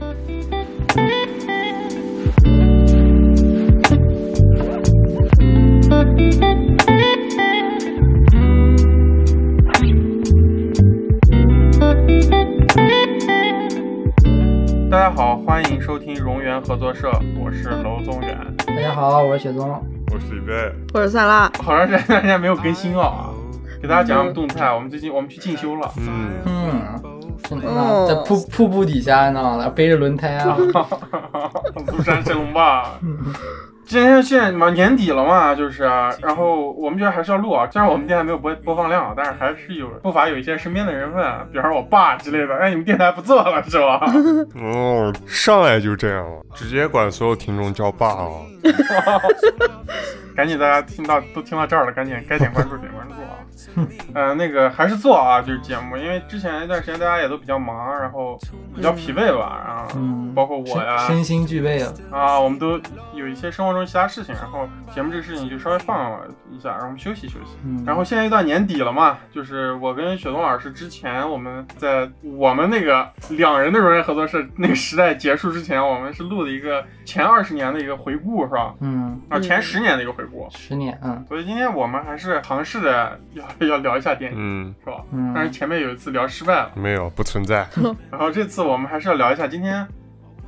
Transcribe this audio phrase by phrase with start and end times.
[0.00, 0.06] 大
[14.98, 18.38] 家好，欢迎收听荣源合作社，我是娄宗远。
[18.66, 19.68] 大家好，我是雪宗。
[20.12, 23.30] 我是李贝，我是萨拉，好长时间没有更新了啊，
[23.82, 24.72] 给大家讲讲动态。
[24.72, 27.09] 我们最近我们去进修了，嗯，嗯，
[27.50, 29.68] 真的哦在瀑瀑布底下，你知道吗？
[29.74, 30.56] 背着轮胎啊，
[31.88, 32.92] 庐山神龙吧。
[33.84, 37.68] 今天现在嘛年底了嘛，就是啊，然后我们觉得还是要录啊。
[37.72, 44.00] 虽然我们电台没有播播放量，但是还是有不乏有一些身边的人问，比方说我爸之类的，哎，你们电台不做了是吧？
[44.62, 48.30] 哦，上来就这样了，直接管所有听众叫爸啊！
[50.36, 53.19] 赶紧大家听到都听到这儿了，赶紧该点关注点关注啊。
[54.14, 58.38] 呃，那个还是做啊，就是节目，因为之前一段时间大家也都比较忙，然后
[58.74, 61.94] 比较疲惫吧，然后嗯，包括我呀，身身心俱备了。
[62.10, 62.80] 啊，我们都
[63.14, 67.56] 有一些生活中其他事情，然后节目这个事情就稍微放了一下，让我们休息休息。
[67.64, 78.72] 嗯，然后现在一到年底了嘛，就是我跟雪冬老师之前我们在我们那个两人的荣源合作社那个时代结束之前，我们是录的一个前二十年的一个回顾，是吧？
[78.78, 80.46] 嗯，啊，前十年的一个回顾。
[80.50, 85.02] 十年，嗯所以今天我们还是尝试着要要聊一下电影，嗯，是吧？
[85.10, 87.66] 嗯但是嗯，前面有一次聊失败了，没有，不存在。
[88.12, 89.84] 然后这次我们还是要聊一下今天。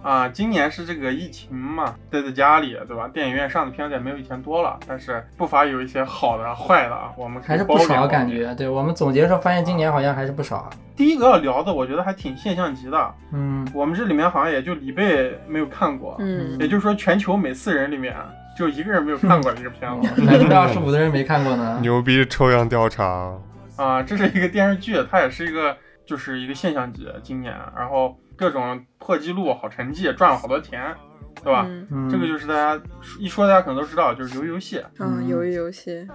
[0.03, 3.07] 啊，今年是这个疫情嘛，待在家里，对吧？
[3.15, 7.13] 电影院上的片子也没有以前多了，但是不乏有一些好的、坏的啊。
[7.17, 8.53] 我们还是不少感觉。
[8.57, 10.69] 对我们总结的时候发现，今年好像还是不少。
[10.97, 13.15] 第一个要聊的，我觉得还挺现象级的。
[13.33, 18.15] 嗯，我们这里面好像也就李贝没有看过，嗯也就是说全球每四人里面
[18.57, 20.09] 就一个人没有看过这个片子。
[20.27, 21.79] 百分之二十五的人没看过呢。
[21.83, 23.33] 牛逼抽样调查，
[23.77, 30.95] 啊，这是一个电视剧，它也是一个就是一个现象级，今年，然后各种破纪录、好成绩，赚了好多钱，
[31.43, 31.65] 对吧？
[31.67, 32.79] 嗯嗯，这个就是大家
[33.19, 34.83] 一说，大家可能都知道，就是鱿鱼游戏。
[34.99, 36.07] 嗯，鱿鱼游戏，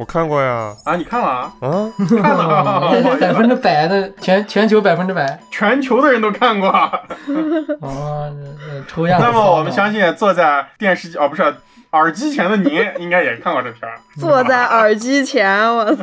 [0.00, 0.74] 我看过呀。
[0.82, 1.52] 啊，你看了啊？
[1.60, 2.90] 啊，看了啊，
[3.20, 5.38] 百分之百的全全球百分之百。
[5.50, 6.70] 全球的人都看过。
[6.70, 9.20] 哦，这这抽样。
[9.20, 11.54] 那么我们相信，坐在电视机哦，不是
[11.90, 13.98] 耳机前的您，应该也看过这片儿。
[14.16, 16.02] 坐在耳机前，我操，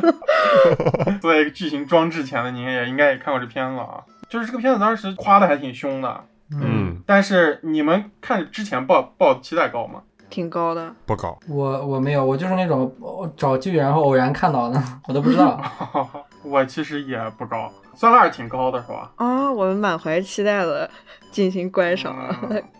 [1.20, 4.04] 坐在一个巨型装置前的您，也应该也看过这片子啊。
[4.28, 6.20] 就是这个片子当时夸的还挺凶的，
[6.52, 10.02] 嗯，但是你们看之前抱抱期待高吗？
[10.28, 10.94] 挺高的。
[11.06, 11.38] 不高。
[11.48, 15.60] 我我没有，我就是那种我找剧然后偶然看到的，我都不知道。
[16.44, 19.10] 我其实也不高，酸辣是挺高的是吧？
[19.16, 20.88] 啊，我们满怀期待的
[21.30, 22.40] 进行观赏啊。
[22.50, 22.62] 嗯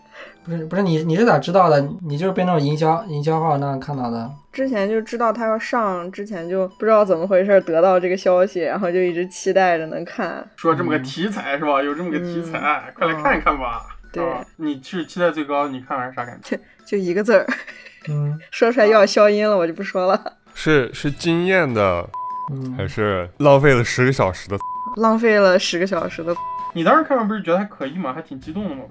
[0.43, 1.79] 不是不是你你是咋知道的？
[2.01, 4.29] 你就是被那种营销营销号那样看到的。
[4.51, 10.45] 之前就知道他要上，之前就不知道怎么回事得到这个消息，然后就一直期待着能看。
[10.55, 11.83] 说这么个题材是吧？
[11.83, 13.85] 有这么个题材，快来看一看吧。
[14.11, 16.59] 对啊你是期待最高，你看完啥感觉？
[16.85, 17.45] 就一个字儿，
[18.09, 20.33] 嗯说出来又要消音了，我就不说了。
[20.55, 22.07] 是是惊艳的，
[22.51, 24.57] 嗯，还是浪费了十个小时的？
[24.97, 26.35] 浪费了十个小时的。
[26.73, 28.11] 你当时看完不是觉得还可以吗？
[28.13, 28.83] 还挺激动的吗？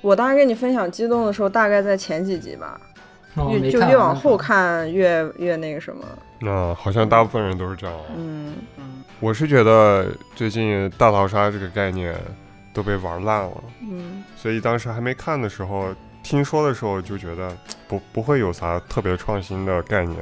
[0.00, 2.78] 我当时跟你分享激动的时候，大概在前几集吧，
[3.36, 6.04] 哦越就越往后看越越那个什么。
[6.40, 7.96] 那好像大部分人都是这样。
[8.16, 12.14] 嗯，嗯，我是觉得最近大逃杀这个概念
[12.74, 17.56] 都被玩烂了，嗯所以当时还没看的时候，听说的时候就觉得
[17.88, 20.18] 不不会有啥特别创新的概念。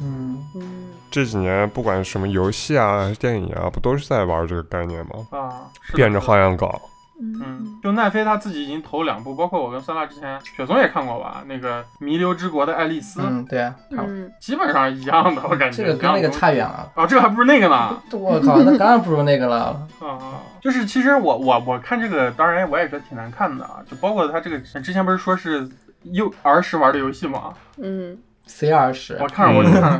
[0.00, 5.26] 嗯嗯这几年不管什么游戏啊、还是电影啊，不都是在玩这个概念吗？
[5.30, 6.80] 啊，变着花样搞。
[7.20, 11.42] 嗯，就奈飞他自己已经投两部，包括我跟酸辣之前，雪松也看过吧？
[11.46, 15.84] 那个《弥留之国的爱丽丝》嗯，对啊，差不多嗯，基本上一样的，我感觉。
[15.84, 16.90] 这个跟那个差远了。
[16.94, 18.02] 啊，这个还不如那个呢。
[18.12, 19.86] 我靠，那当然不如那个了。
[20.00, 25.68] 啊， 就是其实我我我看这个，当然我也觉得挺难看的啊，就包括他这个之前不是说是
[26.04, 27.52] 幼儿时玩的游戏吗？
[27.78, 29.92] 嗯 C 儿时我，看着我就看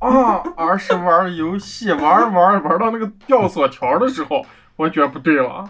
[0.00, 4.44] 啊，儿时玩游戏，玩玩玩到那个吊索桥的时候，
[4.76, 5.68] 我觉得不对了。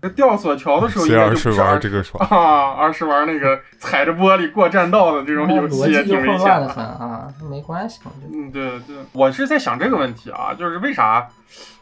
[0.00, 2.24] 这吊索桥的时候应该就是不是儿玩这个爽？
[2.28, 8.38] 啊，而是玩那个踩着玻璃过栈道的这种游戏也挺危险的啊，没关系，我觉得。
[8.38, 11.28] 嗯，对对，我是在想这个问题啊，就是为啥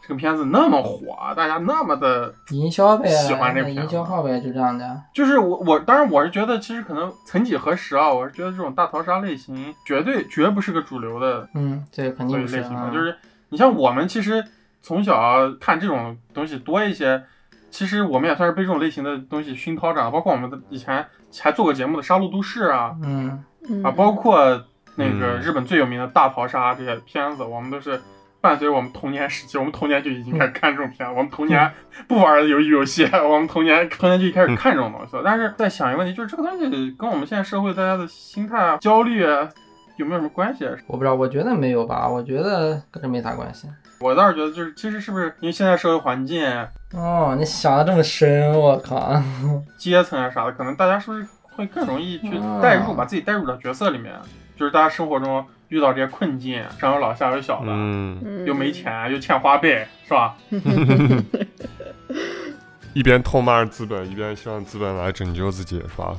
[0.01, 5.01] 这个片子那么火，大家那么的，营销呗，喜欢这个营片子销号呗，就这样的。
[5.13, 12.91] 就是我我当然我是觉得，其实可能曾几何时啊，我是觉得这种大逃杀类型绝对绝不是个主流的嗯，这个肯定不是啊类型的，。
[12.91, 13.15] 就是
[13.49, 14.43] 你像我们其实
[14.83, 17.23] 从小看这种东西多一些，
[17.71, 21.03] 其实我们也算是被这种类型的东西熏陶长，包括我们的以前
[21.41, 24.37] 还做过节目的《杀戮都市》啊嗯嗯啊，包括
[24.95, 27.99] 那个嗯日本最有名的大逃杀这些片子，我们都是
[28.41, 31.71] 伴随我们童年时期， 我们童年就已经开始看这种片，我们童年
[32.07, 35.21] 不玩游戏游戏， 我们童年童年就一开始看这种东西了。
[35.23, 39.47] 但是在想一个问题，就是这个东西跟我们现在社会大家的心态啊、焦虑啊
[39.95, 40.65] 有没有什么关系？
[40.87, 43.69] 我不知道，我觉得没有吧，我觉得跟这没啥关系。
[44.03, 46.45] 我倒是觉得，就是其实是不是因为现在社会环境、
[46.93, 49.13] 哦，你想的这么深，我靠！
[49.79, 54.13] 阶层啊啥的，可能大家是不是会更容易去哦代入，把自己代入到角色里面？
[54.57, 60.35] 就是大家生活中遇到这些困境，上有老下有小的，嗯，嗯又没钱又欠花呗，是吧？
[62.93, 66.13] 一边痛骂资本，一边希望资本来拯救自己，是吧？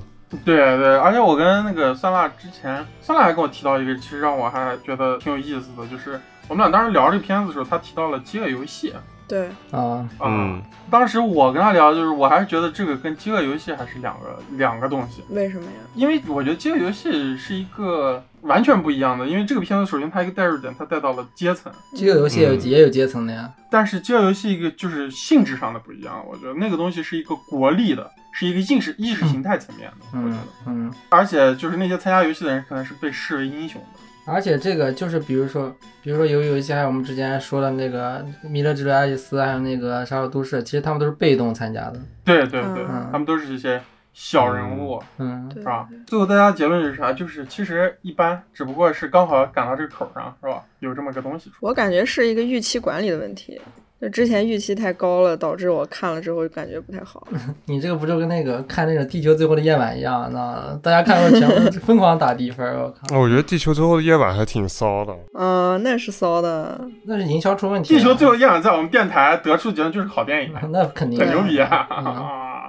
[0.45, 8.93] 对对，而且我跟那个酸辣之前，酸辣还跟我提到一个，其实让我还觉得挺有意思的，就是我们俩当时聊这个片子的时候，他提到了饥饿游戏
[9.27, 10.27] 对，啊，啊。
[10.27, 15.79] 嗯，当时我跟他聊，就是我还是觉得这个跟饥饿游戏还是两个两个东西，为什么呀？
[15.95, 23.51] 因为我觉得饥饿游戏是一个完全不一样的，因为这个片子首先它一个代入点，它带到了阶层，饥饿游戏也有嗯也有阶层的呀。
[23.71, 34.01] 但是饥饿游戏一个就是性质上的不一样，我觉得那个东西是一个国力的，是一个意识意识形态层面的，我觉嗯得，嗯，而且就是那些参加游戏的人可能是被视为英雄的。
[34.27, 42.01] 而且这个就是比如说，比如说有有一些，还有我们之前说的那个《弥勒之路爱丽丝》，还有那个《杀手都市》，其实他们都是被动参加的。
[42.25, 43.81] 对对对，嗯他们都是一些
[44.13, 45.89] 小人物，嗯，对是吧？
[46.07, 47.13] 最后大家结论是啥？
[47.13, 50.63] 就是其实一般，只不过是刚好赶到这个口上，是吧？
[50.79, 51.57] 有这么个东西出。
[51.61, 53.61] 我感觉是一个预期管理的问题。
[54.05, 57.27] 就之前预期太高了，导致我看了之后感觉不太好。
[57.65, 60.31] 你这个不就跟那个看那个《地球最后的夜晚》一样？
[60.31, 65.17] 那大家看完全部 疯狂打低分，我靠，哦我觉得《地球最后的夜晚》还挺骚的。
[65.39, 66.79] 嗯，那是骚的。
[67.07, 67.99] 那是营销出问题了。
[67.99, 71.89] 地球最后夜晚在我们电台得出结论就是好电影， 那肯定很牛逼啊！
[72.05, 72.05] 嗯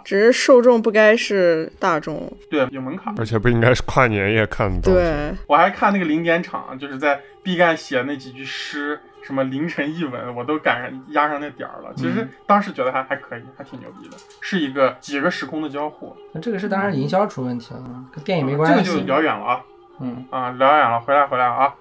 [0.06, 2.32] 只是受众不该是大众。
[2.50, 3.14] 对，有门槛。
[3.18, 5.00] 而且不应该是跨年夜看的东西。
[5.00, 11.92] 对，我还看那个零点场，就是在毕赣写那几句诗，什么凌晨一吻，我都赶上压上那点儿了。
[11.98, 16.16] 其实当时觉得还还可以，还挺牛逼的，是一个几个时空的交互。
[16.32, 18.84] 那这个是当然营销出问题了，跟电影没关系。
[18.84, 19.62] 这个就聊远了啊。
[20.00, 21.74] 嗯，啊，聊远了，回来回来啊。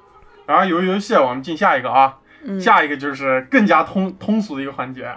[0.47, 5.11] 然后游游戏，我们进下一个啊，嗯，下一个就是更加通通俗的一个环节，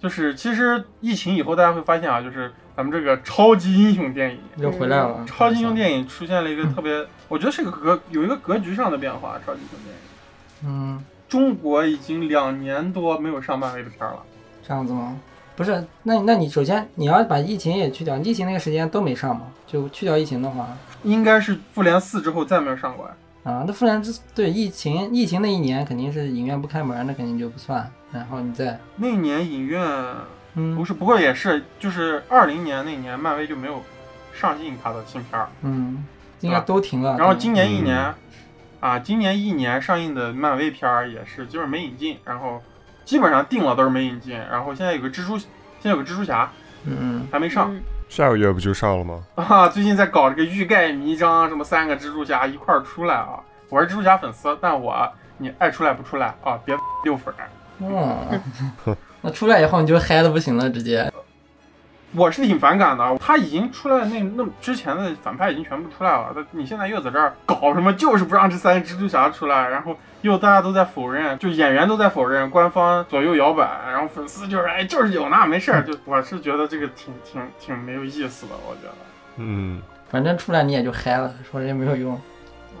[0.00, 5.22] 就是其实疫情以后，大家会发现啊，就是咱们这个超级英雄电影，又回来了。
[5.26, 9.38] 超级英雄电影出现了一个特别， 我觉得是个格有一个格局上的变化。
[9.44, 10.00] 超级英雄电影，
[10.96, 14.22] 嗯，中国已经两年多没有上漫威的片儿了。
[14.66, 15.16] 这样子吗？
[15.56, 20.66] 不是，那那你首先你要把疫情也去掉，疫情那个时间都没上嘛，就去掉疫情的话，
[21.02, 23.12] 应该是复联四之后再没有上过呀。
[23.42, 27.90] 啊，那复联之对疫情疫情那一年肯定是影院不开门，那肯定就不算。
[28.12, 29.82] 然后你再那年影院
[30.54, 33.82] 嗯不是，不过也是，就是二零年那年漫威就没有
[34.32, 35.48] 上映它的新片儿。
[35.62, 36.04] 嗯，
[36.40, 37.16] 应该都停了。
[37.16, 38.14] 然后今年一嗯年，
[38.80, 42.60] 啊，今年一年上映的漫威片儿也是基本没引进，然后
[43.04, 44.36] 基本上定了都是没引进。
[44.36, 45.48] 然后现在有个蜘蛛，现
[45.82, 46.50] 在有个蜘蛛侠
[46.84, 49.22] 嗯还没上、嗯下个月不就上了吗？
[49.36, 53.38] 啊，最近在搞这个欲盖弥彰，什么三个蜘蛛侠一块儿出来啊。
[53.68, 55.08] 我是蜘蛛侠粉丝，但我
[55.38, 57.46] 你爱出来不出来啊，别 溜粉儿。
[57.80, 58.40] 嗯，
[59.22, 61.10] 那出来以后你就嗨的不行了，直接。
[62.12, 78.94] 我是挺反感的，他已经出来那那之前的反派已经全部出来了，他你现在又在这儿搞什么，就是不让这三个蜘蛛侠出来，然后又大家都在否认，就演员都在否认，官方左右摇摆，然后粉丝就是哎就是有那没事儿，就我是觉得这个挺挺挺没有意思的，我觉得。
[79.36, 82.20] 嗯，反正出来你也就嗨了，说这也没有用。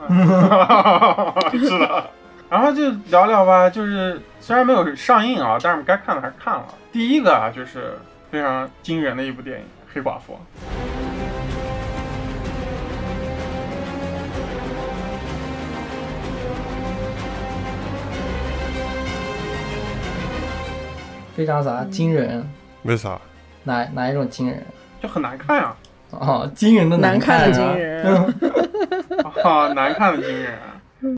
[1.52, 2.10] 是的，
[2.50, 6.64] 然后就聊聊吧，就是虽然没有上映啊，但是我们该看的还是看了。
[6.90, 7.96] 第一个啊，就是
[8.28, 9.64] 非常惊人的一部电影
[9.94, 10.34] 《黑寡妇》。
[21.36, 22.44] 非常啥惊人？
[22.82, 23.16] 为啥？
[23.62, 24.60] 哪哪一种惊人？
[25.00, 25.72] 就很难看呀、
[26.10, 28.34] 哦，惊人的难看的惊人嗯
[29.44, 30.58] 啊，难看的惊人。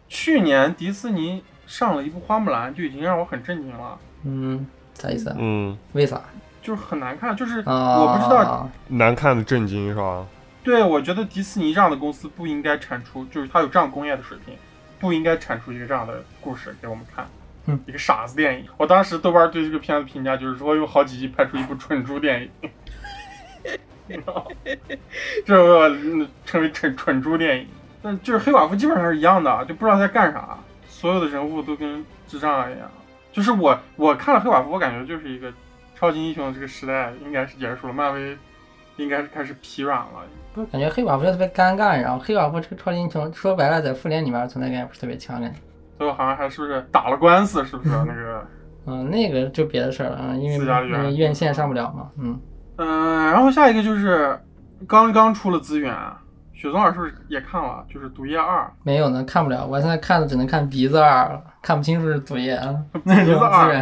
[0.08, 5.36] 去年迪士尼上了一部《花木兰》，就已经让我很震惊了，嗯，啥意思啊？
[5.38, 6.20] 嗯，为啥？
[6.62, 10.26] 就是很难看，就是啊，我不知道，难看的震惊是吧？
[10.62, 14.54] 对我觉得迪士尼这样的公司不应该产出，就是它有这样工业的水平，
[15.00, 17.26] 不应该产出一个这样的故事给我们看。
[17.66, 18.66] 嗯一个傻子电影。
[18.76, 22.70] 我当时豆瓣对这个片子评价就是说，有好几亿拍出一部蠢猪电影。
[25.46, 27.66] 这我嗯称为蠢蠢猪电影。
[28.02, 32.90] 但就是黑寡妇基本上是一样的，就不知道在干啥，所有的人物都跟智障一样。
[33.30, 35.52] 就是我我看了黑寡妇，我感觉就是一个
[35.94, 38.36] 超级英雄这个时代应该是结束了，漫威
[38.96, 40.22] 应该是开始疲软了。
[40.52, 45.58] 不是感觉黑寡妇就特别尴尬，然后黑寡妇这个超级英雄说白了在复联里面存在感也不是特别强，感觉。
[45.98, 48.46] 最后好像还是不是打了官司，是不是那个？
[48.84, 52.40] 嗯，那个就别的事儿了，嗯，因为私家院因为院线上不了嘛，嗯，
[52.78, 54.36] 嗯，然后下一个就是
[54.88, 55.96] 刚刚出了资源，
[56.62, 57.84] 雪松老师是不是也看了？
[57.92, 62.56] 就是《毒液二没有呢，看不了，我现在看的只能看鼻子二了，看不清楚是毒液
[63.04, 63.74] 鼻子二。》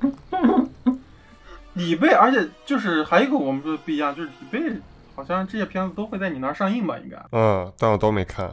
[1.74, 4.80] 李贝，而且就是还有一个我们说的不一样，就是李贝
[5.16, 6.96] 好像这些片子都会在你那儿上映吧？
[7.02, 7.16] 应该。
[7.32, 8.48] 嗯，但我都没看。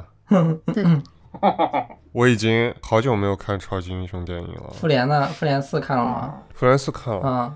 [2.13, 4.71] 我已经好久没有看超级英雄电影了。
[4.73, 5.27] 复联呢？
[5.27, 6.33] 复联四看了吗？
[6.55, 7.53] 复联四看了，啊，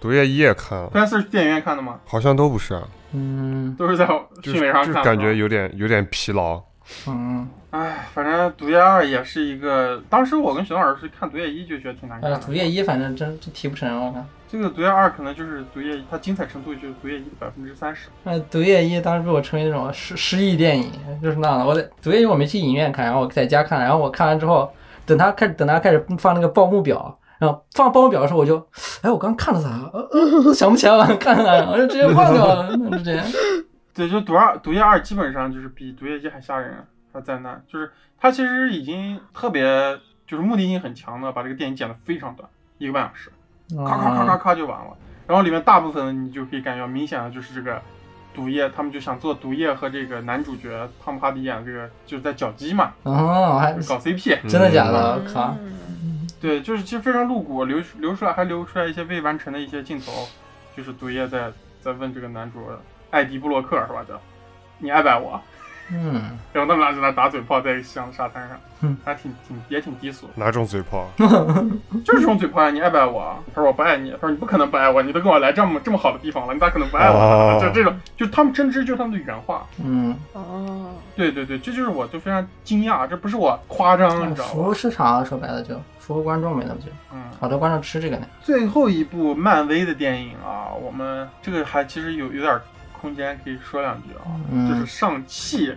[0.00, 2.00] 毒液一也看了，复联四是电影院看的吗？
[2.04, 2.82] 好像都不是，
[3.14, 4.06] 嗯都是在
[4.42, 4.94] 就是迅雷上看的。
[4.94, 6.60] 就是感觉有点有点疲劳。
[7.06, 12.44] 嗯，哎，反正《毒液二》也是一个，当时我跟熊老师看《毒液一》就觉得挺难看呃，的。
[12.44, 14.26] 毒液一反正真真提不成，我看。
[14.46, 18.08] 这个《毒液二》可能就是《毒液》，它精彩程度就是《毒液一》的百分之三十。
[18.24, 20.92] 呃，毒液一当时被我称为那种失失忆电影，
[21.22, 21.64] 就是那样的。
[21.64, 24.70] 我在毒液一我没去影院看，然后我在家看，然后我看完之后，
[25.06, 28.56] 等他开始等他开始放那个报幕表，然后放报名表的时候，我就，
[29.02, 29.68] 哎，我刚看了啥？
[29.92, 33.24] 呃呃，想不起来了，看了，我就直接忘掉了，就这样。
[33.94, 39.64] 对，就毒二毒液二基本上就是比毒液一还吓人，还灾难，就是它其实已经特别
[40.26, 42.48] 就是目的性很强的把这个电影剪得非常短，
[42.78, 43.30] 一个半小时，
[43.84, 44.96] 咔咔咔咔咔就完了。
[45.26, 47.80] 然后里面大部分你就可以感觉到明显的就是这个
[48.34, 54.40] 毒液，他们就想做毒液和这个男主角汤姆哈迪演的这个就是在搅基嘛，哦，还搞 CP。
[54.48, 55.14] 真的假的？
[55.14, 55.56] 我靠！
[55.60, 55.72] 嗯
[56.44, 60.28] 对，就是其实非常露骨，流流出来还流出来一些未完成的一些镜头，
[60.76, 62.58] 就是毒液在在问这个男主
[63.10, 64.04] 艾迪布洛克是吧？
[64.06, 64.20] 叫
[64.76, 65.40] 你爱不爱我？
[65.92, 71.06] 嗯，然后他们俩在那打嘴炮，在西洋的沙滩上嗯，还挺挺也挺低俗，哪种嘴炮？
[72.04, 73.36] 就是这种嘴炮呀，你爱不爱我？
[73.54, 77.16] 他说我不爱你，他说你不可能不爱我，你都跟我来这么这么好的地方了，你咋可能不爱我？
[77.16, 79.66] 哦就这种，就他们真知就是他们的原话。
[79.82, 84.52] 嗯，哦，对对对，这就是我就非常惊讶，这不是我夸张，你知道吧？
[84.52, 88.26] 服务市场说白了就服务观众没那么久，嗯，好多观众吃这个呢。
[88.42, 92.58] 最后一部漫威的电影啊，我们这个还其实有有点
[93.04, 95.74] 空间可以说两句啊，嗯就是上汽。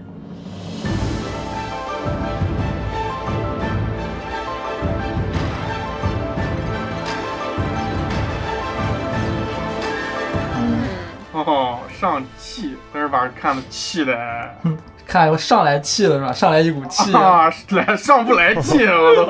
[10.55, 10.87] 嗯，
[11.33, 14.17] 哦，上气，真是把人看的气的，
[15.05, 16.31] 看我上来气了是吧？
[16.33, 17.13] 上来一股气。
[17.13, 19.25] 啊，来上不来气，我都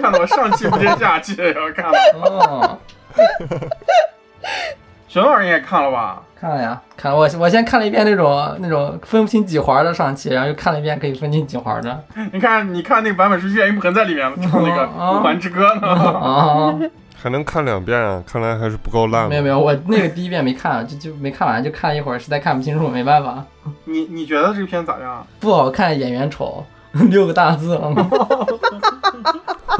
[0.00, 1.98] 看得我上气不接下气，我看了。
[2.14, 2.78] 哦，
[5.10, 6.22] 熊老师你也看了吧？
[6.40, 12.04] 看了呀，看了我我先看了一遍那种那种分不清几环的上期，然后又看了一遍可以分清几环的。
[12.32, 15.88] 你看，你看那个版本是岳云鹏在里面唱 那个哦《五环之歌》呢。
[15.88, 16.78] 啊，
[17.20, 18.22] 还能看两遍啊？
[18.24, 19.28] 看来还是不够烂。
[19.28, 23.44] 没有没有，我那个第一遍没看，就就没看完，就看了一会儿，实在看不清楚，没办法，
[23.86, 25.26] 你你觉得这个片咋样？
[25.40, 27.92] 不好看，演员丑，六个大字了。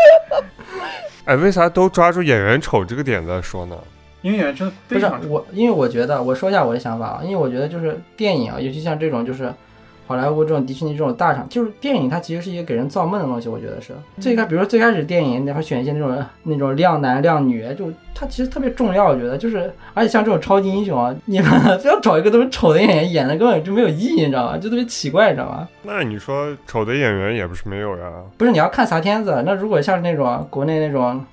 [1.26, 3.76] 哎，为啥都抓住演员丑这个点在说呢？
[4.24, 5.20] 因为演员真的不是非常。
[5.28, 9.52] 我，因为我觉得，我说一下我的想法啊，因为我觉得就是电影啊，尤其像这种就是
[10.06, 24.56] 好莱坞这种迪士尼这种大厂，就是电影它其实是一个给人造梦的东西，我觉得是最开，比如说最开始电影，然后选一些那种那种靓男靓女，就它其实特别重要，我觉得就是，而且像这种超级英雄啊， 你们非要找一个特别丑的演员演的根本就没有意义，你知道吗？
[24.56, 25.68] 就特别奇怪，你知道吗？
[25.82, 28.10] 那你说丑的演员也不是没有呀。
[28.38, 31.24] 不是你要看啥片子，那如果像是那种国内那种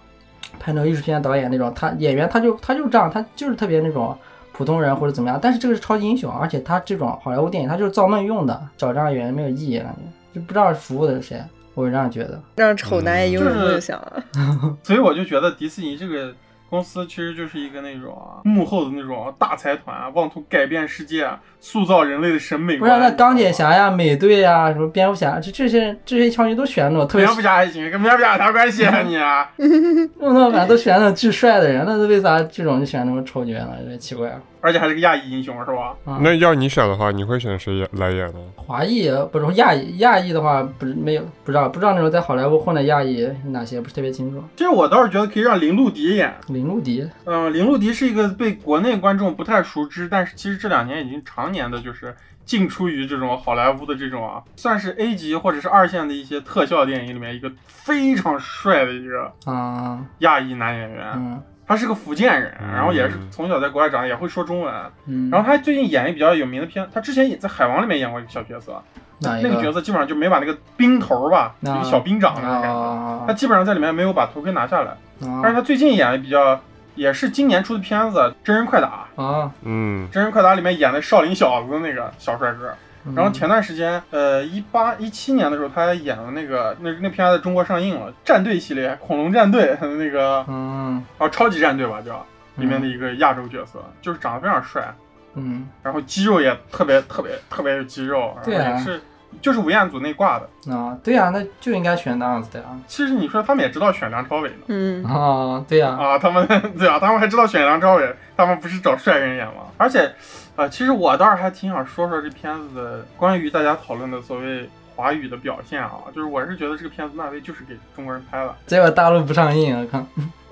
[0.59, 4.17] 拍那种艺术片导演那种，他演员他就他就这样，他就是特别那种
[4.51, 5.39] 普通人或者怎么样。
[5.41, 11.43] 但是这个是超级英雄，而且他这种好莱坞电影他就是造梦用的，找这样演员没有意义，感觉就不知道服务的是谁，
[11.73, 12.39] 我是这样觉得。
[12.55, 14.23] 让丑男也拥有梦想啊！
[14.83, 16.33] 所以我就觉得迪士尼这个
[16.71, 22.89] 公司其实就是一个那种啊幕后的那种大财团啊，妄图改变世界，塑造人类的审美观。
[22.89, 29.51] 不是那钢铁侠呀、美队呀、什么蝙蝠侠，这这些这些超级都选那种特别蝙蝠侠还行，跟蝙蝠侠有啥关系啊你啊？
[29.57, 33.75] 那那反正都选那种巨帅的人，那是为啥这种就选那种丑角呢？
[33.81, 34.39] 有点奇怪啊。
[34.61, 35.95] 而且还是个亚裔英雄是吧？
[36.21, 38.39] 那要你选的话，你会选谁演来演呢？
[38.55, 44.41] 华裔不是亚裔，亚裔的话不是没有不知道不知道那种在好莱坞混的亚裔哪些不是特别清楚。
[44.55, 46.33] 其实我倒是觉得可以让林路迪演。
[46.47, 52.15] 林路迪，嗯、林路迪是一个被国内观众不太熟知，但是其实这两年已经常年的就是
[52.45, 61.11] 进出于这种好莱坞的这种啊，算是 A 级或者是二线的一些特效电影里面一个非常帅的一个啊，亚裔男演员。
[61.15, 61.41] 嗯
[61.71, 64.73] 他是个福建人，嗯然后也是从小在国外长大，也会说中文。
[65.05, 68.83] 嗯，然后他最近演一比较有名的片，他之前也在《海王》里面演过一个小角色，
[69.21, 74.91] 那个角色基本上就没把那个兵头吧，啊一个小兵长那种感觉，啊他基本上在里面没有把头盔拿下来。
[75.21, 76.59] 但是啊他最近演的比较，
[76.95, 79.45] 也是今年出的片子《真人快打》，啊！
[79.63, 82.73] 《嗯，《真人快打》里面演的少林小子的那个小帅哥，
[83.15, 91.03] 然后前段时间，呃，一八一七年的时候，他还演了那个那那片在中国上映了，战队系列，恐龙战队 那个嗯。
[91.17, 94.93] 哦，超级战队吧叫里面的一个亚洲角色，就是长得非常帅，
[95.35, 95.67] 嗯。
[95.81, 98.63] 然后肌肉也特别特别特别有肌肉，对啊。
[98.69, 99.01] 然后也是
[99.41, 100.73] 就是吴彦祖那挂的。
[100.73, 102.65] 啊，对呀、那就应该选那样子的呀。
[102.87, 104.65] 其实你说他们也知道选梁朝伟呢。
[104.67, 106.45] 嗯啊，对呀、啊，他们
[106.77, 109.63] 对啊，他们还知道选梁朝伟，他们不是找帅人演吗？
[109.77, 110.11] 而且，
[110.55, 120.05] 呃，其实我倒是还挺想说说这片子的关于大家讨论的所谓华语的表现啊，就是我是觉得这个片子漫威就是给中国人拍的，结果大陆不上映，啊看。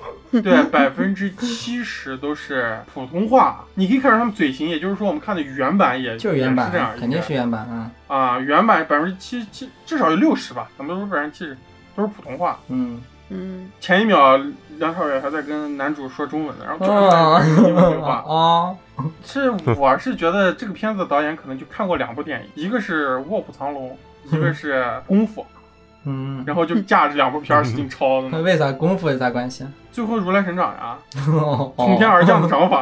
[0.42, 11.58] 对，百分之七十都是普通话，你可以看出他们嘴型，也就是说我们看的原版也就是原版也是这样，肯定是原版，啊啊，原版百分之七七至少有六十吧，咱们都说百分之七十
[11.96, 12.60] 都是普通话。
[12.70, 13.02] 嗯。
[13.32, 14.36] 嗯前一秒
[14.80, 18.24] 梁朝伟还在跟男主说中文呢，然后突啊然间英文话。
[18.28, 18.76] 啊！
[19.24, 23.96] 是，我是觉得这个片子导演可能就看过两部电影，一个是《卧虎藏龙》，
[24.36, 25.42] 一个是《功夫》，
[26.06, 28.44] 嗯，然后就架着两部片儿使劲抄的那呢。
[28.46, 29.66] 为啥功夫有啥关系？
[29.92, 32.82] 最后如来神掌呀，哦从天而降的掌法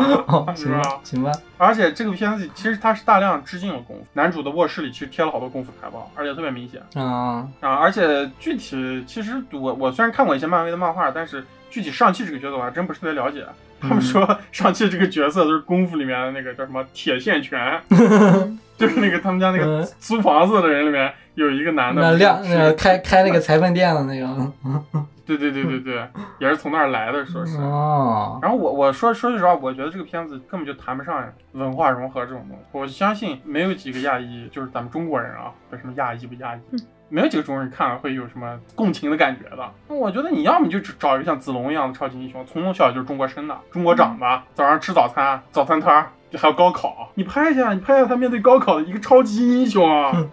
[0.55, 7.73] 是吧行吧？，而且这个片子其实它是大量致敬了功夫，男主的卧室里其实贴了好多功夫海报，而且特别明显啊，啊。
[7.75, 13.43] 而且具体其实我我虽然看过一些漫威的漫画，但是具体上汽这个角色我还真不是特别了解。
[13.79, 17.79] 他们说上汽这个角色都是功夫里面的那个叫什么铁线拳，
[18.79, 24.27] 就是那个他们家那个嗯租房子的人里面有一个男的，那亮是那个开开那个裁缝店的那个。
[25.27, 26.07] 对对对对对，
[26.39, 27.57] 也是从那儿来的，说是。
[27.57, 32.63] 哦，然后我我说说句实话，我觉得这个片子根本就谈不上文化融合这种东西。
[32.71, 36.59] 我相信没有几个亚裔，就是咱们中国人啊，不是什么亚裔不亚裔，
[37.09, 39.71] 没有几个中国人看了会有什么共情的感觉的。
[39.87, 50.25] 那我觉得你要么就找一个像子龙一样的超级英雄，从小就是中国生的、中国长的，早上吃早餐，早餐摊儿还有高考，你拍一下，你拍一下他面对高考的一个超级英雄啊。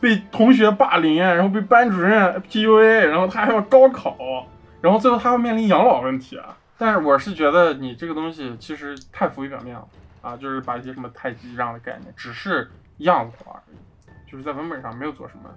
[0.00, 4.16] 被同学霸凌，然后被班主任 PUA，然后他还要高考，
[4.80, 6.56] 然后最后他要面临养老问题啊。
[6.78, 9.84] 但是我是觉得你这个东西其实太浮于表面了
[10.20, 15.50] 啊，就是把一些什么太极这样的概念，只是样子而已，就是在文本上没有做什么。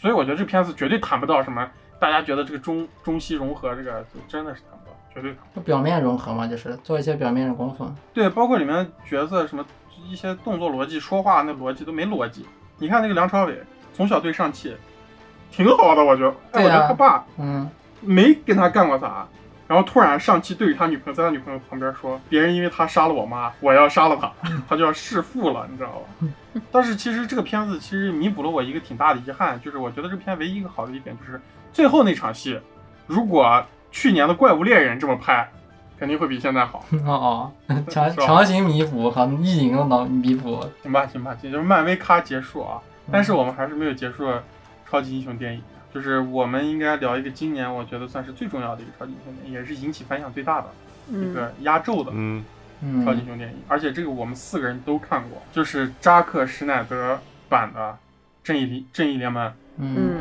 [0.00, 5.66] 所以我觉得这片子绝对谈不到什么，大家觉得这个中中西融合这个就真的是谈不到，绝对谈不到。
[5.66, 7.92] 表面融合嘛，就是做一些表面的功夫。
[8.14, 9.62] 对，包括里面角色什么
[10.08, 12.46] 一些动作逻辑、说话那逻辑都没逻辑。
[12.78, 13.60] 你看那个梁朝伟，
[13.92, 14.74] 从小对上汽，
[15.50, 16.30] 挺好的，我觉得。
[16.52, 19.28] 哎，对啊我觉得他爸嗯，没跟他干过啥，
[19.70, 24.32] 然后突然上期对着他女朋友，在他女朋友旁边说，别人因为他杀了我妈，我要杀了他，
[24.68, 26.60] 他就要弑父了，你知道吧？
[26.72, 31.40] 但是其实这个片子其实弥补了我一个挺大的遗憾，就是我觉得这片唯一一个好的一点就是
[31.72, 32.58] 最后那场戏，
[33.06, 35.48] 如果去年的怪物猎人这么拍，
[35.96, 36.84] 肯定会比现在好。
[37.06, 37.52] 啊哦，
[37.88, 40.68] 强强行弥补，好意淫的脑弥补。
[40.82, 42.80] 行吧，行吧，这就是漫威咖结束啊。
[43.12, 44.28] 但是我们还是没有结束
[44.90, 50.68] 超级英雄电影，就是我们应该聊一个今年我觉得算是最重要的一个超级英雄电影，也是引起反响最大的
[51.08, 52.44] 一嗯个压轴的嗯，
[52.80, 57.90] 嗯超级英雄电影，而且这个我们四个人都看过，就是扎克施耐德版的
[58.44, 59.48] 《正义联正义联盟》。
[59.78, 60.20] 嗯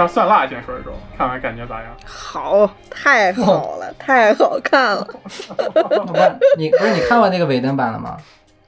[0.00, 1.94] 嗯像蒜辣先说一说，看完感觉咋样？
[2.06, 5.06] 好，太 好了，太好看了。
[6.56, 8.16] 你不是你看过那个尾灯版了吗？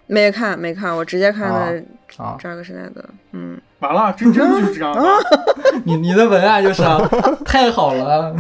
[0.07, 1.83] 没看没看，我直接看的
[2.18, 3.03] 啊，扎克施耐德。
[3.31, 5.03] 嗯，完了，真真的就是这样的。
[5.85, 7.01] 你你的文案就是啊，
[7.47, 8.35] 太好了。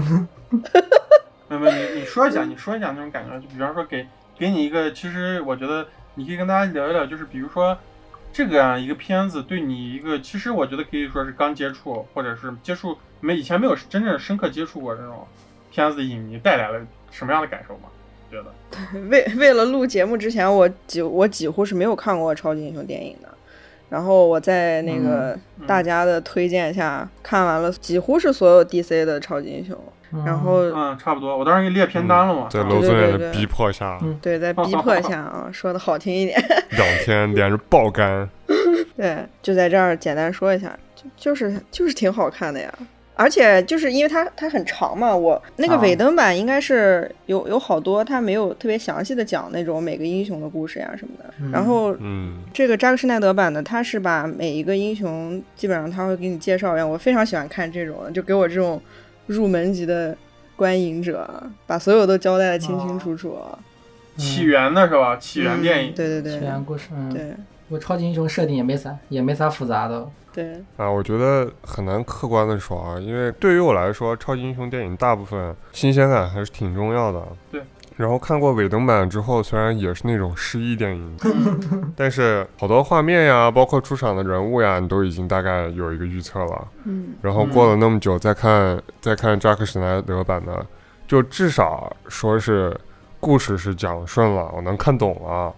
[1.48, 4.06] 没没，你你说一下，你说一下那种感觉，就比方说给
[4.38, 7.76] 给你一个，其实我觉得你可以跟大家聊一聊，就是比如说
[8.32, 15.26] 这个样一个片子对你一个，其实我觉得可以说是刚接触，或者是接触没以前没有真正深刻接触过这种
[15.70, 17.88] 片子的影迷带来了什么样的感受吗？
[18.30, 18.52] 觉得？
[19.10, 23.28] 为为了录节目之前，我几我几乎是没有看过超级英雄电影的。
[23.90, 29.78] 然后我在那个嗯大家的推荐下、看完了，几乎是所有 DC 的超级英雄。
[30.24, 32.42] 然后嗯，差不多，我当时给你列片单了嘛。
[32.42, 36.38] 啊在楼尊的逼迫下，嗯对，在逼迫下 啊，说的好听一点，
[36.70, 38.28] 两天连着爆肝。
[38.96, 42.72] 对，就在这儿简单说一下，就就是就是挺好看的呀。
[43.14, 51.32] 而且就是因为它它很长嘛，我那个啊尾灯版应该是有有好多，它没有特别详细的讲那种每个英雄的故事呀什么的。
[51.52, 58.80] 然后嗯，这个扎克施耐德版的，他是把每一个英雄基本上他会给你介绍一样，我非常喜欢看这种，就给我这种
[59.26, 60.16] 入门级的
[60.56, 61.28] 观影者，
[61.66, 63.38] 把所有都交代的清清楚楚。
[64.16, 65.16] 起源的是吧？
[65.16, 67.34] 起源电影嗯，对对对起源故事，嗯，对
[67.68, 70.06] 我超级英雄设定也没啥，也没啥复杂的。
[70.32, 77.22] 对，啊，我觉得很难客观的说啊，因为对于我来说，超级英雄电影大部分新鲜感还是挺重要的。
[77.50, 77.62] 对。
[78.02, 81.16] 然后看过尾灯版之后，虽然也是那种失忆电影，
[81.94, 86.66] 但是好多画面呀，包括出场的人物呀，你都已经大概有一个预测了。
[86.82, 90.66] 嗯然后过了那么久再看再看扎克施奈德版的，
[91.06, 92.76] 就至少说是
[93.20, 95.54] 故事是讲顺了，我能看懂了。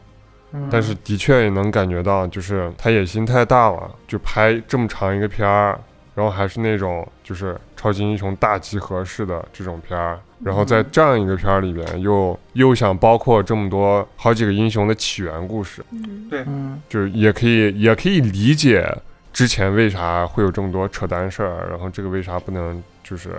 [0.53, 5.81] 嗯，但是的确也能感觉到，就是他野心太大了，就拍这么长一个片儿，
[6.15, 16.29] 然后还是那种就是超级英雄大集合式的这种片儿，然后在这样一个片儿里边又又想包括这么多好几个英雄的起源故事，嗯。
[16.31, 16.83] 嗯。
[16.89, 18.87] 就也可以也可以理解
[19.33, 23.31] 之前为啥会有这么多扯淡事儿，然后这个为啥不能就是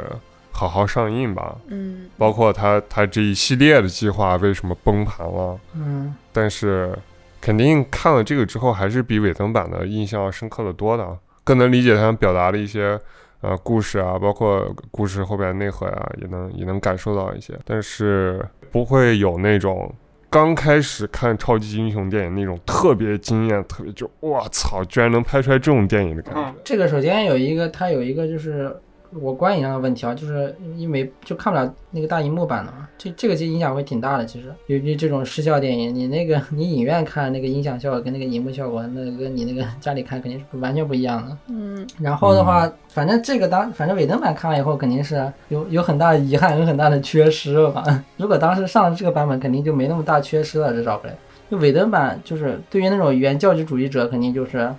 [0.52, 1.56] 好好上映吧？
[1.68, 2.10] 嗯。
[2.18, 5.60] 包括他他这一系列的计划为什么崩盘了？
[5.76, 6.16] 嗯。
[6.34, 6.98] 但是
[7.40, 13.00] 肯定看了这个之后，还是比尾灯版的印象要深刻的多的，更能理解他们表达的一些
[13.46, 19.94] 呃故事啊，包括故事后边的内核啊，也能也能感受到一些，但是不会有那种。
[20.28, 26.54] 刚开始看超级英雄电影那种特别惊艳，特别就我操，居然能拍出来这种电影的感觉。
[26.62, 28.76] 这个首先有一个，它有一个就是
[29.22, 34.26] 我观影上的问题啊，就是因为就看不了那个大荧幕版的嘛，这这个其实影响会挺大的。
[34.26, 41.38] 其实，尤其这种视效电影，你那个你影院看那个音响效果跟那个荧幕效果，那跟你那个家里看肯定是不完全不一样的。
[41.50, 47.84] 嗯 然后的话，反正这个当反正尾灯版看完以后，肯定是有有很大的遗憾，有很大的缺失了吧。
[48.18, 51.10] 如果当时上了这个版本，肯定就没那么大缺失了，至少会。
[51.50, 54.74] 就尾灯版，就是对于那种原教旨主义者，肯定就是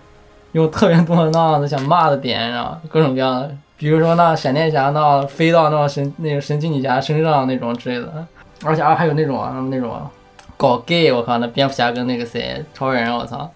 [0.53, 8.27] 有特别多那样的想骂的点，然后各种各样的，比如说那闪电侠那飞到那神那个神奇女侠身上那种之类的，
[8.65, 10.01] 而且啊还有那种啊那种
[10.57, 13.51] 搞 gay，我靠，那蝙蝠侠跟那个谁超人，我操。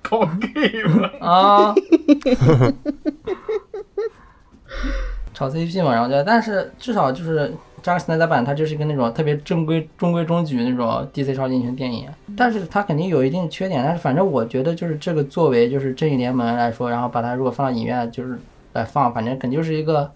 [0.00, 1.74] 搞 gay 嘛，啊，
[5.34, 18.38] 炒 CP 嘛，然后就，但是至少就是扎克斯奈德版，它就是一个那种特别正规、中规中矩那种 DC 超级英雄电影，但是它肯定有一定的缺点，但是反正我觉得就是这个作为就是正义联盟来说，然后把它如果放到影院就是
[18.72, 20.10] 来放，反正肯定就是一个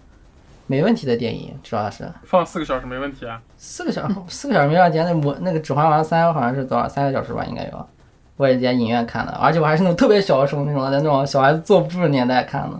[0.65, 3.41] 没问题的电影，主要是放四个小时没问题啊。
[3.57, 7.85] 四个小时，四个小时没让钱，那我那个《指环王三》好像是多少三个小时吧，应该有。
[8.37, 12.79] 我也在影院看的，而且我还是那种特别小的时候那种，在那种小孩子坐不住的年代看的。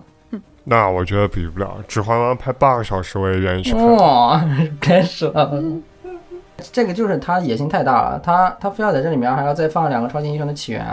[0.69, 3.85] 那我觉得比不了，《指环王》拍八个小时，我也愿意去看。
[3.93, 4.45] 哇，
[4.81, 5.63] 开始了。
[6.73, 10.85] 这个就是他野心太大了，他他非要在这里面还要再放两个超级英雄的起源，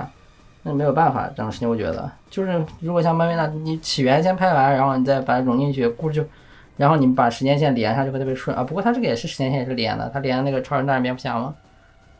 [0.62, 6.28] 那没有办法这种事情，我觉得就是如果像漫威那，你起源先拍完，然后你再把它融进去，故事就，
[6.76, 8.62] 然后你把时间线连上就会特别顺啊。
[8.62, 11.52] 不过他这个也是时间线也是连的，他连的那个超人大战蝙蝠侠嘛。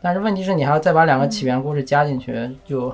[0.01, 2.93] 但是问题是你还要再把两个起源故事加进去，就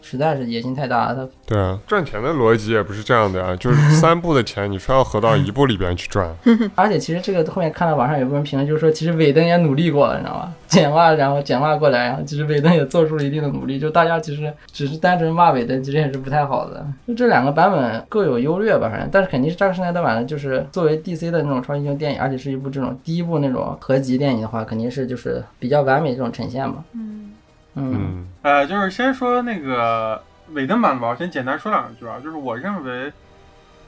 [0.00, 1.14] 实在是野心太大了。
[1.14, 6.34] 他对啊，赚钱的逻辑也不是这样的啊，就是 三部的钱你非要合到一部里边去赚。
[6.74, 10.54] 而且其实这个后面看到网上有部分评论，就是说其实尾灯也努力过了，你知道吗？
[10.68, 13.78] 简化，然后简化过来，然后其实尾灯也做出了一定的努力。
[13.78, 16.86] 就大家其实只是单纯骂尾灯，其实也是不太好的。
[17.06, 26.84] 就这两个版本各有优劣吧，反正但是肯定是扎克施奈德版的，就是作为 DC 的那种超级英雄电影，而且是一部这种第一部那种合集电影的话，肯定是就是比较完美这种呈现吧。
[26.92, 27.32] 嗯
[27.74, 32.18] 嗯嗯呃，就是先说那个尾灯版的吧，我先简单说两句啊。
[32.22, 33.12] 就是我认为，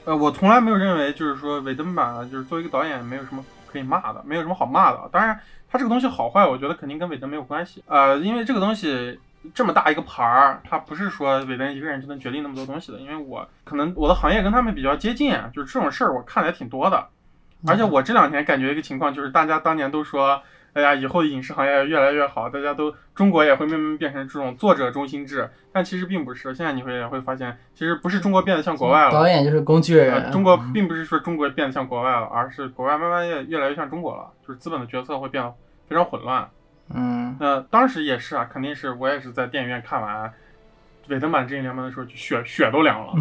[0.05, 5.09] 呃，我从来没有认为就是说尾灯版啊就是作为一个导演没有什么可以骂的，没有什么好骂的。
[5.11, 5.38] 当然，
[5.71, 7.83] 它这个东西好坏，我觉得肯定跟尾灯没有关系。
[7.87, 9.19] 呃，因为这个东西
[9.55, 12.99] 这么大一个牌儿，它不是说尾灯一个人就能决定那么多东西的。
[12.99, 17.07] 因为我可能我的行业跟他们比较接近，啊就是这种事儿我看的也挺多的。
[17.66, 26.54] 而且我这两天感觉一个情况就是，大家当年都说，哎呀，以后的影视行业越来越好，大家都中国也会慢慢变成这种作者中心制，但其实并不是。
[26.54, 35.52] 现在你会也会发现，其实不是中国变得像国外了，导演就是工具人，呃中国并不是说中国变得像国外了，而是国外慢慢越越来越像中国了，就是资本的决策会变得
[35.88, 36.48] 非常混乱。
[36.92, 40.33] 嗯那当时也是啊，肯定是我也是在电影院看完
[41.09, 43.14] 尾灯版《正义联盟》的时候，就血血都凉了。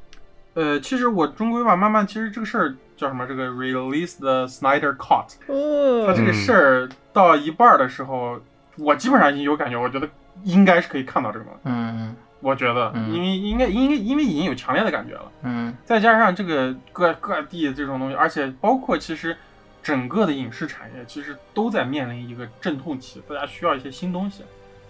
[0.54, 3.26] 呃，其实我终归吧，慢慢其实这个事儿叫什么？
[3.26, 8.38] 这个 release the Snyder cut，它哦这个事儿到一半儿的时候，
[8.76, 10.06] 我基本上已经有感觉，我觉得
[10.44, 11.60] 应该是可以看到这个东西。
[11.64, 19.34] 嗯我觉得，嗯因为应该应该因为已经有强烈的感觉了，嗯再加上这个各各地这种东西，而且包括其实
[19.82, 24.44] 整个的影视产业其实都在面临一个阵痛期，大家需要一些新东西。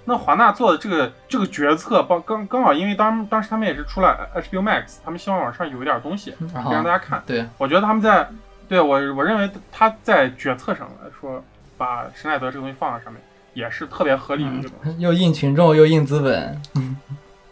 [0.05, 7.23] 那华纳做的这个这个决策，包刚刚好，因为当当时他们也是出了 HBO Max，他们希望往上有一点东西，让大家看。
[7.27, 8.29] 对，我觉得他们在
[8.69, 11.43] 对我我认为他在决策上来说，
[11.77, 13.23] 把施耐德这个东西放在上面，
[13.55, 14.99] 也是特别合理的一个东西。
[14.99, 16.61] 又硬群众又硬资本，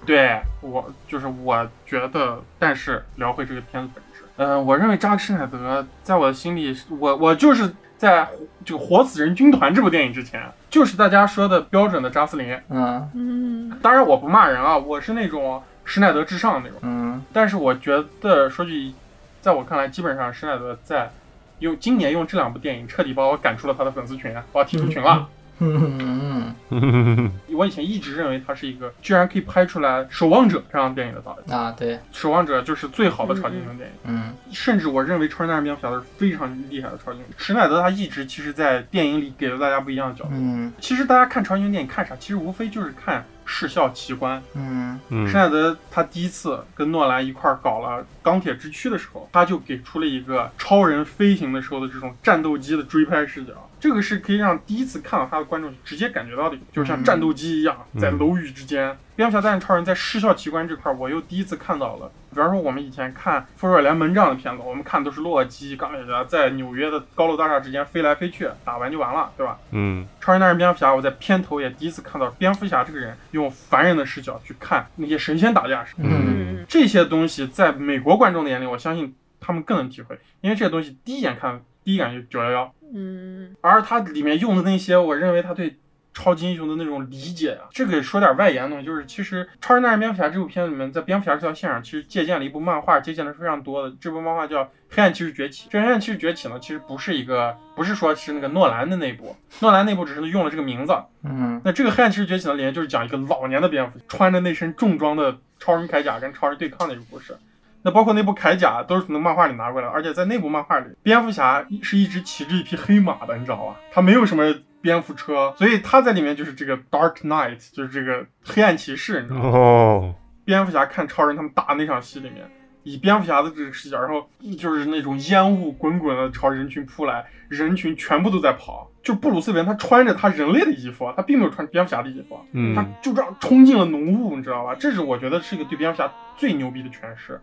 [0.07, 8.27] 对我就是我觉得，但是聊回这个片子本质，呃，我认为扎克施耐德在我的心里，我我就是在
[8.65, 12.59] 这个《活死人军团》这部电影之前，就是大家说的标准的扎斯林。
[12.71, 16.79] 嗯嗯当然我不骂人啊，我是那种施耐德至上的那种。
[16.83, 18.95] 嗯但是我觉得说句，
[19.41, 21.11] 在我看来，基本上施耐德在
[21.59, 25.17] 用今年用这两部电影彻底把我赶出了他的粉丝群，把我踢出群了。
[25.17, 25.27] 嗯嗯
[27.53, 33.95] 我以前一直认为他是一个居然可以拍出来《守望者》这样电影的导演，啊对，《守望者》就是最好的超级英雄电影。
[34.05, 37.35] 嗯甚至我认为《超人大战蝙蝠侠》是非常厉害的超级英雄。
[37.37, 40.31] 史奈德他一直其实在电影里给了大家不一样的角度。
[40.33, 42.15] 嗯其实大家看超级英雄电影看啥？
[42.17, 44.41] 其实无非就是看视效奇观。
[44.55, 53.53] 嗯嗯施耐德他第一次跟诺兰一块儿搞了《钢铁之躯》的时候，他就给出了一个超人飞行的时候的这种战斗机的追拍视角。
[53.81, 58.97] 这个是可以让第一次看到他的观众直接感觉到的，就像战斗机一样嗯在楼宇之间。
[59.19, 62.09] 蝙蝠侠大战超人在视效奇观这块儿，我又第一次看到了。
[62.31, 69.59] 比方说，我们以前看《复仇者联盟》这样的片子，我们看的都是洛基、钢铁侠在纽约的高楼大厦之间飞来飞去，打完就完了，对吧？
[69.73, 85.77] 嗯超人大战蝙蝠侠，我在片头也第一次看到蝙蝠侠这个人用凡人的视角去看那些神仙打架时，嗯这些东西在美国观众的眼里，我相信他们更能体会，因为这些东西第一眼看，第一感觉九幺幺，嗯而它里面用的那些，我认为他对
[86.19, 93.97] 超级英雄的那种理解啊，这个说点外延的东西，就是其实《超人大战蝙蝠侠》这部片子里面，在蝙蝠侠这条线上，其实借鉴了一部漫画，借鉴的是非常多的。
[94.01, 95.69] 这部漫画叫《黑暗骑士崛起》。
[95.71, 100.93] 这《黑暗骑士崛起》呢，其实不是一个，不是说是那个诺兰的那部，诺兰那部只是用了这个名字。
[101.23, 107.37] 嗯那这个《黑暗骑士崛起》呢，里面就是讲一个老年的蝙蝠穿着那身重装的超人铠甲跟超人对抗的一个故事。
[107.83, 113.77] 那包括那部铠甲都是从那漫画里拿过来，而且在那部漫画里，蝙蝠侠是一直骑着一匹黑马的，你知道吧？
[113.93, 119.51] 他没有什么蝙蝠车，所以他在里面就是这个 Dark Knight，就是这个黑暗骑士，你知道吗？
[119.51, 120.15] 哦，
[120.45, 122.45] 蝙蝠侠看超人他们打那场戏里面，
[122.83, 128.91] 以蝙蝠侠的这个视角，然后就是那种烟雾滚滚的朝人群扑来，人群全部都在跑。
[129.01, 132.35] 就布鲁斯韦恩他穿着他人类的衣服，他并没有穿蝙蝠侠的衣服，
[132.75, 134.75] 他嗯就这样冲进了浓雾，你知道吧？
[134.75, 137.41] 这是我觉得是一个对蝙蝠侠最牛逼的诠释，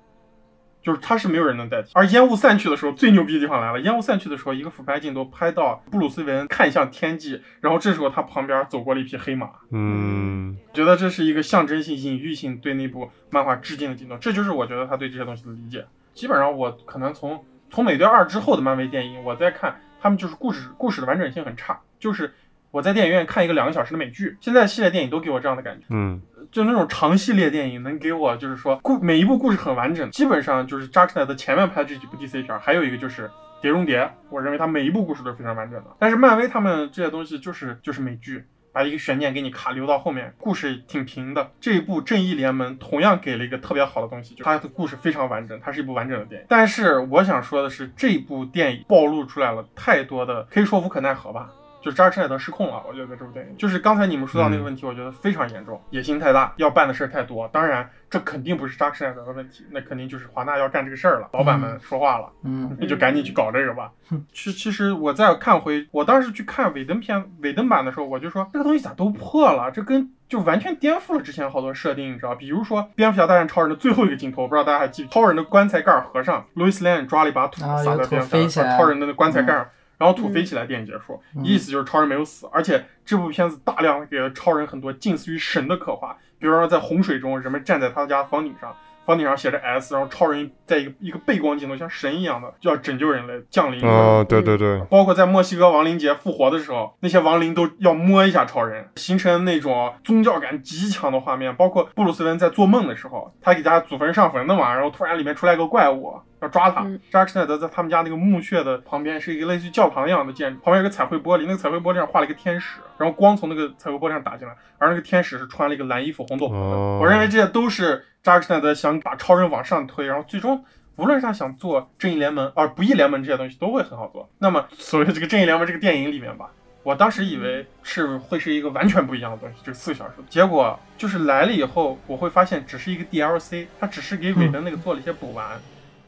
[0.85, 1.89] 就是他是没有人能代替。
[1.95, 15.85] 而烟雾散去的时候，最牛逼的地方来了，烟雾散去的时候，一个俯拍镜头拍到布鲁斯韦恩看向天际，然后这时候他旁边走过了一匹黑马，嗯觉得这是一个象征性、隐喻性对那部漫画致敬的镜头，这就是我觉得他对这些东西的理解。
[16.13, 22.33] 基本上我可能从从美队二之后的漫威电影，我在看他们就是故事故事的完整性很差，就是
[22.75, 25.85] 我在电影院看一个两个小时的美剧，现在系列电影都给我这样的感觉。
[25.91, 33.27] 嗯就那种长系列电影能给我，就是说故每一部故事很完整，基本上就是扎克奈德前面拍的这几部 DC 片儿，还有一个就是
[33.61, 35.95] 《碟中谍》，我认为它每一部故事都是非常完整的。
[35.97, 41.49] 但是漫威他们这些东西就是就是美剧，把一个悬念给你卡留到后面，故事挺平的。
[41.61, 46.47] 这一部《正义联盟》同样给了一个特别好的东西，就是它的故事非常完整，它是一部完整的电影。
[46.49, 51.49] 但是我想说的是，这部电影暴露出来了太多的，可以说无可奈何吧。
[51.85, 57.47] 就是扎克施耐德失控了，我觉得这部电影就是刚才你们说到那个问题，我觉得非常严重，野心太大，要办的事儿太多。
[57.49, 63.91] 当然，这肯定不是扎克施耐德的问题，那肯定就是华纳要干这个事儿了，老板们说话了，嗯那就赶紧去搞这个吧。
[64.33, 72.33] 其其实我再看回，我当时去看尾灯片尾灯版的时候，我就说这个东西咋都破了，这跟就完全颠覆了之前好多设定，你知道？
[72.33, 75.11] 比如说蝙蝠侠大战超人的最后一个镜头，我不知道大家还记不？
[75.11, 79.69] 超人的棺材盖儿合上，Lois Lane 抓了一把土撒在蝙蝠超人的那棺材盖儿。
[79.97, 80.33] 然后土嗯。
[80.33, 81.43] 飞起来，电影结束，嗯。
[81.45, 93.81] 意思就是超人没有死，而且这部片子大量给了超人很多近似于神的刻画，比如说在洪水中，人们站在他家房顶上，房顶上写着 S，然后超人在一个一个背光镜头，像神一样的就要拯救人类，降临。
[93.83, 101.55] 哦，对对对，包括在墨西哥亡灵节复活的时候，那些亡灵都要摸一下超人，形成那种宗教感极强的画面。
[101.55, 106.99] 包括布鲁斯韦恩在做梦的时候，他给大家祖坟上坟的嘛，然后突然里面出来个怪物要抓他嗯。
[107.11, 116.57] 扎克施奈德在他们家那个墓穴的旁边是一个类似于教堂一样的建筑，旁边有个彩绘玻璃，那个彩绘玻璃上画了一个天使，然后光从那个彩绘玻璃上打进来，而那个天使是穿了一个蓝衣服红斗篷的。
[116.57, 124.27] 哦我认为这些都是扎克施奈德想把超人往上推，然后最终无论是他想做正义联盟而、不义联盟这些东西都会很好做。
[124.39, 126.49] 那么所谓这个正义联盟这个电影里面吧，
[126.81, 135.61] 我当时以为是会是一个完全不一样的东西，这个四个小时，结果就是来了以后，我会发现只是一个 DLC，他只是给韦登那个做了一些补完，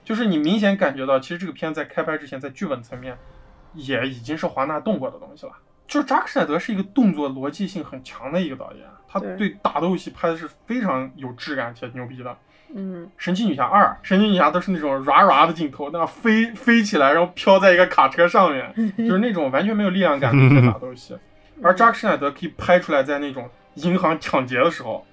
[0.04, 3.16] 就是你明显感觉到，其实这个片在开拍之前，在剧本层面
[3.76, 5.52] 也已经是华纳动过的东西了。
[5.88, 12.36] 就是扎克施奈德是一个动作逻辑性很强的一个导演，他对对打斗戏拍的是非常有质感且牛逼的。
[12.76, 21.16] 嗯神奇女侠二，神奇女侠都是那种软软的镜头，那样飞飞起来，然后飘在一个卡车上面，就是那种完全没有力量感的一些打斗戏。
[21.64, 25.06] 而扎克施耐德可以拍出来在那种银行抢劫的时候，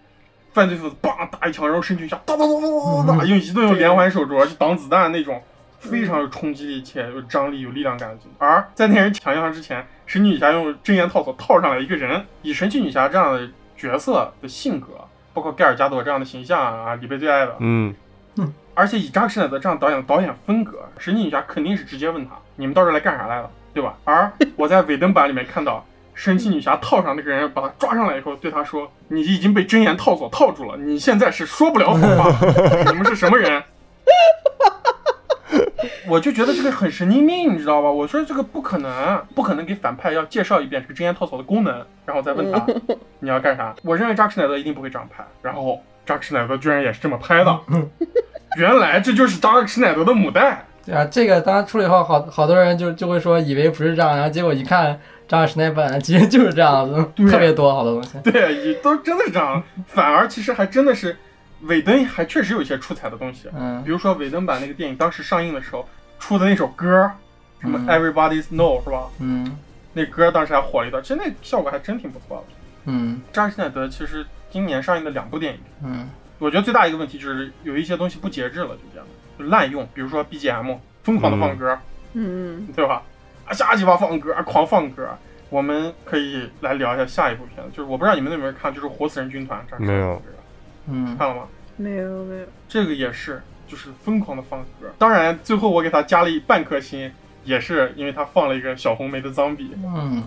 [0.52, 5.42] 犯罪分子棒打一枪，然后申请下哒哒哒哒哒哒哒，用一顿用连环手镯去挡子弹那种。
[5.80, 8.46] 非常有冲击力且有张力、有力量感的镜头。
[8.46, 13.46] 而在那人抢银行之前，神奇女侠用真言套索套上来一个人，以神奇女侠这样的
[13.84, 14.86] 角色的性格，
[15.34, 17.94] 包括盖尔加朵这样的形象啊，里贝最爱的，嗯，
[18.72, 23.94] 而且以扎克施奈德这样导演的导演风格，神奇女侠肯定是直接问他：“你们到这来干啥来了？”对吧？
[24.04, 32.30] 而我在尾灯版里面看到神奇女侠套上那个人，把他抓上来以后，对他说：“你已经被真言套索套住了，你现在是说不了谎话。
[32.90, 33.62] 你们是什么人？”
[36.08, 37.90] 我就觉得这个很神经病，你知道吧？
[37.90, 42.66] 我说这个不可能，不可能给反派要介绍一遍这个真言套索的功能，然后再问他
[43.20, 43.74] 你要干啥。
[43.84, 47.60] 我认为扎克施奈德一定不会这样拍，然后扎克施奈德居然也是这么拍的。
[48.58, 50.64] 原来这就是扎克施奈德的母带。
[50.86, 58.18] 对啊，这个当时出了以后，好好多人就就会说以为不是这样，然后结果一看扎克施奈本其实就是这样子，特别多好多东西。
[58.22, 61.16] 对，都真的是这样，反而其实还真的是
[61.64, 63.48] 尾灯还确实有一些出彩的东西。
[63.54, 63.82] 嗯。
[63.84, 67.10] 比如说尾灯版那个电影当时上映的时候出的那首歌，
[67.60, 67.86] 什么嗯。
[67.86, 69.08] Everybody's Know 是吧？
[69.18, 69.56] 嗯。
[69.92, 72.54] 那歌当时还火了一段，其实那效果还真挺不错的。
[72.86, 73.20] 嗯。
[73.32, 76.08] 扎克施耐德其实今年上映的两部电影，嗯。
[76.38, 79.06] 我觉得最大一个问题就是有一些东西不节制了，就这样，
[79.38, 81.78] 就滥用，比如说 BGM 疯狂的放歌，
[82.12, 83.02] 嗯，对吧？
[83.46, 85.08] 啊，瞎鸡巴放歌，啊狂放歌。
[85.50, 90.22] 我们可以来聊一下下一部片子，就是我不知道你们有没有看，就是《活死人军团》扎克施耐德没有。
[90.24, 90.36] 这个
[90.88, 91.42] 嗯看了吗？
[91.76, 94.92] 没有没有，这个也是，就是疯狂的放歌。
[94.98, 97.10] 当然，最后我给他加了一半颗星，
[97.42, 100.22] 也是因为他放了一个小红梅的脏笔，嗯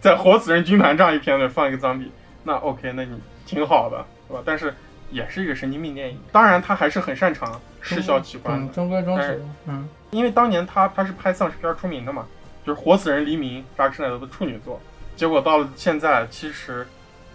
[0.00, 2.10] 在《活死人军团》这样一片里放一个脏笔，
[2.44, 4.40] 那 OK，那你挺好的，是吧？
[4.44, 4.74] 但是
[5.10, 6.18] 也是一个神经病电影。
[6.32, 9.42] 当然，他还是很擅长视效奇观嗯，的，中规中矩但是。
[9.66, 12.24] 嗯因为当年他他是拍丧尸片出名的嘛，
[12.64, 14.80] 就是《活死人黎明》扎克施耐德的处女作。
[15.16, 16.86] 结果到了现在，其实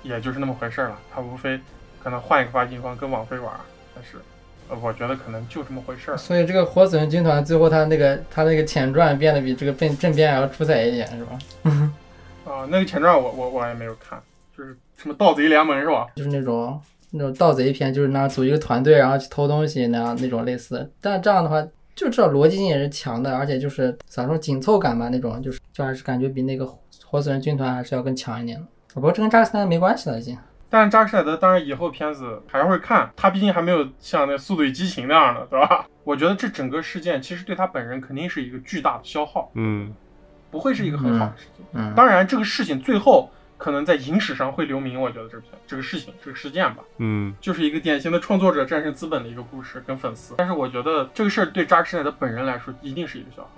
[0.04, 0.98] 也就是那么回事儿了。
[1.14, 1.60] 他无非
[2.04, 3.60] 可能换一个发行方跟网飞玩儿，
[3.96, 4.18] 但是
[4.70, 6.18] 呃，我觉得可能就这么回事儿。
[6.18, 11.40] 所以这个活死人军团最后他那个他那个前传变得比这个变正片还要出彩一点，是吧？
[12.46, 14.22] 啊， 那个前传我我我也没有看，
[14.58, 16.08] 就是什么盗贼联盟是吧？
[16.16, 20.90] 就是那种那种盗贼片，就是那组一个团队，然后去偷东西那样那种类似。
[21.02, 21.62] 但这样的话，
[21.94, 26.66] 就知道逻辑性也是强的，而且就是咋说紧凑感吧，那种就是就还是感觉比那个
[27.06, 28.66] 活死人军团还是要更强一点的。
[28.94, 30.38] 不过这跟扎克斯坦没关系了，已经。
[30.72, 35.86] 但是扎克施耐德当然以后片子还会看，他毕竟还没有像那《速度与激情》那样的，对吧？
[36.06, 39.94] 我觉得这整个事件其实对他本人肯定是一个巨大的消耗，嗯
[40.50, 41.66] 不会是一个很好的事情。
[41.74, 50.34] 嗯，当然，这个事情最后可能在影史上会留名，我觉得这片这个事情这个事件吧，嗯就是一个典型的创作者战胜资本的一个故事跟粉丝。
[50.38, 53.52] 但是我觉得这个事儿对扎克施耐德本人来说一定是一个消耗。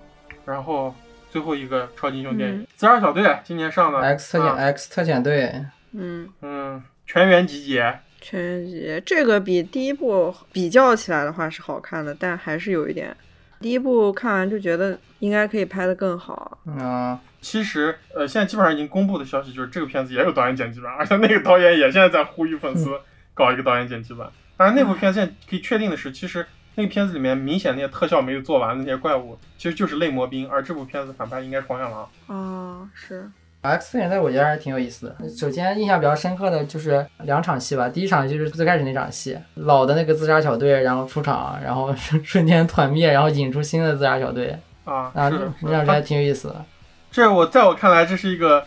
[0.45, 0.93] 然后
[1.30, 13.16] 最后一个超级英雄电影《嗯自杀小队》今年上的 X 特遣、啊 X 特遣队，嗯，嗯，全员集结，全员集结这个比第一部比较起来的话是好看的，但还是有一点。
[13.60, 16.60] 第一部看完就觉得应该可以拍得更好。
[16.66, 22.89] 嗯，其实，呃，现在基本上已经公布的消息就是这个片子也有导演剪辑版，而 且那个导演也现在在呼吁粉丝
[23.34, 24.30] 搞一个导演剪辑版。
[24.58, 32.10] 当然，那部片现在可以确定的是，其实那个片子里面明显那些特效没有做完的那些怪物，其实就是类魔兵，而这部片子反派应该是黄眼狼。
[32.28, 33.32] 啊，是，
[33.63, 35.15] X 特遣队我觉得还是挺有意思的。
[35.30, 46.02] 首先印象比较深刻的就是两场戏吧，第一场就是最开始那场戏，老的那个自杀小队然后出场，然后瞬 瞬间团灭，然后引出新的自杀小队，啊，啊，是的，是那场还。
[46.02, 46.65] 挺有意思的。
[47.10, 48.65] 这我在我看来，这是一个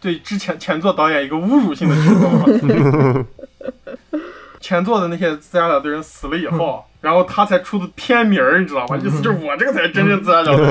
[0.00, 3.26] 对之前前作导演一个侮辱性的举动。
[4.60, 8.96] 前作的那些自杀小队人死了以后，然后他才出的片名儿，你知道吗？
[8.96, 10.64] 意思就是我这个才是真正自杀小队。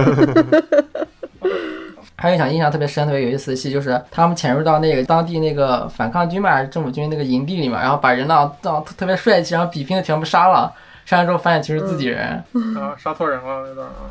[2.18, 10.74] 还有一场印象特别深、特别有意思的戏，就是他们潜入到那个当地那个反抗军嘛，还是政府军那个营地里面，然后把人呢，当特别帅气，然后比拼的全部杀了。
[11.06, 12.44] 杀完之后发现其实自己人。
[12.78, 14.10] 啊， 杀错人了那段啊。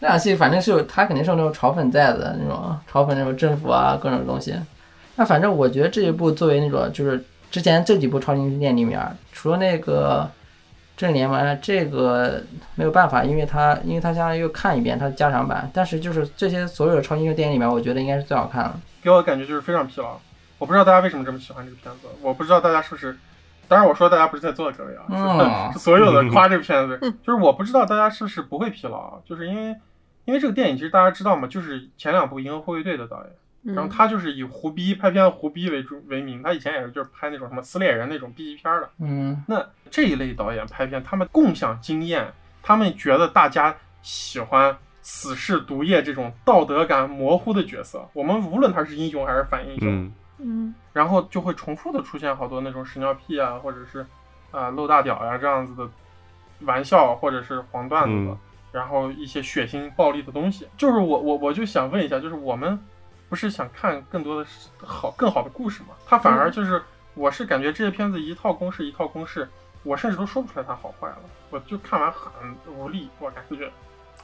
[0.00, 4.54] 那场戏反正是有，他肯定是有那种嘲粉在的那种嘲粉那种政府啊各种东西。
[5.16, 9.00] 那反正我觉得这一部作为那种就是之前这几部超级英雄电影里面，
[9.32, 10.28] 除了那个
[10.96, 12.42] 正联盟这个
[12.76, 18.74] 没有办法，因为他因为他相当于又看一遍它的加长版，但是就是这些所有的超级英雄电影里面，我觉得应该是最好看的。
[19.02, 20.18] 给我的感觉就是非常疲劳。
[20.56, 23.16] 我不知道大家为什么这么喜欢这个片子，我不知道大家是不是，
[23.66, 29.76] 当然我说大家不是在座的各位啊，嗯是是所有的夸这个片子， 就是我不知道大家是不是不会疲劳，就是因为
[30.24, 33.32] 因为这个电影其实大家知道嘛，就是前两部《银河护卫队》的导演，
[33.64, 38.90] 然后嗯，他就是以胡逼拍片的胡逼为主为名，他以前也是就是拍那种什么撕裂人那种 B 级片的。
[38.98, 48.06] 嗯那这一类导演拍片，他们共享经验，他们觉得大家喜欢死侍、毒液这种道德感模糊的角色。
[48.12, 54.04] 我们无论他是英雄还是反英雄，嗯嗯然后就会重复的出现好多那种屎尿屁啊，或者是
[54.50, 55.88] 啊、露大屌呀、这样子的
[56.60, 58.38] 玩笑，或者是黄段子，嗯
[58.72, 60.66] 然后一些血腥暴力的东西。
[60.76, 62.78] 就是我我我就想问一下，就是我们
[63.34, 65.88] 不是想看更多的好更好的故事吗？
[66.06, 66.80] 他反而就是、
[67.14, 69.48] 我是感觉这些片子一套公式一套公式，
[69.82, 71.18] 我甚至都说不出来它好坏了，
[71.50, 72.30] 我就看完很
[72.76, 73.68] 无力，我感觉。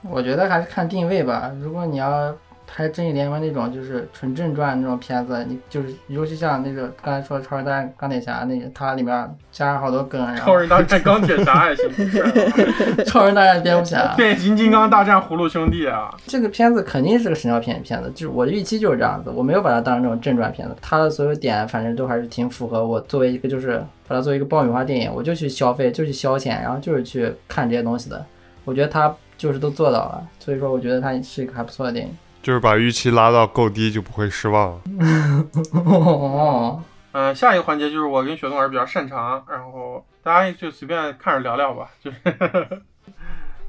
[0.02, 1.50] 我觉得还是看定位吧。
[1.60, 2.32] 如果你要
[2.72, 9.12] 拍正义联盟那种就是纯正传那种片子，你就是尤其像那个刚才说的超人大战钢铁侠那个，它里面
[9.50, 11.90] 加上好多梗，然后超人大战钢铁侠也行
[13.04, 28.24] 超人大战蝙蝠侠，变形金刚大战葫芦兄弟啊，这个片子肯定是个神雕片片子，就是我的预期就是这样子，我没有把它当成那种正传片子，它的所有点反正都还是挺符合我作为一个就是把它作为一个爆米花电影，我就去消费，就去消遣，然后就是去看这些东西的。
[28.64, 32.16] 我觉得它就是都做到了，所以说我觉得它是一个还不错的电影。
[32.42, 34.80] 就是把预期拉到够低，就不会失望。
[35.84, 36.82] 哦，
[37.12, 42.18] 嗯、下一个环节就是我跟雪冬儿比较擅长，然后大家就随便看着聊聊吧， 就是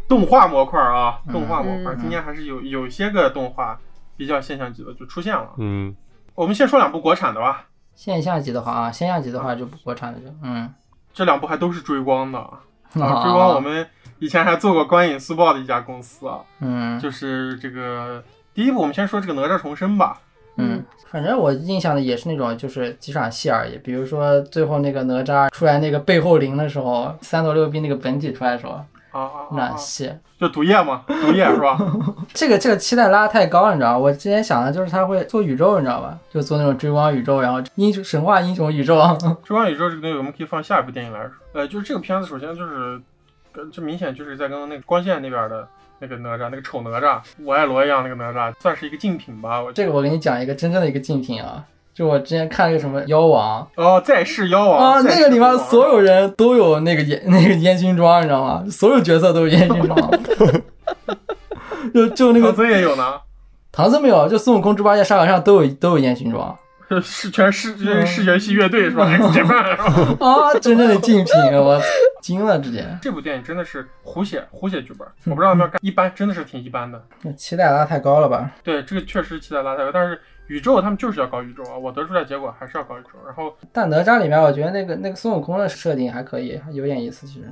[0.08, 3.80] 动画模块啊，动画模块，嗯今年还是有有些个动画
[4.16, 5.50] 比较现象级的就出现了。
[5.58, 5.96] 嗯，
[6.36, 7.66] 我们先说两部国产的吧，
[7.96, 10.74] 现象级的话啊，现象级的话就不国产的就嗯，
[11.14, 12.38] 这两部还都是追光的。
[12.40, 12.60] 啊，
[13.00, 13.88] 啊追光我们
[14.20, 17.00] 以前还做过观影速报的一家公司啊，嗯。
[17.00, 20.20] 就是这个第一部我们先说这个哪吒重生吧，
[20.58, 30.12] 嗯，反正我印象的也是那种就是几场戏而已，比如说最后那个哪吒出来那个背后灵的时候，三头六臂那个本体出来的时候，啊啊啊啊，那戏。
[30.38, 31.78] 就毒液嘛，毒液是吧？
[32.34, 33.98] 这个这个期待拉得太高了，你知道吗？
[34.00, 36.18] 我之前想的就是他会做宇宙，你知道吧？
[36.32, 39.00] 就做那种追光宇宙，然后英雄神话英雄宇宙。
[39.44, 41.32] 追光宇宙这个东西，我们可以放下一部电影来说。
[41.54, 43.00] 呃，就是这个片子，首先就是，
[43.54, 45.68] 呃这明显就是在跟那个光线那边的
[46.04, 49.62] 那个哪吒，那个丑哪吒，我爱罗一样那个哪吒，算是一个竞品吧。
[49.62, 58.66] 我这个我给你讲一个真正的一个竞品啊，就我之前看了一个什么妖王哦，在世妖王啊，那个里面所有人都有那个烟 那个烟熏妆，你知道吗？
[58.72, 60.12] 所有角色都有烟熏妆。
[61.94, 63.22] 就就那个唐僧也有呢，
[63.72, 66.58] 唐僧没有，就孙悟空、猪八戒、沙和尚都有都有烟熏妆
[67.02, 69.56] 是全视这视觉系乐队是吧？X 是吧？
[70.20, 71.80] 啊，真正的竞品，我
[72.22, 77.02] 惊了，直接这部电影真的是胡写胡写剧本， 我不知道有没有看，一般，真的是挺一般的。
[77.38, 78.52] 期待拉太高了吧？
[78.64, 83.10] 对，这个确实期待拉太高，但是宇宙他们就是要搞宇宙啊，我得出来结果还是要搞宇宙。
[83.26, 87.50] 然后但哪吒里面，我觉得那个那个孙悟空的设定还可以，还有点意思，其实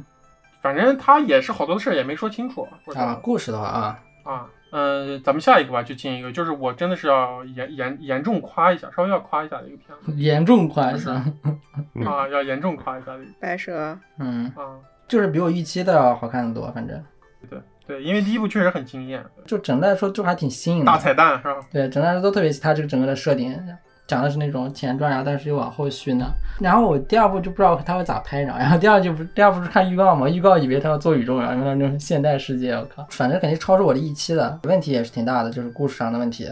[0.62, 10.14] 反正他也是好多事儿也没说清楚，啊，故事的话啊，啊，嗯、咱们下一个吧，就进一个，就是我真的是要严严严重夸一下，稍微要夸一下的一个片子。
[10.16, 11.24] 严重夸一下，
[11.96, 13.32] 嗯 啊，要严重夸一下的一个。
[13.40, 17.02] 白蛇，嗯，啊，就是比我预期的要好看的多，反正
[17.50, 21.60] 对对，因为第一部确实很惊艳，就整的来说就还挺新颖的大，彩蛋是吧？
[21.72, 23.52] 对，整的来说都特别，它这个整个的设定
[24.10, 26.26] 讲的是那种前传啊，但是又往后续呢。
[26.60, 36.50] 然后我第二部就不知道他会咋拍，然后然后第二就不第二部是看预告嘛，预告以为他要做宇宙，然后那种现代世界，我靠，反正肯定超出我的预期的，问题也是挺大的，就是故事上的问题。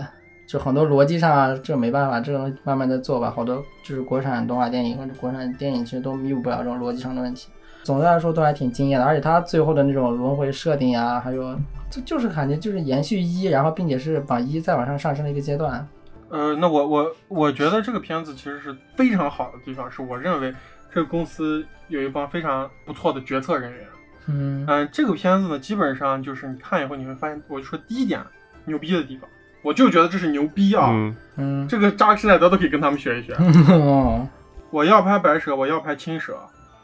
[0.48, 3.34] 就很多逻辑上啊，这没办法，这种慢慢的做吧。
[3.36, 7.50] 好多就是国产动画电影或者国产电影，其实都弥补不了这种逻辑上的问题。
[7.84, 11.54] 总的来说都还挺惊艳的，而且他最后的那种轮回设定啊，还有
[11.90, 15.86] 就就是感觉就是延续一，然后并且是把一再往上上升的一个阶段。
[16.30, 20.54] 呃，那我我我觉得这个片子其实是非常好的地方，是我认为
[20.94, 23.88] 这个公司有一帮非常不错的决策人员。
[24.30, 28.22] 嗯嗯、这个片子呢，基本上就是你看以后你会发现，我就说第一点
[28.66, 29.30] 牛逼的地方，
[29.62, 30.90] 我就觉得这是牛逼啊！
[30.92, 33.34] 嗯嗯，这个扎克施耐德都可以跟他们学一学。
[33.72, 34.28] 哦，
[34.70, 36.38] 我要拍白蛇，我要拍青蛇，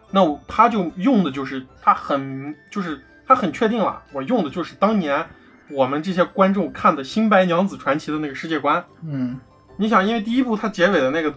[0.10, 5.26] 那我他就用的就是他很就是他很确定了，我用的就是当年
[5.70, 8.84] 我们这些观众看的《新白娘子传奇》的那个世界观。
[9.03, 9.39] 嗯。
[9.76, 11.34] 你想，因为第一部它结尾的那个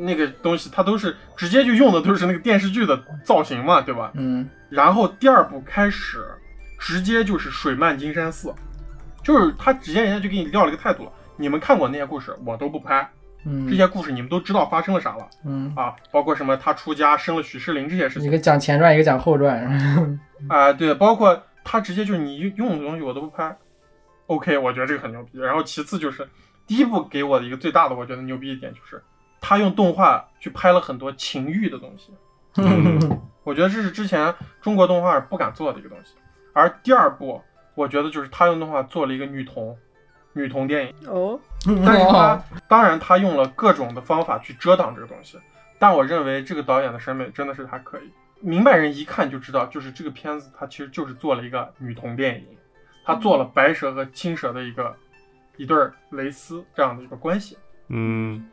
[0.00, 4.10] 那个东西，它都是直接就用的都是那个电视剧的造型嘛，对吧？
[4.14, 4.48] 嗯。
[4.70, 6.24] 然后第二部开始，
[6.78, 8.54] 直接就是水漫金山寺，
[9.22, 13.06] 就是他直接人家就给你撂了一个态度了，你们看过那些故事，我都不拍，
[13.44, 13.68] 嗯。
[13.68, 15.28] 这嗯些故事你们都知道发生了啥了。
[15.44, 18.26] 嗯，啊，包括什么他出家生了许世林这些事情。
[18.26, 19.62] 一个讲前传，一个讲后传。
[20.48, 23.54] 啊、对，包括他直接就是你用的东西我都不拍
[24.26, 25.38] ，OK，我觉得这个很牛逼。
[25.38, 26.28] 然后其次就是
[26.66, 29.02] 第一部给我的一个最大的我觉得牛逼一点就是
[29.40, 32.12] 他用动画去拍了很多情欲的东西，
[32.56, 36.14] 嗯我觉得这是之前中国动画不敢做的一个东西。
[36.54, 37.42] 而第二部，
[37.74, 39.76] 我觉得就是他用动画做了一个女童，
[40.32, 41.38] 女童电影，哦，
[41.84, 45.38] 但是他当然他用了各种的方法去遮挡这个东西，
[45.78, 48.10] 但我认为这个导演的审美真的是还可以，
[48.40, 52.46] 明白人一看就知道，就是这个片子它其实就是做了一个女童电影，
[53.04, 54.96] 他做了白蛇和青蛇的一个
[55.56, 57.58] 一对儿蕾丝这样的一个关系。
[57.88, 58.48] 嗯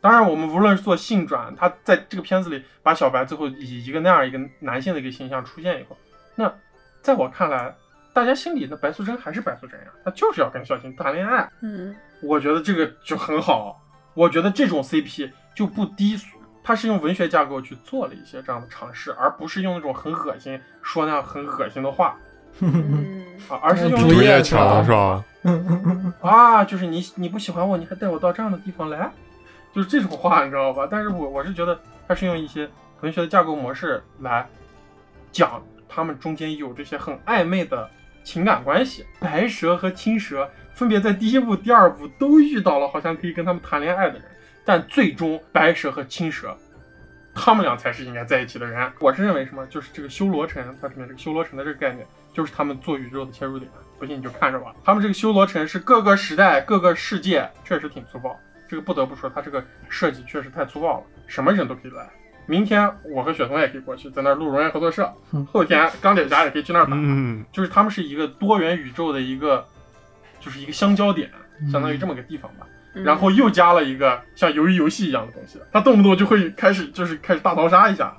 [0.00, 5.96] 当然，我们无论是做性转，他在这个片子里把小白最后以一个那样一个男性的一个形象出现以后，
[6.34, 6.52] 那
[7.00, 7.72] 在我看来，
[8.12, 11.48] 大家心里的白素贞还是白素贞呀，她就是要跟小青谈恋爱。
[11.60, 13.80] 嗯我觉得这个就很好，
[14.14, 22.31] 我觉得这种 CP 就不低俗，他是用文学架构去做了一些这样的尝试，而不是用那种很恶心说那样很恶心的话嗯
[23.48, 25.24] 啊，而是用竹叶竹叶墙是吧？
[26.20, 29.10] 啊，就是你你不喜欢我，你还带我到这样的地方来，
[29.74, 30.86] 就是这种话，你知道吧？
[30.90, 32.68] 但是我我是觉得他是用一些
[33.00, 34.46] 文学的架构模式来
[35.32, 37.90] 讲他们中间有这些很暧昧的
[38.22, 39.04] 情感关系。
[39.18, 44.22] 白蛇和青蛇分别在第一部、第二部都遇到了好像可以跟他们谈恋爱的人，
[44.64, 46.56] 但最终白蛇和青蛇。
[47.34, 48.92] 他们俩才是应该在一起的人。
[49.00, 49.66] 我是认为什么？
[49.66, 53.70] 就是这个修罗城，它里面这个修罗城的这个概念，就是他们做宇宙的切入点。
[53.98, 54.74] 不信你就看着吧。
[54.84, 58.36] 他们这个修罗城是各个时代、各个世界，确实挺粗暴。
[58.66, 62.10] 这个不得不说，它这个设计确实太粗暴了，什么人都可以来。
[62.46, 65.46] 明天我和雪松也可以过去，在那儿录荣耀合作社嗯。
[65.52, 66.92] 后天钢铁侠也可以去那儿打。
[66.94, 69.64] 嗯就是他们是一个多元宇宙的一个，
[70.40, 71.30] 就是一个相交点，
[71.70, 72.66] 相当于这么个地方吧。
[72.94, 78.14] 嗯然后又加了一个像鱿鱼游戏一样的东西，他动不动就会开始就是开始大逃杀一下，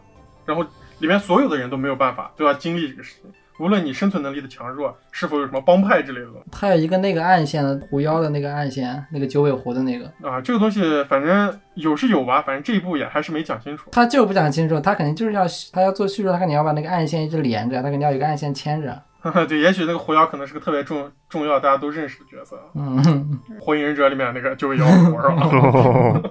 [0.46, 0.66] 然后
[1.00, 3.32] 里面所有的人都没有办法，都要经历这个事情。
[3.60, 13.92] 无论你生存能力的强弱，是否有什么帮派之类的他有一个那个暗线的狐妖的那个暗线，那个九尾狐的那个，啊，这个东西反正有是有吧，反正这一部也还是没讲清楚。
[13.92, 19.02] 他就是不讲清楚，他肯定就是要他要做叙述，他肯定要把那个暗线一直连着，他肯定要有一个暗线牵着。
[19.48, 25.36] 对，也许那个狐妖可能是个特别重重要大家都认识的角色，嗯， 火影忍者里面那个九尾妖狐是吧？
[25.42, 26.22] 哦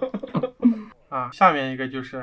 [1.09, 2.23] 啊，下面一个就是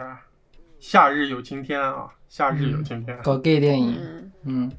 [0.79, 4.71] 夏日有晴天啊，夏日有晴天，搞 gay 电影，嗯嗯，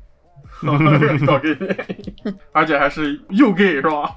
[1.26, 1.56] 搞 gay，
[2.52, 4.16] 而且还是又 gay 是吧？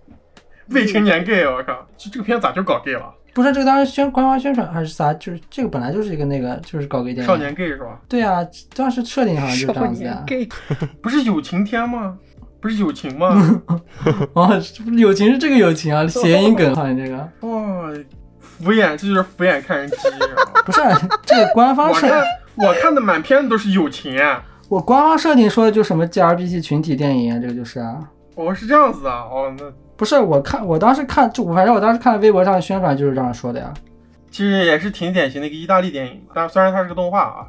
[0.70, 3.12] 未成年 gay，我靠，这这个片咋就搞 gay 了？
[3.34, 7.24] 不是这个当时宣官方宣传还是啥，就是这个本来就是一个那个就是搞 gay 电影。
[7.24, 8.00] 少年 gay 是吧？
[8.08, 8.38] 对啊，
[8.74, 10.24] 当时设定好像就是这样子的年。
[10.26, 10.48] gay，
[11.02, 12.16] 不是友情天吗？
[12.60, 13.60] 不是友情吗？
[14.32, 14.58] 哦，
[14.96, 17.90] 友情是这个友情啊，谐音梗好像这个哇，
[18.40, 19.96] 敷衍，这就是敷衍看人机。
[19.96, 20.80] 是吧不是
[21.26, 22.24] 这个官方是我看
[22.56, 24.16] 我看的满片都是友情，
[24.68, 28.10] 我官方设定说的就什么 grbg 群体电影啊，这个就是啊。
[28.34, 29.64] 哦是这样子啊，哦那
[29.96, 33.72] 不是，我看我当时看就反正我当时看微博上的宣传就是这样说的呀。
[34.30, 37.46] 其实也是挺典型的一个意大利电影，但虽然它是个动画啊，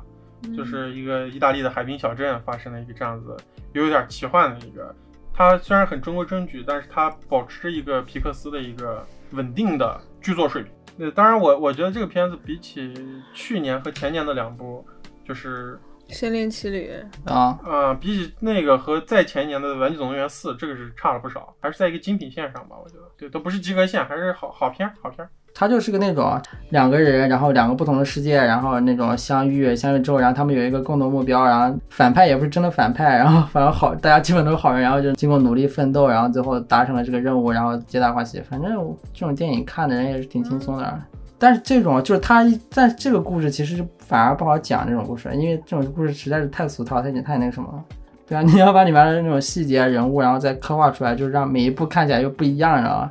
[0.56, 3.36] 就是一个意大利的海滨小镇发生了一个这样子
[3.74, 4.94] 有点奇幻的一个。
[5.34, 10.72] 它虽然很中规中矩，但是它保持一个皮克斯的一个稳定的剧作水平。
[10.96, 12.94] 那当然我，我觉得这个片子比起
[13.34, 14.86] 去年和前年的两部，
[15.28, 16.92] 就是心灵奇旅，
[17.26, 23.02] 啊，呃，比起那个和再前年的《玩具总动员四》，这个是差了不少，还是在一个精品线上吧，我觉得。
[23.18, 25.30] 对，都不是及格线，还是好好片儿，好片儿。
[25.58, 26.40] 它就是个那种
[26.70, 38.42] 两个人，然后两个不同的世界，然后那种相遇，相遇之后，然后他们有一个共同目标，然后反派也不是真的反派，然后反正好，大家基本都是好人，然后就经过努力奋斗，然后最后达成了这个任务，然后皆大欢喜。
[38.42, 38.70] 反正
[39.14, 41.02] 这种电影看的人也是挺轻松的。
[41.46, 47.84] 但是这种就是他一，但这个故事其实反而不好讲这种故事，因为这种故事实在是太俗套，太太那个什么了。
[48.28, 53.08] 对啊，你要把里面的那种细节、人物，然后再刻画出来，就是让每一部看起来又不一样，然后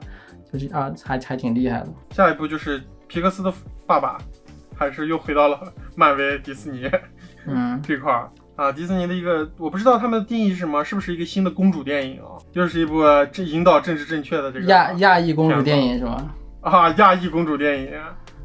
[0.52, 1.86] 就是啊，还还挺厉害的。
[2.10, 3.54] 下一步就是皮克斯的
[3.86, 4.18] 爸爸，
[4.74, 5.56] 还是又回到了
[5.94, 6.90] 漫威、迪士尼
[7.46, 8.72] 嗯，这块儿啊。
[8.72, 12.34] 迪士尼的一个，我不知道他们的定义是什么，是不是一个新的公主电影啊？
[12.54, 16.34] 又是一部这引导政治正确的这个亚亚裔公主电影是吗？
[16.62, 17.88] 啊亚裔公主电影《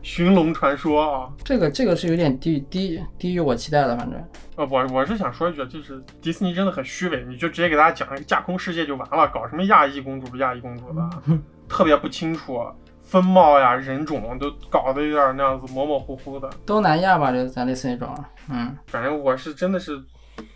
[0.02, 1.30] 寻龙传说》啊。
[1.44, 4.20] 这个这个是有点低低低于我期待的，反正
[4.56, 11.10] 呃，我我是想说一句，就是迪士尼真的很虚伪，你就直接给大家讲一个架空世界就完了，搞什么亚裔公主不亚裔公主的，
[11.68, 12.60] 特别不清楚，
[13.02, 16.50] 风貌呀、人种都搞得有点那样子模模糊糊的。
[16.66, 18.14] 东南亚吧，就咱类似那种，
[18.50, 20.00] 嗯，反正我是真的是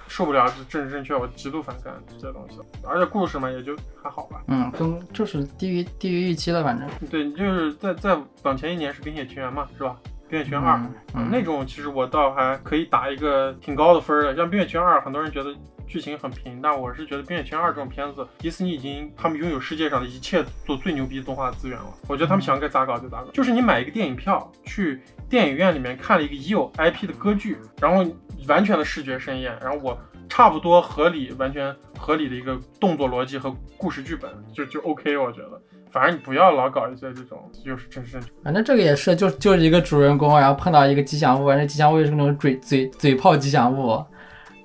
[0.08, 2.60] 受不了这政治正确，我极度反感这些东西。
[2.84, 4.42] 而且故事嘛，也就还好吧。
[4.48, 6.88] 嗯，跟就是低于低于预期的，反正。
[7.10, 9.96] 对，你就是在在往前一年是《冰雪奇缘》嘛，是吧？
[10.30, 14.36] 《冰雪奇缘二》嗯嗯那种其实我倒还可以打一个挺高的分儿的。
[14.36, 15.54] 像《冰雪奇缘二》，很多人觉得
[15.86, 21.86] 剧情很平，但我是觉得《冰雪奇缘二》这种片子，迪士尼已经他们拥有世界上的一切做最牛逼的动画资源了。
[22.08, 25.02] 我觉得他们想该咋搞就咋搞，就是你买一个电影票去
[25.34, 28.06] 电影院里面看了一个已有 IP 的歌剧，然后
[28.48, 29.98] 完全的视觉盛宴，然后我
[30.30, 35.60] 差不多合理、完全合理的一个动作逻辑和故事剧本，就就 OK，我觉得。
[35.90, 44.06] 反正你不要老搞一些这种就是真是反正这个也是，就就是一个主人公，然后碰到一个吉祥物，反正吉祥物也是那种嘴嘴嘴炮吉祥物，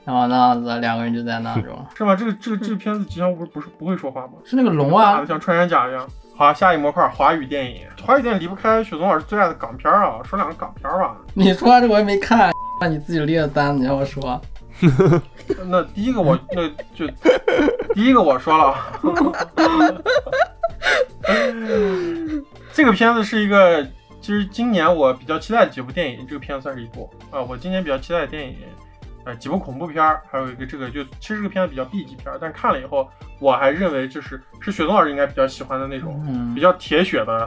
[0.04, 2.14] 然然后那样子两个人就在那种， 是吗？
[2.14, 4.34] 这个这个这个片子吉祥物不是不会说话吗？
[4.44, 6.06] 是那个龙啊像穿山甲一样。
[6.39, 10.20] 好，下一模块华语电影，华语电影离不开雪松老师最爱的港片啊。
[10.22, 11.16] 说两个港片吧。
[11.34, 14.41] 你说这我也没看，那你自己列的单，你让我说，
[15.66, 17.09] 那第一个我那就
[17.93, 18.76] 第一个我说了，
[22.72, 23.82] 这个片子是一个，
[24.20, 28.59] 其实今年我比较期待的几部电影，这个片子算是一部啊、我今年比较期待的电影，
[29.28, 33.06] 呃，几部恐怖片儿，还有一个这个就其实这个片子比较 B 级片儿，但看了以后，
[33.40, 37.46] 我还认为就是是雪松老师应该比较喜欢的那种嗯比，较铁血的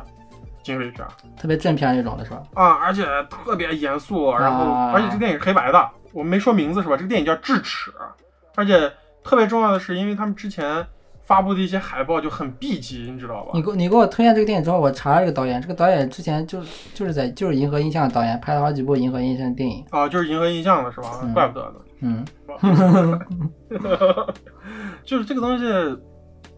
[0.62, 1.04] 警匪片
[1.36, 2.44] 特别正片那种的是吧？
[2.54, 6.96] 啊，而且特别严肃，然后、啊而且这个电影是黑白的，我没说名字是吧？
[6.96, 7.90] 这个电影叫《智齿》，
[8.56, 8.88] 而且
[9.24, 10.86] 特别重要的是，因为他们之前
[11.32, 13.62] 发布的一些海报就很 B 级，你知道吧你？
[13.62, 21.22] 给我你给我推荐这个电影之后，我查了这个导演，这个导演之前就是就是在就是银河印象的导演，拍了好几部银河印象的电影，啊，就是银河印象的是吧？
[21.24, 21.76] 嗯怪不得呢。
[22.02, 22.26] 嗯，
[25.06, 25.64] 就是这个东西，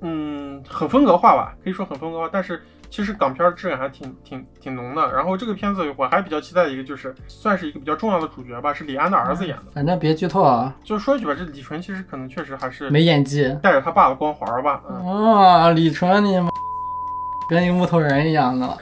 [0.01, 2.63] 嗯，很风格化吧，可以说很风格化，但是
[2.95, 5.11] 其实港片儿质感还挺挺挺浓的。
[5.11, 9.63] 然后这个片子我还比较期待的一个就是，算是一个比较重要的主角吧，是李安的儿子演的。
[9.73, 13.51] 反正别剧透啊，就说一句吧，这李纯其实可能确实还是没演技。
[13.63, 14.79] 带着他爸的光环吧。
[14.87, 16.51] 嗯，啊，李纯你妈
[17.49, 18.69] 跟一个木头人一样的。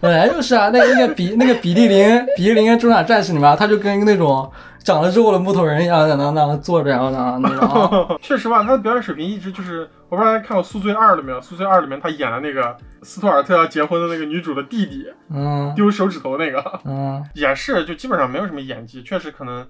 [0.00, 4.48] 本来就是啊，那个那个比那个比利林比利林跟中场战士里面，他就跟一个那种
[4.84, 8.16] 长了肉的木头人一样，在那那坐着，然后那那种啊。
[8.22, 11.38] 确实吧，他的表演水平一直就是，我不知道大家看过《宿醉二》了没有？
[11.42, 19.66] 《宿醉二》里面他演了那个斯图尔特要结婚的那个女主的弟弟，嗯丢手指头那个，嗯，也是就基本上没有什么演技，确实可能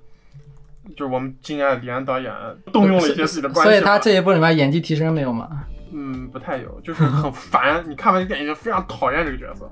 [0.97, 2.33] 就是我们敬爱的李安导演
[2.73, 5.49] 动用了一些自己的关系，所以他这一部里面演技提升没有吗？
[5.97, 7.85] 嗯不太有，就是很烦。
[7.89, 9.71] 你看完这电影就非常讨厌这个角色，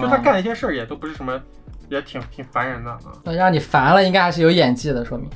[0.00, 1.40] 就他干的一些事儿也都不是什么，
[1.88, 2.98] 也挺挺烦人的啊。
[3.24, 5.28] 那让你烦了，应该还是有演技的，说明。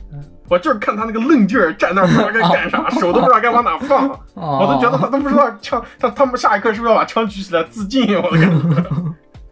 [0.48, 4.08] 我就是看他那个愣劲儿，站那儿不知道该干啥，手都不知道该往哪放。
[4.34, 8.16] 哦，我都觉得他都不知道枪，他他们下一刻是不是要把枪举起来自尽？
[8.16, 8.50] 我的感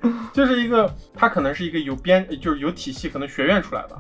[0.03, 3.99] 觉， 就是一个他可能是一个有编，就是有体系，可能学院出来的，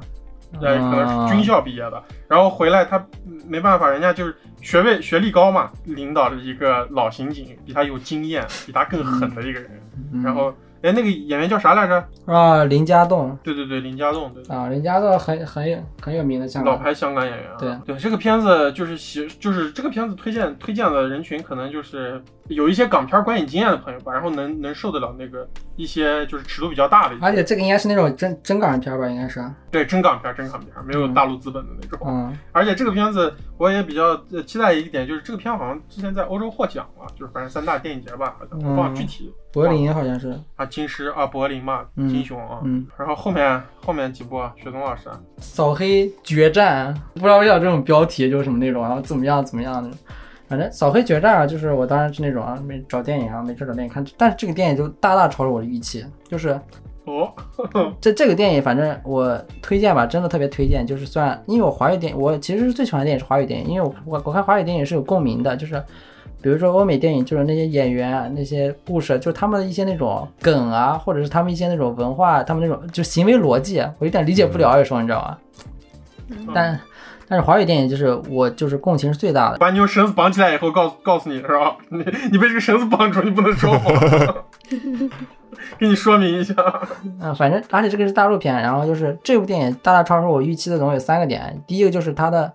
[0.67, 9.71] 呃，可能是军校毕业的，然后回来他嗯没办法，人家就是学位学历高嘛，领导的一个老刑警，比他有经验，比他更狠的一个人。
[10.13, 12.09] 嗯然后，哎，那个演员叫啥来着？
[12.27, 14.55] 啊，林家栋对对对，林家栋，对对。
[14.57, 16.74] 啊，林家栋很很有很有名的香港。
[16.74, 29.45] 老牌香港演员啊，对对，这个片子就是喜，就是这个片子推荐推荐的人群可能就是有一些港片观影经验的朋友吧，然后能能受得了那个一些就是尺度比较大的，而且这个应该是那种真真港人片吧，应该是。
[29.71, 31.99] 对真港片真港片，没有大陆资本的那种。
[32.07, 40.39] 嗯而且这个片子我也比较呃期待一点，就是这个片好像之前在欧洲获奖了，就是反正三大电影节吧，好像我忘了具体柏林好像是。
[40.57, 49.99] 啊金狮啊柏林嘛嗯金熊啊，嗯，然后后面后面几部啊雪松老师啊扫黑决战，不知道为啥这种标题就是什么那种，然后怎么样怎么样那种。
[50.49, 56.59] 反正扫黑决战啊，就是我当然是那种啊，没找电影啊，没事找电影看，但是这个电影就大大超出我的预期，就是
[57.05, 57.33] 哦，
[58.01, 60.87] 这这个电影，反正我推荐吧，真的特别推荐。
[60.87, 65.81] 就是算，因为我华语电影，我其实是最喜欢的电影是华语电影，因为我我我看华语电影是有共鸣的，就是
[66.43, 75.39] 比如说欧美电影，就是那些演员啊，那些故事，就是他们的一些那种梗啊，或者是他们一些那种文化，他们那种就行为逻辑，我有点理解不了，有时候你知道吗？
[76.53, 76.79] 但
[77.29, 79.59] 但是华语电影就是我就是共情是最大的。
[79.59, 81.77] 把你用绳子绑起来以后，告诉告诉你是吧？
[81.91, 81.99] 你
[82.31, 83.95] 你被这个绳子绑住，你不能说谎。
[85.79, 86.55] 给你说明一下，
[87.20, 91.61] 嗯，反正而且这个是大陆片，然后就是这部电影大大超出我预期的总有三个点。
[91.66, 92.53] 第一个就是它的，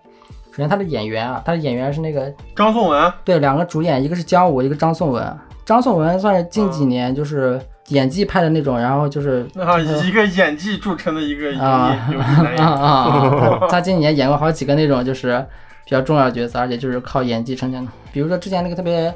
[0.51, 5.38] 首先它的演员啊，它的演员是那个张颂文对两个主演，一个是姜武，一个张颂文。
[5.65, 7.59] 张颂文算是近几年就是
[7.89, 12.57] 演技派的那种，然后就是啊，以一个演技著称的一个演员。
[12.57, 13.57] 啊！
[13.59, 15.45] 他他近几年演过好几个那种就是
[15.84, 17.88] 比较重要的角色，而且就是靠演技撑起来的。
[18.13, 19.13] 比如说之前那个特别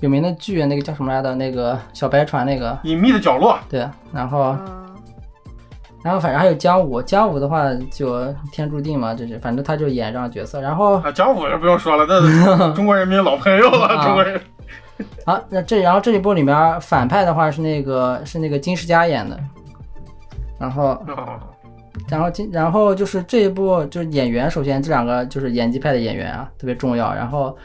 [0.00, 1.34] 有名的剧，那个叫什么来的？
[1.36, 3.88] 那个小白船那个，隐秘的角落，对。
[4.12, 4.60] 然后啊，
[6.02, 10.60] 然后反正还有姜武，姜武的话就天注定嘛，就是反正他就演这样角色。
[10.60, 14.38] 然后啊，姜武就不用说了，那是中国人民老朋友了，啊中国人。
[15.24, 19.38] 啊，那这然后这一部里面反派的话是那个是那个金世佳演的，
[20.58, 21.40] 然后啊
[22.08, 27.12] 然后金然后就是这一部就是演员，首先这两个就是演技派的演员啊，特别重要。
[27.14, 27.56] 然后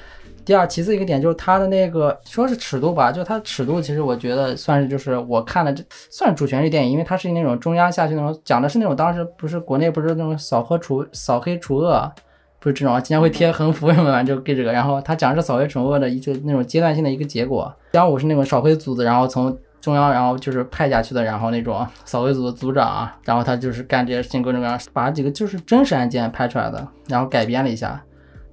[0.44, 12.12] 第二，其次一个点就是他的那个说是尺度吧，就他尺度，其实我觉得算是就是我看了这算是主旋律电影，因为它是那种中央下去那种讲的是那种当时不是国内不是那种扫黑除扫黑除恶。
[12.64, 14.72] 不是这种，经常会贴横幅什么的，就给这个。
[14.72, 17.70] 然后他讲的是扫黑除恶的一个那种阶段性的一个结果。
[17.92, 28.02] 姜武是那种扫黑组的，然后从中央，然后就是派下去的，然后那种扫黑组的组长啊，然后他就是干这些事情，各种各样，把几个就是真实案件拍出来的，然后改编了一下。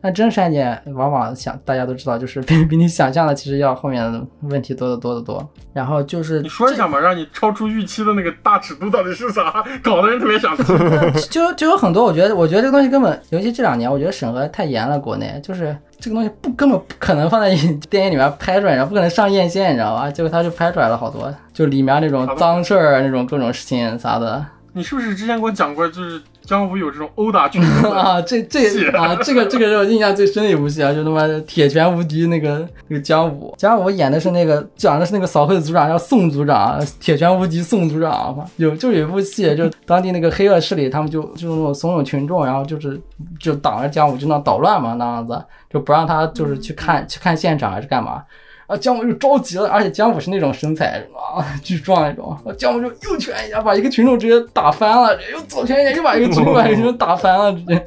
[0.01, 5.47] 但真实案件往往想大家都知道，就是比比你想象的其实要后面的问题多得多得多。
[5.73, 9.65] 然后就是你说一下嘛，让你超出预期的那个大尺度到底是啥？
[9.83, 10.67] 搞得人特别想听。
[11.31, 17.49] 就就有很多，我觉得，我觉得这个东西根本，尤其这两年，我觉得审核太严了，国内就是这个东西不根本不可能放在
[17.89, 20.11] 电影里面拍出来，然后不可能上院线，你知道吧？
[20.11, 24.45] 结果他就拍出来了好多，就里面那种脏事儿，那种各种事情啥的。
[24.73, 28.21] 你是不是之前给我讲过，就是姜武有这种殴打群众 啊？
[28.23, 43.01] 这这啊，这个这个是我印象最深的一部戏啊，就他妈的铁拳无敌那个那个姜武，姜武演的是那个讲的是那个扫黑的组长叫宋组长，铁拳无敌宋组长，有就有一部戏，就当地那个黑恶势力，他们就就是那种怂恿群众，然后就是
[43.39, 48.23] 就挡着姜武就那捣乱嘛那样子，就不让他就是去看去看现场还是干嘛。
[48.71, 57.85] 啊，姜武就着急了，而且姜武是那种身材啊巨壮那种，啊姜武就右拳一下把一个群众直接打翻了，又左拳一下又把一个群众把一个群众打翻了，直接。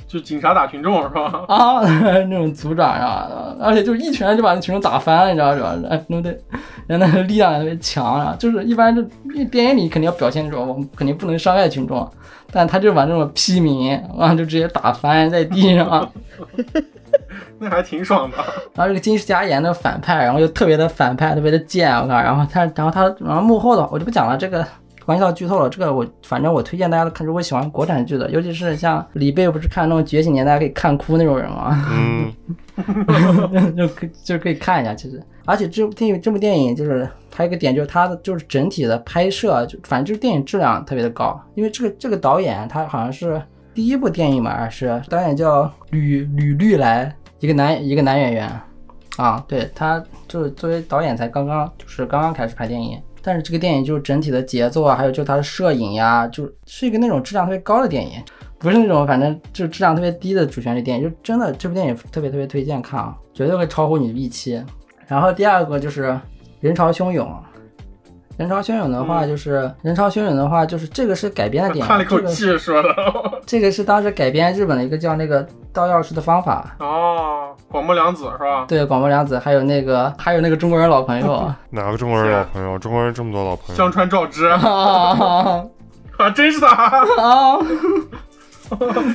[0.08, 1.44] 就警察打群众是吧？
[1.50, 3.28] 啊，那种组长呀，
[3.60, 5.76] 而且就一拳就把那群众打翻了，你知道吧？
[5.90, 6.40] 哎，对不对？
[6.88, 9.04] 人那个力量也特别强啊，就是一般这
[9.46, 12.08] 电影里肯定要表现这种，我们肯定不能伤害群众，
[12.52, 16.10] 但他就把那种屁民，然后就直接打翻在地上。
[17.60, 18.38] 那还挺爽的。
[18.74, 22.14] 然后这个金世佳演的反派，然后又特别的反派，特别的贱，我靠！
[22.14, 24.66] 然后他，然后他，然后幕后的我就不讲了，这个
[25.06, 25.70] 关系到剧透了。
[25.70, 31.86] 这个我反正我推荐大家看，如果喜欢国产剧的，尤其是像李贝不是看那种《觉醒年代》可以看哭那种人吗？
[31.92, 32.34] 嗯，
[33.76, 35.22] 就可以就可以看一下，其实。
[35.48, 41.40] 而且这部电影这部电影就是还有一个点，就是它的就是整体的拍摄，就反正就是电影质量特别的高。
[41.54, 43.40] 因为这个这个导演他好像是
[43.72, 47.16] 第一部电影嘛，是导演叫吕吕绿来，
[47.46, 48.50] 一个男一个男演员
[49.18, 53.00] 啊，对他就是作为导演才刚刚就是刚刚开始拍电影。
[53.22, 58.22] 但是这个电影就是整体的节奏啊，还有就他的摄影呀，就是一个那种质量特别高的电影，
[58.60, 64.64] 不是那种反正就质量特别低的主旋律电影，就真的这部电影特别特别推荐看啊，绝对会超乎你的预期。
[65.08, 66.10] 然后第二个就是
[66.60, 67.28] 《人潮汹涌》，
[68.38, 72.90] 《人潮汹涌》的话就是《人潮汹涌》的话就是这个是改编的电影， 叹了一口气说的。
[73.46, 78.64] 这个是当时改编日本的一个叫那个盗钥匙的方法，哦，广末凉子是吧？
[78.68, 82.80] 对广末凉子，还有那个还有那个中国人老朋友， 哪个中国人老朋友？
[82.80, 84.58] 中国人这么多老朋友香，川照之啊
[86.18, 87.06] 啊，真是他！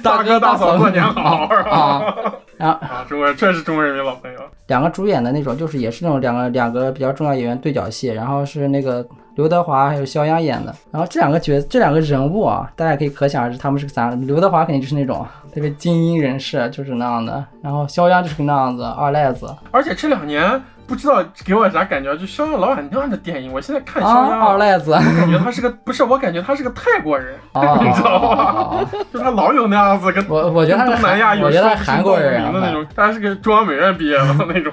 [0.05, 1.71] 大哥大嫂过年好 是吧？
[1.71, 2.15] 啊！
[2.57, 4.39] 然后啊，中国人确实中国人民老朋友。
[4.69, 9.05] 两个主演的那种，就是也是那种两个两个比较重要演员对角戏，然后是那个
[9.35, 10.73] 刘德华还有肖央演的。
[10.93, 14.11] 然后这两个角这两个人物啊，大家可以可想而知他们是个啥。
[14.11, 17.45] 刘德华肯定就是那种特别精英人士，就是那样的。
[17.63, 24.93] 然后肖央就是那样子二赖子而且这两年不知道给我啥感觉，就肖央老演那样的电影，我现在看肖啊，央，二赖子。
[24.93, 28.79] 感觉他是个不是，我感觉他是个泰国人， 啊你知道啊吧？
[28.79, 28.87] 啊！
[29.13, 34.73] 就他老有那样子跟我我觉得他是东南亚有韩国人的那种，他是个中央美院毕业的那种。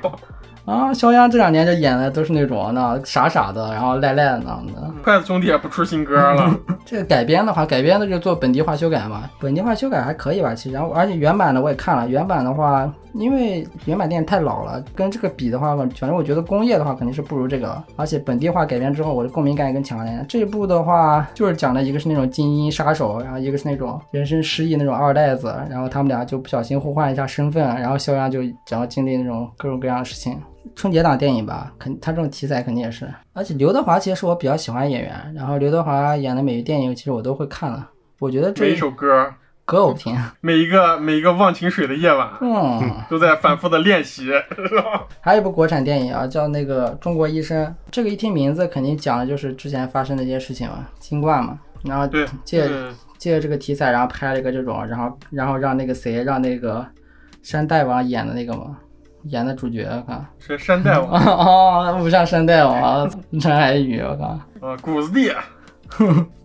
[0.67, 4.73] 啊，肖央这两年就演的都是那种那傻傻的，然后赖赖的那样的。
[5.01, 6.53] 筷子兄弟也不出新歌了，
[6.85, 10.75] 这个改编的话，改编的就做本地化修改嘛，本地化修改还可以吧，其实。
[10.75, 17.85] 然后而且原版的我也看了，原版的话，因为原版电影太老了，跟这个比的话，反正我觉得工业的话肯定是不如这个了。
[17.95, 20.25] 而且本地化改编之后，我的共鸣感也更强烈。
[20.29, 30.39] 这一部的话，就是讲的一个是那种精英杀手，然后一个是那种人生失意那种二代子，然后他们俩就不小心互换一下身份，然后肖央就然后经历那种各种各样的事情。
[30.75, 33.07] 春节档电影吧，肯他这种题材肯定也是。
[33.33, 37.89] 而且刘德华其实是我比较喜欢的演员，然后刘德华演的每个电影其实我都会看了。
[38.19, 39.31] 我觉得这一首歌，
[39.67, 44.31] 歌我不听，每一个每一个忘情水的夜晚，嗯，都在反复的练习？
[45.19, 52.77] 还有一部国产电影啊，叫那个《中国医生》，这个一听名字肯定讲的就是之前发生的一些事情嘛，新冠嘛，然后对，借对。
[53.17, 56.85] 借着这个题材，然后拍了一个这种，然后然后让那个谁，让那个
[57.43, 58.77] 山大王演的那个嘛，
[59.23, 61.11] 演的主角，我靠，是山大王，
[61.93, 63.09] 哦，不像山大王，
[63.41, 65.33] 陈海宇，我靠，啊，谷子地，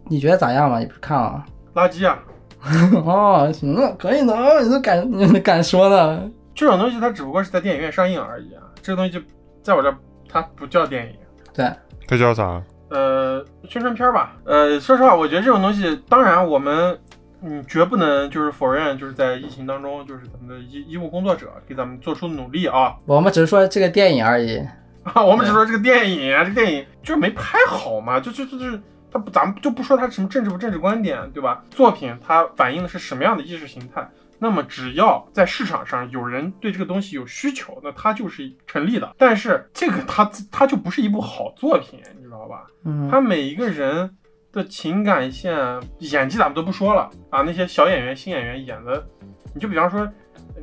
[0.08, 0.80] 你觉得咋样嘛？
[0.80, 1.44] 你不是看了？
[1.74, 2.18] 垃圾啊！
[3.04, 6.30] 哦，行了，可以的，哦你都敢，你都敢说呢？
[6.54, 9.20] 这种东西它只不过是在电影院上映而已啊，这个东西就
[9.62, 9.96] 在我这儿
[10.28, 11.12] 它不叫电影。
[11.54, 11.70] 对，
[12.06, 12.62] 它叫啥？
[12.90, 14.36] 呃，宣传片儿吧。
[14.44, 16.98] 呃，说实话，我觉得这种东西，当然我们
[17.42, 22.94] 嗯绝不能就是否认，就是在疫情当中，就是咱们的医医务工作者给咱们做出努力啊。
[23.06, 24.58] 我们只是说这个电影而已。
[25.04, 28.80] 啊，我们只说这个电影啊，这个电影就是没拍好嘛，就就就就是
[29.12, 31.62] 他不，咱们就不说他什么政治不政治观点，对吧？
[31.70, 34.08] 作品它反映的是什么样的意识形态，
[34.38, 39.14] 那么只要在市场上有人对这个东西有需求，那它就是成立的。
[39.18, 42.66] 但是这个它它就不是一部好作品，你知道吧？
[42.84, 44.16] 嗯，他每一个人
[44.50, 45.54] 的情感线、
[45.98, 49.06] 演技咱们都不说了啊，那些小演员、新演员演的，
[49.54, 50.08] 你就比方说，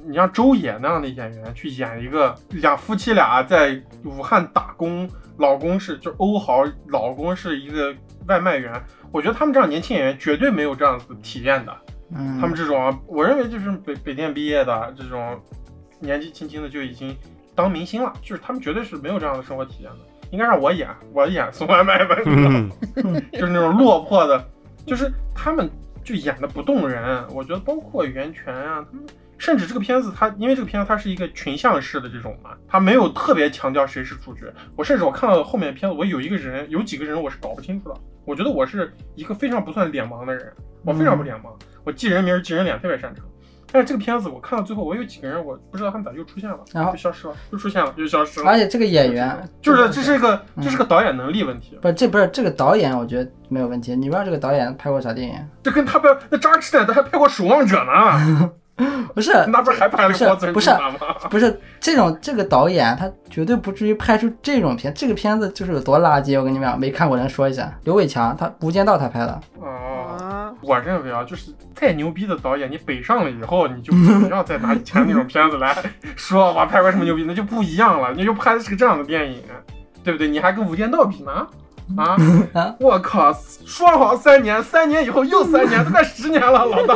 [0.10, 5.08] 你像周也那样的演员去演一个两夫妻俩在武汉打工，
[5.38, 7.96] 老公是就欧豪，老公是一个
[8.26, 8.74] 外卖员，
[9.12, 11.78] 我觉得他们这样年轻演员绝对没有这样子体验的。
[12.12, 15.40] 嗯，他们这种啊，我认为就是北北电毕业的这种，
[16.00, 17.16] 年纪轻轻的就已经
[17.54, 20.00] 当明星了，就是他们绝对是没有这样的生活体验的。
[20.32, 22.68] 应该让我演，我演送外卖吧，嗯
[23.32, 24.44] 就是那种落魄的，
[24.88, 25.70] 就是他们
[26.04, 27.24] 就演的不动人。
[27.30, 29.06] 我觉得包括袁泉啊，他们
[29.40, 34.54] 甚至这个片子它，因为这个片子它是一个群像式的这种嘛，它没有特别强调谁是主角。
[34.76, 37.96] 我甚至我看到后面片子，我有一个人，有几个人我是搞不清楚的。
[38.26, 40.54] 我觉得我是一个非常不算脸盲的人，
[40.86, 41.46] 我非常不脸盲，
[41.84, 43.26] 我记人名记人脸特别擅长。
[43.72, 48.48] 但是这个片子我看到最后，我有几个人我不知道他们咋又出现了，然后就消失了，又出现了，又消失了。
[48.48, 53.96] 而且这个演员就是这是一个嗯这是个导演能力问题，不，这不是这个导演，我觉得没有问题。
[53.96, 55.36] 你不知道这个导演拍过啥电影？
[55.62, 58.52] 这跟他拍那扎克施耐德还拍过《守望者》呢，
[59.14, 60.96] 不是， 那不是还拍了不是不是吗？
[61.30, 64.94] 不是这种这个导演，他绝对不至于拍出这种片。
[64.94, 67.72] 这个片子就是有多垃圾，我跟你们讲，没看过人说一下。
[67.84, 69.68] 刘伟强，他《无间道》他拍的，哦，
[70.20, 75.76] 啊，我认为啊，就是再牛逼的导演，你北上了以后，你就不要再拿以前那种片子来
[76.16, 78.14] 说我拍过什么牛逼，那就不一样了。
[78.14, 79.42] 你就拍的是个这样的电影，
[80.04, 80.28] 对不对？
[80.28, 81.48] 你还跟《无间道》比呢？
[81.98, 82.16] 啊
[82.54, 82.76] 啊！
[82.80, 83.34] 我靠！
[83.66, 86.96] 说好三年，三年以后又三年，都快十年了，老大！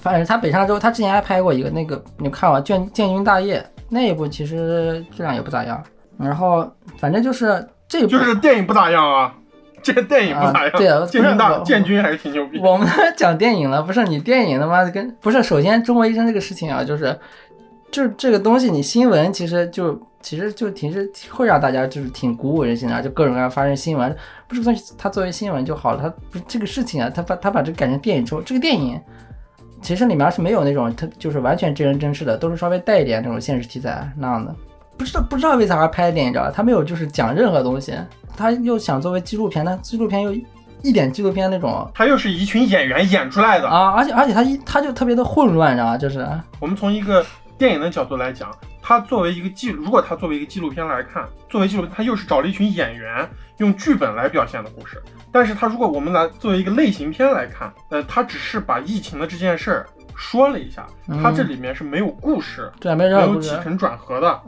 [0.00, 5.82] 反正他北上之后，他之前还拍过一个那个，你看过《建建军大业》那一部，其实质量也不咋样。
[6.18, 9.34] 然后反正就是这一部，就是电影不咋样啊，
[9.82, 10.70] 这个电影不咋样。
[10.72, 12.58] 啊对啊建军大建军还是挺牛逼。
[12.60, 15.42] 我们 讲电影了，不是你电影他妈的跟不是。
[15.42, 17.18] 首先，中国医生这个事情啊，就是
[17.90, 24.14] 就是这个东西，你新闻其实就其实就挺是会让大家就是挺鼓舞人心的啊，就各种各样发生新闻，
[24.46, 29.00] 不是说它作为新闻就好了，它不是这个事情啊，他把他把这个改成电影之后，这个电影
[29.82, 34.54] 其实里面是没有那种他就是完全真人真事的，都是稍微带一点那种现实题材那样的。
[34.96, 36.52] 不知道不知道为啥要拍电影，你知道吧？
[36.54, 37.94] 他没有就是讲任何东西，
[38.36, 40.32] 他又想作为纪录片，但纪录片又
[40.82, 43.68] 一点纪录片那种他又是一群演员演出来的。
[43.68, 45.96] 啊，而且而且他一他就特别的混乱，你知道吗？
[45.96, 46.28] 就是
[46.58, 47.24] 我们从一个
[47.56, 48.50] 电影的角度来讲，
[48.82, 53.26] 他作为一个纪，如果他作为一个纪录片来看，作为纪录片，它又是找了一群演员
[53.56, 55.02] 用剧本来表现的故事。
[55.32, 60.86] 但是它如果我们来作为一个类型片来看，呃，它只是把疫情的这件事儿说了一下，
[61.22, 63.04] 它这里面是没有故事，对，没。
[63.04, 64.40] 有起承转合的。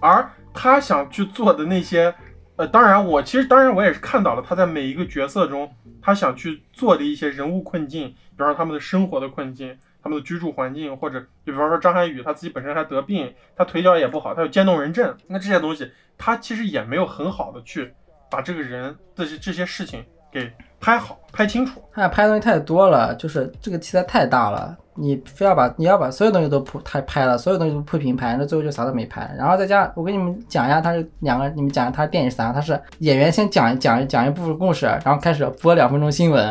[0.00, 2.14] 而他想去做的那些，
[2.56, 5.72] 呃，当然我其实当然我也是看到了他在每一个角色中，
[6.02, 17.94] 他想去做的一些人物困境，比方说他们的生活的困境，他们的居住环境，或者就比方说张涵予他自己本身还得病，他腿脚也不好，他有渐冻人症，那这些东西他其实也没有很好的去
[18.30, 20.04] 把这个人这些这些事情
[20.34, 21.80] 给拍好、拍清楚。
[21.92, 29.32] 他俩拍的东西太多了，就是这个题材太大了，你非要把你要把所有东西都铺他拍了，所有东西都铺平拍，那最后就啥都没拍。
[29.38, 32.52] 然后再加，我跟你们讲一下，他是两个，你们讲一下他电影是啥？
[32.52, 36.44] 他是演员先讲讲讲一部分故事，然后开始播两分钟新闻，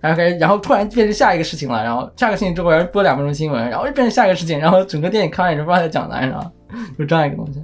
[0.00, 6.52] 然后开始，然后突然变成下一个事情了，然后下个事情之后，然后播两分钟新闻，然后又变成下一个事情，然后整个电影看完你就不知道在讲啥，你知道吗？
[6.98, 7.60] 就这样一个东西，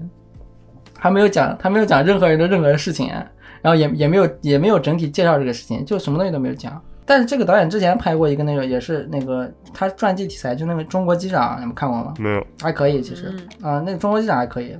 [0.98, 3.12] 还没有讲，他没有讲任何人的任何的事情，
[3.66, 6.80] 然后也也没有也没有整体介绍这个事情，就什么东西都没有讲。
[7.04, 12.14] 但是这个导演之前拍过一个那个也是那个他传记题材，就那个中国机长，你们看过吗？
[12.16, 14.76] 没有，还可以，其实嗯啊、那个中国机长还可以，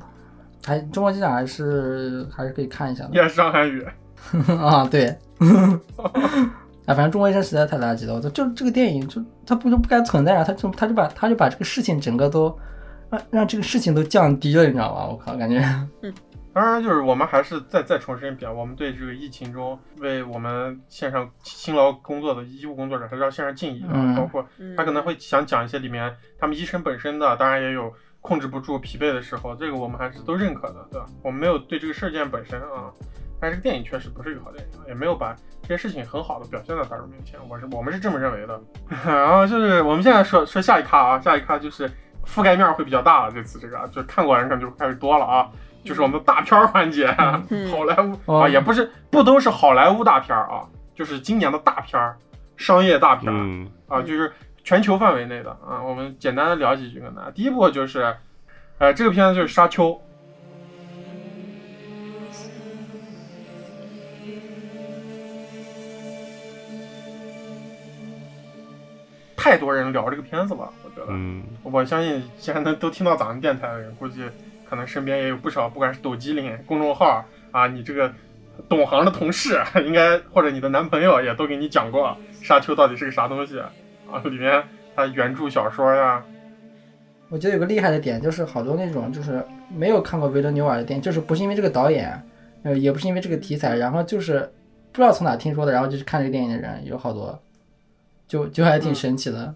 [0.65, 3.85] 还中国机长还是还是可以看一下的也是张涵予，
[4.63, 5.07] 啊，对，
[6.87, 12.57] 啊，反正中国医生实在太垃圾了，我就就这个电影就他不就不该存在啊，他就他就把他就把这个事情整个都
[13.11, 15.07] 让让这个事情都降低了，你知道吗？
[15.09, 15.61] 我靠，感觉
[16.57, 23.89] 当然，就是我们还是再再重申一遍，我们对这个疫情中为我们线上辛劳工作的医务工作者还是要献上敬意的。
[23.93, 24.43] 嗯包括
[24.75, 27.93] 他可能会想讲一些里面他们医生本身的，当然也有
[28.23, 31.07] 控制不住疲惫的时候，这个我们还是都认可的，对吧？
[31.23, 32.91] 我们没有对这个事件本身啊，
[33.39, 38.59] 但是这个电影确实不是一个好电影，也没有把这些事情很好的表现在大众面前，我是我们是这么认为的。
[39.05, 41.87] 然后就是我们现在说说下一咖啊，下一咖就是
[42.25, 45.51] 覆盖面会比较大了，这次这个就看过的人可能就开始多了啊。
[45.87, 47.07] 就是我们的大片儿环节，
[47.49, 50.67] 嗯好莱坞哦啊，也不是不都是好莱坞大片儿啊，
[50.97, 52.19] 就是今年的大片儿，
[52.57, 54.33] 商业大片儿、嗯，啊，就是
[54.65, 55.81] 全球范围内的啊。
[55.81, 57.31] 我们简单的聊几句跟大家。
[57.31, 58.17] 第一部就是，
[58.79, 59.91] 呃，这个片子就是《沙丘》，
[69.37, 71.07] 太多人聊这个片子了，我觉得。
[71.11, 74.25] 嗯，我相信现在能都听到咱们电台的人，估计
[74.69, 78.13] 可能身边也有不少，不管是抖机灵公众号啊，你这个
[78.69, 83.73] 懂行的同事， 应该或者你的男朋友也都给你讲过《沙丘》到底是个啥东西啊，
[84.25, 84.63] 里面
[84.95, 86.25] 它原著小说呀，
[87.29, 89.45] 我觉得有个厉害的点，就是好多那种就是
[89.75, 92.23] 没有看过维伦纽瓦的电影，就是不是因为这个导演，
[92.63, 94.41] 呃，也不是因为这个题材，然后就是
[94.93, 97.39] 不知道从哪听说的，然后就去看这个电影的人有好多，
[98.27, 99.55] 就就还挺神奇的。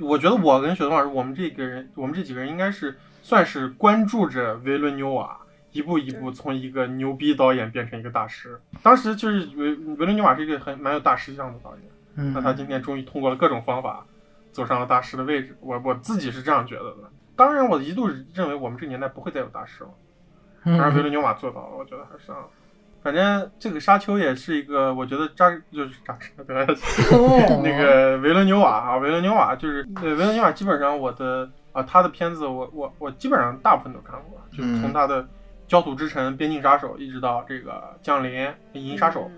[0.00, 5.38] 我觉得我跟雪冬老师，我们这个人，我们这几个人应该是算是关注着维伦纽瓦
[5.70, 8.60] 一步一步从一个牛逼导演变成一个大师。
[8.82, 11.82] 当时就是维维伦纽瓦是一个很蛮有大师相的导演，
[12.16, 14.04] 嗯那，他今天终于通过了各种方法
[14.50, 15.56] 走上了大师的位置。
[15.60, 17.10] 我我自己是这样觉得的。
[17.34, 19.90] 当然，我一度认为我们这个年代不会再有大师了，
[20.64, 22.44] 但是维嗯伦纽瓦做到了，我觉得还是啊。
[23.02, 26.66] 反正这个沙丘也是一个，我觉得扎就是扎对，
[27.62, 35.22] 那个维伦纽瓦啊，维伦纽瓦就是对维伦纽瓦，基本上我的啊他的片子我我我基本上大部分都看过，就是从他的
[35.66, 37.72] 《焦土之城》《边境杀手》一直到这个
[38.02, 38.30] 《降临》
[38.74, 39.30] 《银翼杀手》，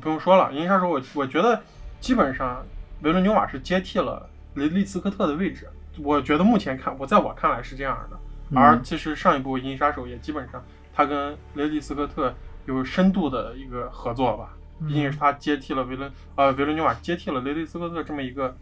[0.00, 1.60] 不用说了，《银翼杀手》我我觉得
[2.00, 2.64] 基本上
[3.02, 5.68] 维伦纽瓦是接替了雷利斯科特的位置，
[6.02, 8.16] 我觉得目前看我在我看来是这样的。
[8.52, 10.60] 而其实上一部《银翼杀手》也基本上
[10.92, 12.34] 他跟雷利斯科特
[12.66, 14.50] 有深度的一个合作吧，
[14.86, 18.54] 毕竟是他接替了维伦呃维伦纽瓦接替了雷利斯科特这么一个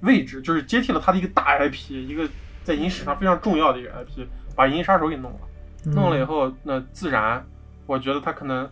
[0.00, 2.28] 位置，就是接替了他的一个大 IP，一个
[2.64, 5.38] 在影史上非常重要的一个 IP，把《银翼杀手》给弄了。
[5.86, 7.42] 弄了以后，那自然，
[7.86, 8.68] 我觉得他可能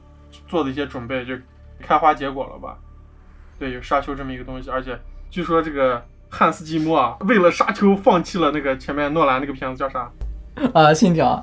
[0.46, 1.34] 做的一些准备就
[1.80, 2.78] 开花结果了吧。
[3.58, 4.98] 对，有沙丘这么一个东西，而且
[5.30, 10.10] 据说这个汉斯季默啊，为了沙丘放弃了那个前面诺兰那个片子叫啥？
[10.74, 11.42] 啊， 信条，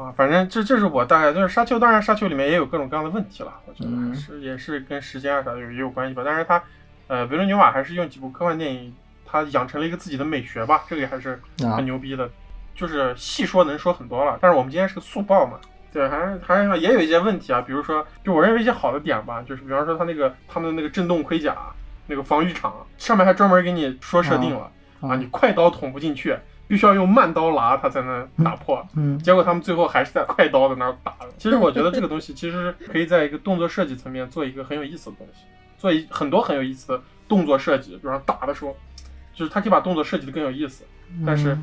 [0.00, 0.12] 啊？
[0.16, 6.22] 反正这这是我大概就是沙丘，当然沙丘里面也有各种各样的问题了，我觉得还是也是跟时间啊啥的有也有关系吧。
[6.24, 6.62] 但是他
[7.08, 8.94] 呃，维伦纽瓦还是用几部科幻电影，
[9.26, 12.28] 他养成了一个自己的美学吧，这个也还是啊很牛逼的。
[12.74, 15.58] 就是细说能说很多了，但是我们今天是个速报嘛，
[15.92, 21.54] 对，还是还是也有一些问题啊，比如说，就我认为一些好的点吧，就是比方说他那个他们的那个震动盔甲
[22.06, 24.70] 那个防御场上面还专门给你说设定了
[25.00, 26.34] 啊啊，你快刀捅不进去，
[26.70, 28.80] 必须要用慢刀剌他才能打破。
[28.94, 31.26] 嗯结果他们最后还是在快刀的那儿打的。
[31.36, 35.40] 其实我觉得这个东西其实可以在一个动作设计层面做一个很有意思的东西，
[35.76, 38.76] 做一很多很有意思的动作设计，比方打的时候，
[39.34, 40.84] 就是他可以把动作设计的更有意思。
[41.26, 41.58] 但是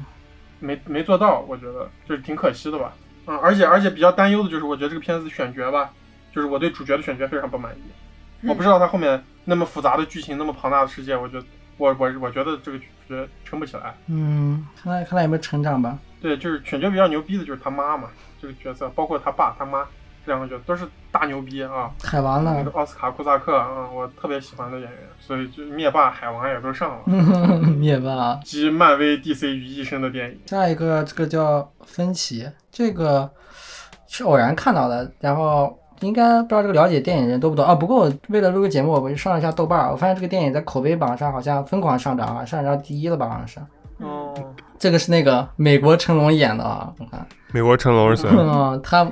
[0.59, 2.93] 没没做到，我觉得就是挺可惜的吧。
[3.27, 5.89] 嗯，而且而且比较担忧的就是，我觉得这个片子选角吧，
[6.33, 8.47] 就是我对主角的选角非常不满意。
[8.47, 11.45] 我不知道他后面那么复杂的剧情，那么庞大的世界，我觉得
[11.77, 13.95] 我我我觉得这个主角撑不起来。
[14.07, 15.97] 嗯，看来看来有没有成长吧？
[16.21, 18.09] 对，就是犬角比较牛逼的就是他妈嘛，
[18.41, 19.85] 这个角色，包括他爸他妈
[20.25, 21.91] 这两个角色都是大牛逼啊。
[22.03, 22.71] 海王呢那个？
[22.71, 27.03] 奥斯卡库萨克啊，我特别喜欢的演员，所以就灭霸、海王也都上了，
[27.77, 28.35] 灭霸。
[28.43, 30.39] 集漫威、DC 于一身的电影。
[30.47, 33.29] 下一个这个叫芬奇，这个
[34.07, 37.73] 是偶然看到的，然后应该不知道这个了解电影的人多不多啊。
[37.73, 43.27] 不过我为了录个节目，我上了一下豆瓣儿，我发现这个电影在口碑榜上好像疯狂上涨啊，上涨到第一了吧？
[43.29, 43.59] 好像是。
[43.99, 44.31] 哦，
[44.77, 48.29] 这个是那个美国成龙演的啊，我看，美国成龙是谁？
[48.37, 49.11] 嗯，汤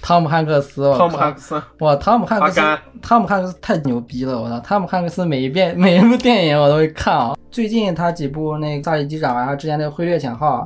[0.00, 2.60] 汤姆汉克斯，汤姆汉克斯，哇，汤姆汉克斯，
[3.02, 4.60] 汤姆汉克斯太牛逼了，我操！
[4.60, 7.34] 汤姆汉克斯每一遍 每一部电影我都会看啊。
[7.50, 10.58] 最近他几部那个《萨利机长》啊，之前那个《挥掠潜号》，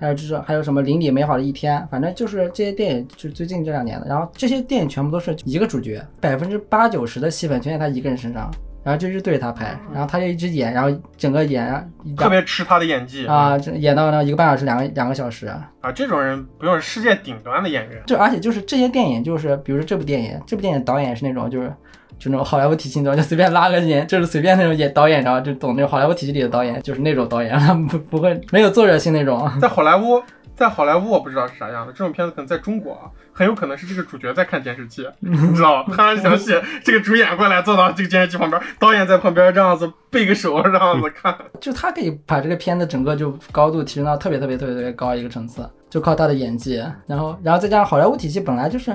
[0.00, 4.06] 还有就是还有什么《邻里美好的一天》，反正就是这些电影就是最近这两年的。
[4.08, 8.50] 然后这些电影全部都是一个主角，百分之八九十的戏份全在他一个人身上，
[8.82, 11.84] 然后就一直对着他拍，然后他就一直演，然后整个演啊
[12.16, 15.46] 特别吃他的演技啊，演到那一个半小时、两个两个小时。
[15.82, 15.92] 啊！
[15.94, 21.70] 这种人不用世界顶端的演员，就而且就是这些电影，就是比如说这部电影，这部电影导演是那种就是
[22.18, 29.50] 就那种好莱坞体系，你知道，就随便拉个演，就是随便那种演导演，然后就懂那种好莱坞体系里的导演，就是那种导演，他不不会没有作者性那种。
[29.60, 30.22] 在好莱坞，
[30.54, 35.92] 在好莱坞我不知道是啥样的，这种片子可能在中国啊，很有可能是这个主角在看电视器， 你知道吧？
[35.96, 48.94] 他想写这个主演过来坐到这个监视器旁边，导演在旁边这样子背个手这样子看， 就他可以把这个片子整个就高度提升到特别特别特别特别高一个层次，就靠他的演技，然后然后再加上好莱坞体系本来就是，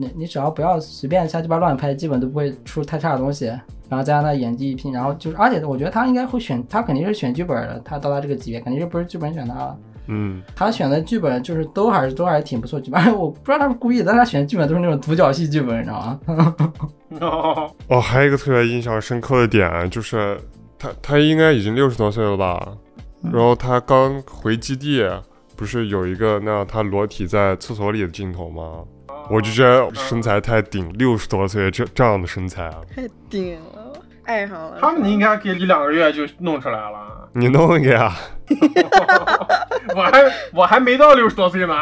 [0.00, 3.46] 你你只要不要随便瞎鸡巴乱拍，基本都不会出太差的东西。
[3.88, 7.78] 然后加上他演技一拼，然后就是，而且我觉得他应该会选，他肯定是选剧本的。
[7.84, 9.76] 他到他这个级别，肯定是不是剧本选他了。
[10.06, 16.64] 嗯，他选的剧本就是都还是都还是挺不错剧本，我不知道他是故意的，但他选的剧本都是那种独角戏剧本，你知道吗？
[17.20, 20.38] 哦，哦，还有一个特别印象深刻的点就是
[20.78, 22.64] 他他应该已经六十多岁了吧？
[23.22, 25.04] 嗯然后他刚回基地，
[25.54, 28.84] 不是有一个那他裸体在厕所里的镜头吗？
[29.30, 33.92] 我就觉得身材太顶，六十多岁这这样的身材啊，太顶了。
[34.24, 34.78] 爱上了。
[34.80, 37.28] 他们应该给一两个月就弄出来了。
[37.32, 38.12] 你弄一个呀？
[39.94, 41.74] 我还我还没到六十多岁呢，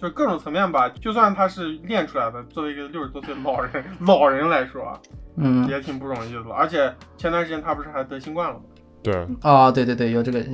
[0.00, 0.88] 就各种层面吧。
[1.00, 5.00] 就算他是练出来的，作为一个六十多岁的老人老人来说，
[5.36, 6.54] 嗯，也挺不容易的了。
[6.54, 8.60] 而且前段时间他不是还得新冠了吗？
[9.02, 10.44] 对，哦，对对对，有这个，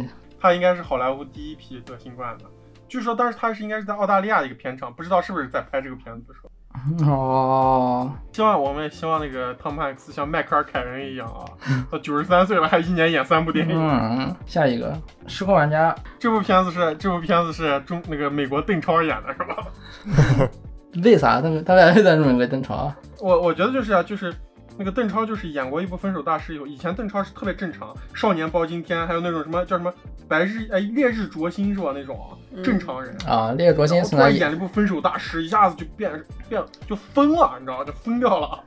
[0.41, 2.45] 他应该是好莱坞第一批得新冠的。
[2.89, 6.51] 据说当时他是应该是在澳大利亚的一个片场，不知道是不是在拍这个片子的时候。
[7.09, 11.43] 哦，希望我们也希望那个汤姆汉克斯像迈克尔凯恩一样啊，
[11.91, 13.74] 到九十三岁了还一年演三部电影。
[13.74, 14.93] 嗯，下一个
[15.26, 19.66] 《失控玩家这部片子是这部片子是中那个美国邓超演的是吧？》，
[21.03, 22.97] 为啥他们他俩为啥这么个邓超啊？
[23.20, 24.30] 我我觉得就是啊，就是
[24.79, 29.93] 那个邓超就是演过一部《分手大师》以后，以前邓超是特别正常，少年包青天，还有那种什么叫什么
[30.29, 31.93] 白日哎烈日灼心是吧？
[31.95, 32.18] 那种
[32.62, 33.16] 正常人。
[33.27, 36.12] 啊，烈日灼心然后突然演了一部《分手大师》，一下子就变
[36.49, 37.85] 变就疯了，你知道吗？
[37.85, 38.62] 就疯掉了。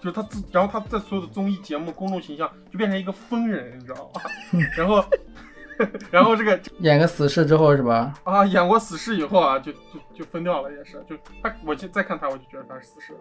[0.00, 4.20] 就是他自，然后他在所有的综艺节目、公众形象就变成一个疯人，你知道吗？
[4.76, 5.02] 然后，
[6.10, 8.12] 然后这个演个死侍之后是吧？
[8.24, 9.78] 啊，演过死侍以后啊，就就
[10.14, 11.02] 就疯掉了，也是。
[11.08, 13.20] 就他，我就再看他，我就觉得他是死侍了。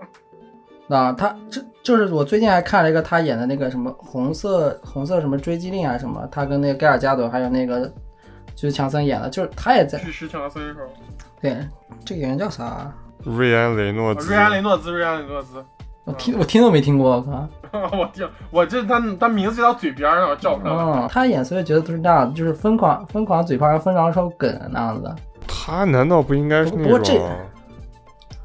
[0.96, 7.92] 啊，他这就是我最近还看了一个他演的那个什么红色红色什么追击令啊什么，他跟那个盖尔加朵还有那个
[8.56, 10.82] 就是强森演的，就是他也在强森是吧？
[11.42, 11.58] 对
[12.06, 12.64] 这个演员叫啥？
[12.64, 12.94] 啊
[13.26, 15.64] 瑞安雷诺兹，瑞安雷诺兹，瑞安雷诺兹。
[16.04, 17.50] 我听我听都没听过，我靠！
[17.98, 21.00] 我听，我这他他名字就到嘴边上，我叫不上来。
[21.00, 25.10] 嗯，他演所以觉得都是那样的，就是疯狂疯狂嘴炮，疯狂说梗那样子。
[25.48, 27.30] 他难道不应该是那不过这种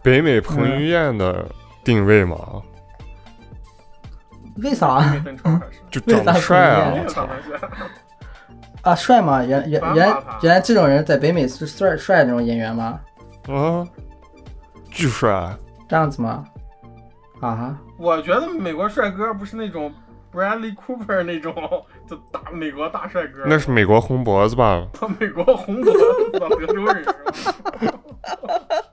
[0.01, 1.45] 北美彭于晏的
[1.89, 2.37] 定位嘛？
[4.57, 5.01] 为啥。
[5.91, 6.93] 就长得帅啊！
[8.83, 8.95] 啊？
[8.95, 9.43] 帅吗？
[9.43, 13.01] 原原原原来这种人在北美是帅帅那种演员吗？
[13.49, 13.87] 啊，
[14.91, 15.57] 巨帅！
[15.89, 16.45] 这样子吗？
[17.41, 17.79] 啊？
[17.97, 19.91] 我觉得美国帅哥不是那种
[20.31, 21.55] Bradley Cooper 那种，
[22.07, 23.45] 就大美国大帅哥。
[23.47, 24.87] 那是美国红脖子吧？
[25.19, 27.05] 美国红脖子的德州人？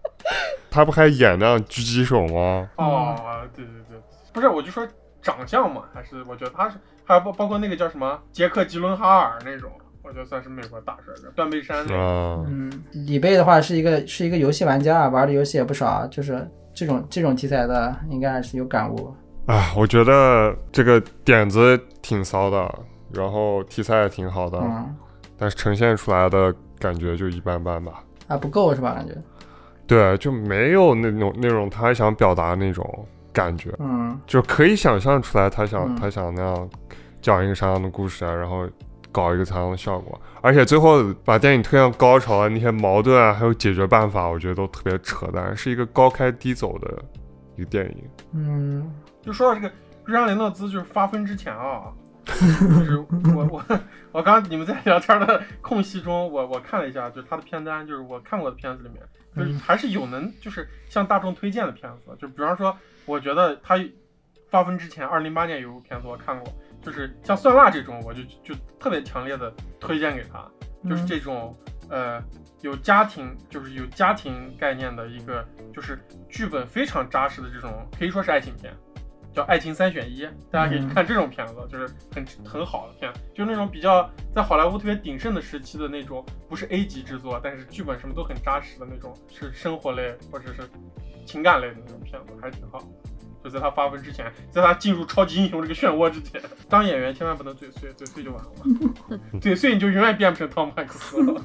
[0.75, 2.69] 他不还演那样狙击手吗？
[2.75, 3.15] 哦，
[3.55, 3.97] 对对对，
[4.33, 4.85] 不是，我就说
[5.21, 9.71] 长相嘛，还是我觉得他是，还有包包括那个叫什么杰克吉伦哈尔那种，
[10.03, 11.97] 我觉得算是美国大帅哥，断背山那种。
[11.97, 19.15] 啊，嗯，李贝的话是一个是一个游戏玩家，玩的游戏也不少，就是这种这种题材的应该还是有感悟。
[19.45, 22.79] 啊，我觉得这个点子挺骚的，
[23.13, 24.93] 然后题材也挺好的，嗯，
[25.37, 28.03] 但是呈现出来的感觉就一般般吧。
[28.27, 28.93] 啊不够是吧？
[28.93, 29.15] 感觉。
[29.87, 34.19] 对，就没有那种那种他想表达那种感觉，嗯。
[34.25, 35.95] 就可以想象出来他想、嗯。
[35.95, 36.69] 他想那样
[37.21, 38.67] 讲一个啥样的故事啊，然后
[39.11, 47.03] 搞一个啥样的效果，而且最后把电影推向高潮的，那些矛盾啊，还有解决办法，我觉得都特别扯淡，是一个高开低走的
[47.55, 48.03] 一个电影。
[48.33, 48.93] 嗯。
[49.21, 49.73] 就说到这个
[50.03, 51.85] 瑞安雷诺兹，就是发疯之前啊，
[52.25, 52.97] 就是
[53.35, 53.63] 我我
[54.11, 59.01] 我刚刚你们在聊天的空隙中，我我看了一下，就是他的片单，就是我看过的片子里面，
[59.35, 59.59] 就是嗯。
[59.59, 62.75] 还是有能就是向大众推荐的片子，就比方说，
[63.05, 63.75] 我觉得他
[64.49, 70.49] 发疯之前，二零零八年有部片子我看过，就是像蒜辣这种，我就就特别强烈的推荐给他，
[70.89, 71.55] 就是这种
[71.89, 72.23] 呃
[72.61, 78.73] 有家庭就是有家庭概念的一个，就是剧本非常扎实的这种，可以说是爱情片。
[79.35, 90.61] 叫《爱情三选一》，大家可以嗯看这种片子，就是很很好的片，就那种比较在好莱坞特别鼎盛的时期的那种，不是 A 级制作，但是剧本什么都很扎实的那种，是生活类或者是
[91.25, 92.85] 情感类的那种片子，还是挺好的。
[93.43, 98.49] 就在他发疯之前，在他进入超级英雄这个漩涡之前，当演员千万不能嘴碎，嘴碎就完了。
[99.39, 101.41] 嘴碎你就永远变不成汤姆汉克斯了。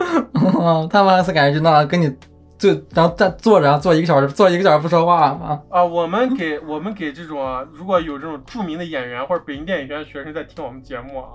[0.58, 2.12] 哦，他们汉克斯感觉就那样跟你
[2.64, 5.60] 就然后站坐着，坐一个小时，坐一个小时不说话啊。
[5.68, 11.28] 啊，我们给我们给这种啊，如果有这种著名的演员或者北京电影学院学生在听我们节目啊，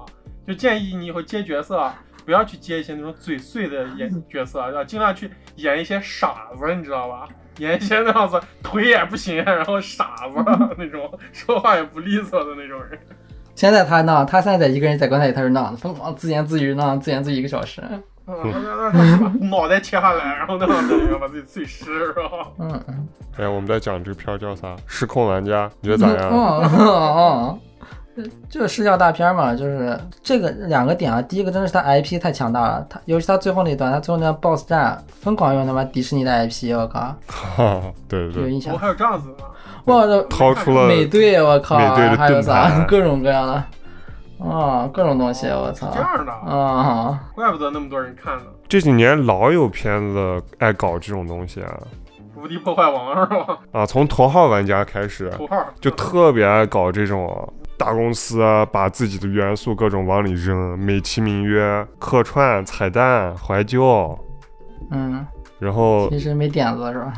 [0.47, 7.27] 就建议你以后接角色啊，不要去接一些那种嘴碎的演角色啊，要尽量去演一些傻子，你知道吧？
[7.60, 12.99] 演一些那样子腿也不行，然后傻子那种说话也不利索的那种人。
[13.53, 17.84] 现在他那，他现在在一个人在棺材里，他是那样的，疯狂自言自语，那样自言自语一个小时。
[19.49, 22.47] 脑袋切下来，然后那样子然后把自己碎尸，是吧？
[22.60, 23.07] 嗯嗯
[23.38, 24.68] 哎，我们在讲这个片儿叫啥？
[24.85, 26.30] 《失控玩家》，你觉得咋样？
[26.30, 27.60] 哦哦，
[28.49, 31.22] 就是视效大片嘛，就是这个两个点啊。
[31.22, 37.15] 第一个真的是他 IP 太强大了，他尤其他最后那段，他最后那段 BOSS 战疯狂用他妈迪士尼的 IP，我靠，哈
[37.56, 38.77] 哈，对对对，有印象我。
[38.77, 39.35] 还有这样子呢，
[39.85, 43.64] 哇，这掏出了美队，我靠，美队的还有啥各种各样的，
[44.40, 47.20] 啊，各种东西，我操是这样的，啊！
[47.36, 48.44] 怪不得那么多人看呢。
[48.68, 51.80] 这几年老有片子爱搞这种东西啊
[52.36, 53.57] 无敌破坏王是吧？
[53.74, 53.86] 啊！
[53.86, 64.18] 从头号玩家开始，头号就特别爱搞这种大公司啊，把自己的元素各种往里扔，美其名曰客串、彩蛋、怀旧，
[64.91, 65.26] 嗯，
[65.60, 67.14] 然后其实没点子是吧？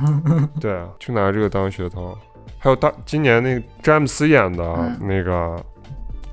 [0.60, 2.18] 对，就拿这个当噱头。
[2.58, 5.56] 还有大今年那个詹姆斯演的、嗯那个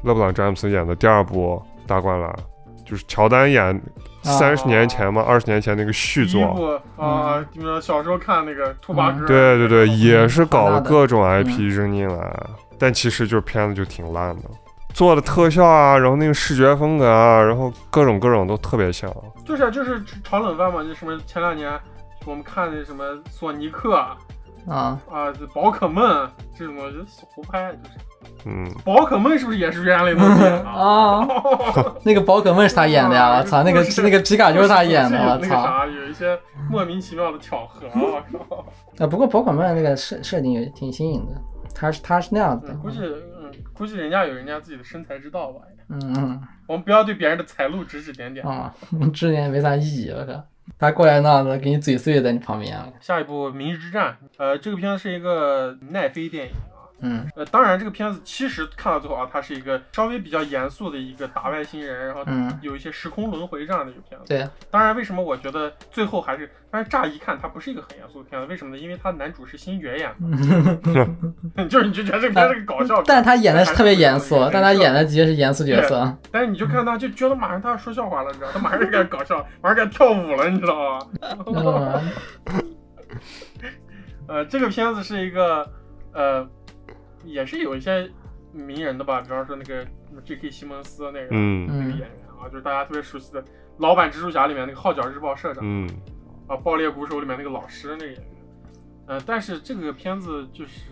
[0.03, 2.35] 勒布朗詹姆斯演的第二部大灌篮，
[2.85, 3.81] 就是乔丹演
[4.23, 6.41] 三十年前嘛，二十、年前那个续作。
[6.41, 12.47] 第一部啊，你们小时候看那个兔八哥，对对对，也是搞了各种嗯 IP 扔进来，
[12.79, 14.43] 但其实就是片子就挺烂的，
[14.93, 19.11] 做的特效啊，然后那个视觉风格啊，然后各种各种都特别像。
[19.45, 21.73] 就是就是炒冷饭嘛，就什么前两年
[22.27, 23.95] 我们看那什么索尼克
[24.69, 27.95] 啊，啊，这宝可梦这种东西胡拍，就是
[28.47, 30.69] 嗯，宝可梦是不是也是原来那演的？
[30.69, 31.27] 啊
[32.05, 33.39] 那个宝可梦是他演的呀！
[33.39, 35.63] 我操，那个那个皮卡丘是他演的，我那个操！
[35.63, 36.39] 啥，有一些
[36.71, 38.65] 莫名其妙的巧合，我靠！
[38.99, 41.41] 啊，不过宝可梦那个设设定也挺新颖的，
[41.75, 45.61] 他是他是那样子的嗯，估计嗯，估计人家有人家自己的生财之道吧。
[45.91, 48.45] 嗯嗯我们不要对别人的财路指指点点。
[48.47, 48.71] 啊，
[49.15, 50.33] 指点也没啥意义，我靠，
[50.79, 56.53] 他过来那样子给你嘴碎在你旁边，下一部《明日之战》，呃，这个片子是一个奈飞电影。
[57.01, 57.29] 嗯。
[57.37, 64.27] 呃，当然，这个片子其实看到最后啊，它是一个稍微比较严肃的一个打外星人，然后嗯，有一些时空轮回这样的一个片子。
[64.27, 68.83] 对，当然，为什么我觉得最后还是，但是乍一看它不是一个很严肃的片子，为什么呢？
[68.83, 70.11] 因为它男主是星爵演
[71.55, 81.07] 的， 就是你就觉得这个片子是个搞笑片，但他演的是特别严肃，但他演的，的的确是严肃角色，但是你就看他就觉得马上他要说笑话了，你知道，他马上就开始搞笑，马上开始跳舞了，你知道吗？
[81.47, 82.75] 嗯。
[84.29, 85.67] 呃，这个片子是一个，
[86.13, 86.47] 呃，
[87.29, 88.11] 也是有一些
[88.53, 89.85] 名人的吧，比方说那个
[90.25, 90.51] J.K.
[90.51, 92.11] 西蒙斯那个、嗯那个嗯演员
[92.41, 93.43] 啊，就是大家特别熟悉的
[93.79, 95.89] 《老版蜘蛛侠》里面那个《号角日报》社长、嗯
[96.47, 98.25] 啊，《爆裂鼓手》里面那个老师那个演员。
[99.07, 100.91] 呃，但是这个片子就是，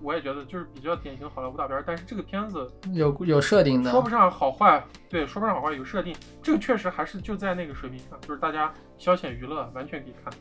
[0.00, 10.38] 我也觉得就是比较典型好莱坞大片，但是这个片子有有设定的说，不上好坏，对，说不上好坏，有设定，这个确实还是就在那个水平上，就是大家消遣娱乐完全可以看的。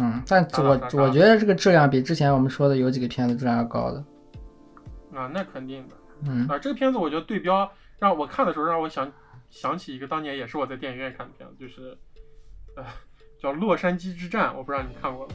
[0.00, 4.02] 嗯，但我我觉得这个质量比之前我们说的有几个片子质量要高的，
[5.18, 5.94] 啊，那肯定的。
[6.24, 9.10] 嗯啊，这个片子我觉得对标让我看的时候让我想
[9.50, 11.96] 想起一个当年也是我在电影院看的片子，就是
[12.76, 12.84] 呃
[13.40, 15.34] 叫《洛杉矶之战》，我不知道你看过没？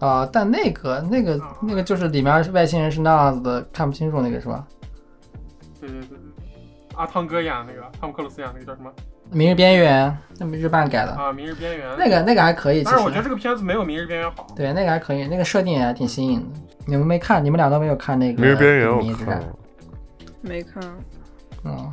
[0.06, 4.66] 啊，但那个那个那个就是里面外星人是那样子的，看不清楚那个是吧？
[5.80, 6.18] 对对对对，
[6.96, 8.92] 阿汤哥演的那个，汤姆克鲁斯演的那个叫什么
[9.34, 11.30] 明日边缘，那么日漫改的，啊？
[11.32, 14.46] 《明日边缘》那个那个还可以，其但是我觉得这个片子没有《明日边缘》好。
[14.54, 16.60] 对那个还可以，那个设定也还挺新颖的。
[16.86, 18.88] 你们没看，你们俩都没有看那个明日边缘
[20.40, 20.82] 《没看，
[21.64, 21.90] 嗯，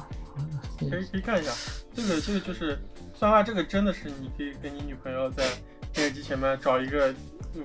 [0.78, 1.52] 可以可以看一下，
[1.96, 2.78] 这个这个就是，
[3.14, 5.44] 算话这个真的是你可以跟你女朋友在
[5.94, 7.14] 电视机前面找一个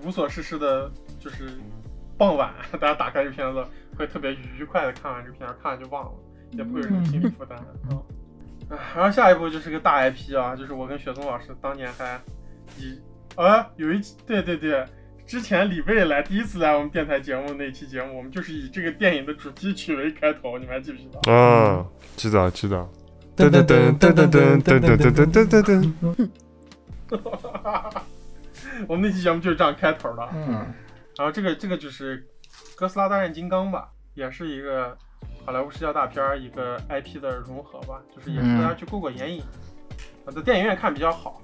[0.04, 0.90] 无所事事的，
[1.20, 1.50] 就是
[2.16, 2.50] 傍晚，
[2.80, 3.64] 大家打开这个片子，
[3.98, 6.12] 会特别愉快的看完这个片子，看完就忘了，
[6.52, 7.58] 也不会有什么心理负担。
[7.90, 8.00] 嗯，
[8.68, 12.20] 啊 然后下一步就是个大 IP 啊，就是我跟雪松老师当年还
[12.78, 13.00] 以
[13.36, 14.84] 啊有一期对对对。
[15.26, 21.32] 之前李贝来第一次来我们电台节目那期节目，我们就是以这个电影的主题曲为开头，你们还记不记得？
[21.32, 21.84] 啊，
[22.14, 22.88] 记得记得，
[23.36, 25.92] 噔噔噔噔噔噔噔噔噔噔噔噔噔
[27.08, 28.02] 噔，
[28.86, 30.28] 我们那期节目就是这样开头的。
[30.32, 30.72] 嗯
[31.18, 32.20] 然后这个这个就是
[32.76, 34.96] 《哥斯拉大战金刚》吧，也是一个
[35.46, 39.40] 好莱坞视角大片儿，一个 IP 的融合吧，就是也是大家去过过眼瘾。
[40.24, 41.40] 啊，在电影院看比较好。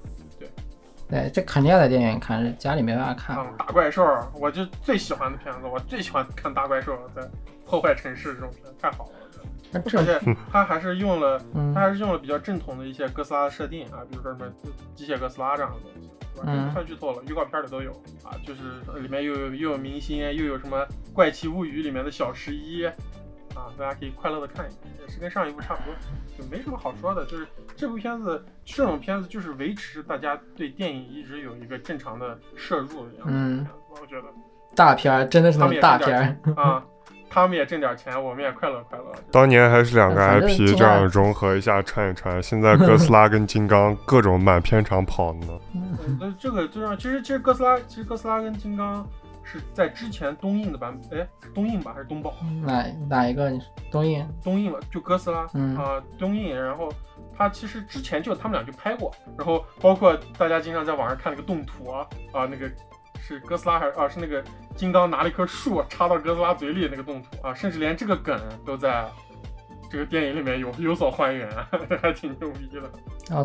[1.09, 3.37] 对，这肯定要在电影院看，家里没办法看。
[3.39, 4.05] 嗯，打怪兽，
[4.35, 7.23] 我就最喜欢的片子，我最喜欢看大怪兽在
[7.65, 9.11] 破坏城市这种片，太好了。
[9.73, 14.53] 我觉得那而，且 它还是用了，嗯它还是用了比较正统的一些哥斯拉的设定啊，比如说什么
[14.97, 16.45] 机械哥斯拉这样的东西，对吧？
[16.45, 17.93] 这嗯不算剧透了，预告片里都有
[18.25, 18.63] 啊，就是
[19.01, 22.85] 里面又有又有明星，又有什么《怪奇物语》里面的小十一
[23.55, 25.95] 啊，大家可以快乐的看一看，也是跟上一部差不多，
[26.39, 27.25] 就没什么好说的。
[27.27, 27.47] 就是
[27.77, 33.33] 这部片子，这种片子就是维持大家对电影一直有一个正常的摄入的样子。
[33.33, 34.29] 嗯，我觉得
[34.75, 36.55] 大片儿真的是那他大片儿。
[36.55, 36.83] 啊，
[37.29, 39.13] 他们也挣点钱，我们也快乐快乐。
[39.31, 45.47] 当年还是两个 IP 这样融合一下串一串，现在哥斯拉跟金刚各种满片场跑呢。
[45.75, 49.07] 嗯 那这个就让其实其实哥斯拉其实哥斯拉跟金刚
[49.53, 52.35] 是在之前东映的版本，哎，是东映吧还是东宝？
[52.65, 53.51] 哪哪一个？
[53.51, 53.61] 你
[53.91, 54.27] 东映？
[54.43, 56.59] 东映吧，就哥斯拉啊、嗯东映。
[56.59, 56.89] 然后
[57.37, 62.71] 他其实之前就他们俩就拍过，然后包括大家经常在网上看那个动图啊啊那个。
[63.25, 64.09] 是哥斯拉还是啊？
[64.09, 64.43] 是那个
[64.75, 69.09] 金刚拿了一棵树插到哥斯拉嘴里那个动图啊，甚至连这个梗都在
[69.89, 71.49] 这个电影里面有有所还原，
[72.03, 73.37] 还挺牛逼的。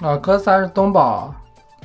[0.00, 1.34] 啊，哥斯拉是东宝，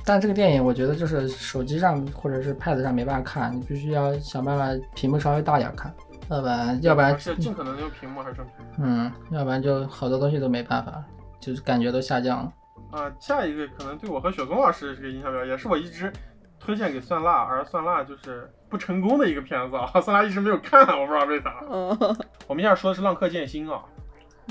[0.06, 5.94] 但这个电影我觉得就是手机上或者是 Pad 上没办法看，你必须要想办法屏幕稍微大点儿看。
[6.30, 11.03] 要不然要不然尽可能的用屏幕还是正屏嗯，要不然就好多东西都没办法，
[11.41, 12.53] 就是感觉都下降了。
[12.91, 13.11] 啊。
[13.19, 16.11] 下一个可能对我和雪松老师这个印象比较，也是我一直
[16.57, 19.88] 推荐给酸辣，而酸辣就是不成功的一个片子啊。
[19.99, 21.53] 酸辣一直没有看，我不知道为啥。
[21.68, 21.98] 哦，
[22.48, 23.84] 我们现在说的是《浪客剑心》啊，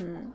[0.03, 0.31] 嗯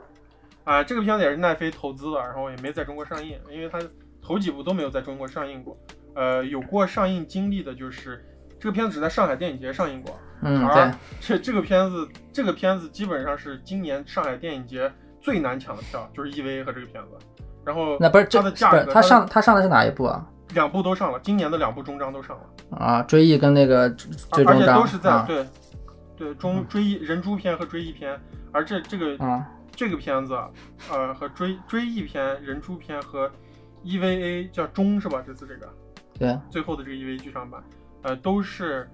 [0.63, 3.79] 啊，这个片子也是奈飞投资的，然后也没在中国上映，因为它
[4.25, 5.77] 头几部都没有在中国上映过。
[6.15, 8.25] 呃，有过上映经历的就是
[8.59, 14.91] 这个片子只在上海电影节上映过，嗯，而对，这这个片子这个片子基本上是今年上海电影节
[15.21, 17.09] 最难抢的票，就是 EVA 和这个片子。
[17.63, 20.25] 然后那不是这它的价格，不是他上它上的是哪一部啊？
[20.53, 25.25] 两部都上了，今年的两部终章都上了，啊，追忆跟那个最而且都是在、啊。
[25.27, 25.45] 对
[26.17, 28.17] 对中追忆人猪篇和追忆篇，
[28.51, 29.45] 而这这个啊。
[29.77, 30.33] 这个片子，
[30.89, 33.29] 呃，和追追忆篇、人猪篇和
[33.85, 35.23] EVA 叫中是吧？
[35.25, 35.69] 这次这个
[36.17, 37.63] 对，最后的这个 EVA 剧场版，
[38.01, 38.89] 呃，都是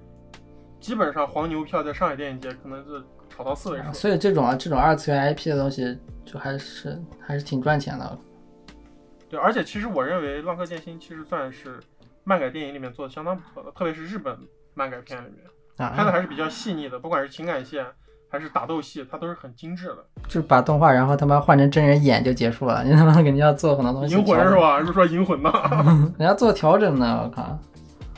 [0.80, 3.94] 基本上黄牛票在上海电影节可能是炒到四位数。
[3.94, 8.18] 所以这种啊这种二次元 IP 的东西就还是还是挺赚钱的。
[9.30, 11.80] 对，而且其实我认为《浪客剑心》其实算是
[12.24, 14.38] 漫改电影里面做的相当不错的，特别是日本
[14.74, 15.46] 漫改片里面
[15.78, 17.86] 拍的啊，还是比较细腻的，不管是情感线
[18.32, 19.98] 还是打斗戏，它都是很精致的。
[20.24, 24.16] 就是把动画然后他妈换成真人演就结束了， 你他妈肯定要做很多东西。
[24.16, 24.56] 银魂是？
[24.56, 24.80] 吧？
[24.86, 25.52] 是说银魂呢？
[26.18, 27.60] 人家做调整呢，我靠。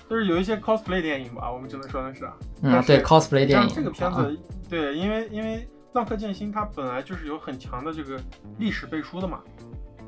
[0.09, 2.29] 就是有一些 cosplay 电影吧，我们只能说的是。
[2.61, 3.67] 嗯，对 cosplay 电影。
[3.73, 4.37] 这个片啊子，
[4.69, 5.57] 对，因为因为
[5.93, 8.19] 《浪客剑心》它本来就是有很强的这个
[8.59, 9.39] 历史背书的嘛，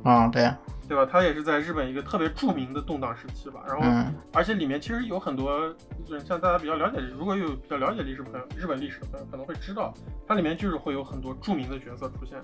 [0.05, 0.49] 嗯，对，
[0.87, 1.05] 对吧？
[1.11, 3.61] 它也是在日本一个特别著名的动荡时期吧。
[3.67, 5.73] 然后，嗯而且里面其实有很多，
[6.05, 9.93] 就是像大家比较了解，如果有比较了解历史朋友，日本历史的朋友可能会知道，
[10.27, 12.39] 它里面就是会有很多著名的角色出现，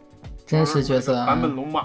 [0.45, 1.13] 真实角色。
[1.25, 1.81] 坂本龙马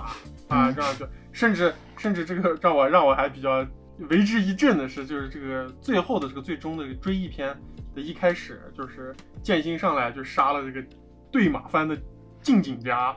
[0.49, 3.67] 啊，嗯这样就甚至甚至这个让我让我还比较
[4.09, 7.55] 为之一振的是，就是这个最后的这个最终的这个追忆篇
[7.95, 10.87] 的一开始，就是剑心上来就杀了这个
[11.31, 11.95] 对马藩的
[12.41, 13.15] 近景家，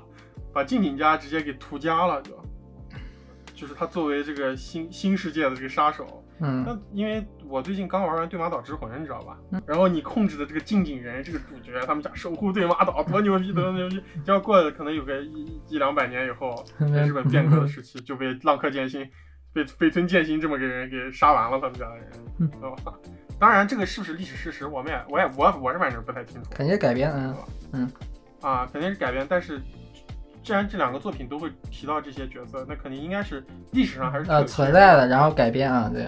[0.53, 2.31] 把近景家直接给屠家了，就
[3.59, 6.23] 就是他作为这个新新世界的这个杀手。
[6.41, 9.37] 嗯那因为我最近刚玩完《对马岛之魂》，你知道吧？
[9.51, 14.01] 嗯然后你控制的这个近景人这个主角，他们家守护对马岛多牛逼，多牛逼！
[14.23, 19.05] 结果过了可能有个一一两百年以后，在日本变革的时期，就被浪客剑心、
[19.51, 22.09] 被北村剑心这么个人给杀完了，他们家的人，
[22.39, 22.93] 嗯知道吧？
[23.37, 27.11] 当然，这个是不是历史事实，我们也我也我我是反正不太清楚肯定是改编，
[27.73, 27.91] 嗯
[28.39, 29.61] 啊，肯定是改编，但是。
[30.49, 36.07] 既然这两个作品都会提到这些角色，那肯定应该是历史上还是呃存在的，然后改编啊，对。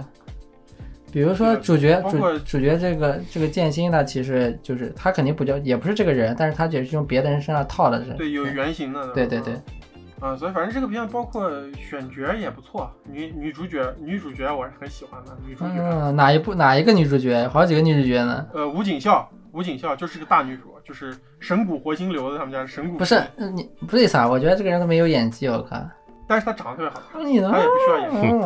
[1.12, 8.14] 比如说主角主包括主角这个这个剑心呢，其实就是他肯定不叫也不是这个人，但是他也是用别的人身上套的是。
[8.14, 9.54] 对有原型的，对对对，
[10.20, 17.48] 啊，所以反正这个片包括选角也不错，女女主角女主角我是很喜欢的，女主角，嗯，哪一部哪一个女主角？
[17.50, 18.48] 好几个女主角呢？
[18.56, 24.28] 呃，吴谨孝，吴景孝就是个大女主，就是神谷活心流的他们家神谷，不是，呃你不是啥？
[24.28, 25.78] 我觉得这个人都没有演技，我靠。
[26.28, 27.30] 但是他长得特别好看他？
[27.30, 28.46] 也不需要演技，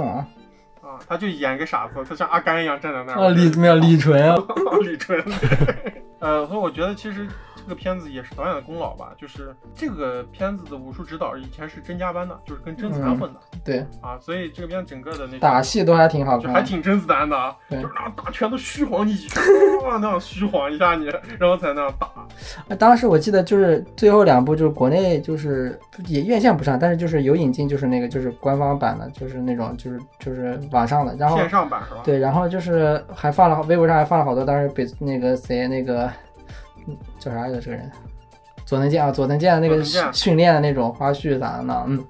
[0.82, 4.36] 啊，他就演个傻子，他像阿甘一样站在那儿，哦，李没有李纯啊，
[4.82, 5.23] 李纯，
[6.19, 7.27] 呃，所以我觉得其实
[7.66, 16.62] 这个片子也是导演的功劳吧，就是这个片子的武术指导以前是甄家班的，就是跟甄子丹混的、对，啊，所以这个片整个的那打戏都还挺好就还。
[16.62, 19.42] 挺甄子丹的啊，就对是那样打拳都虚晃你几拳，
[19.84, 21.06] 哇那样虚晃一下你，
[21.40, 22.06] 然后才那样打。
[22.08, 32.02] 啊当时我记得就是最后两部，就是国内就是也院线不上，但是就是有引进，就是那个就是官方版的，就是那种就是就是网上的，然后线上版是吧？
[32.04, 36.35] 对，然后就是还放了微博上还放了好多当时北那个谁那个嗯
[37.20, 37.91] 叫啥来着这个人，
[38.66, 42.06] 佐藤健啊，佐藤健的那个训练的那种花絮啥的呢，嗯，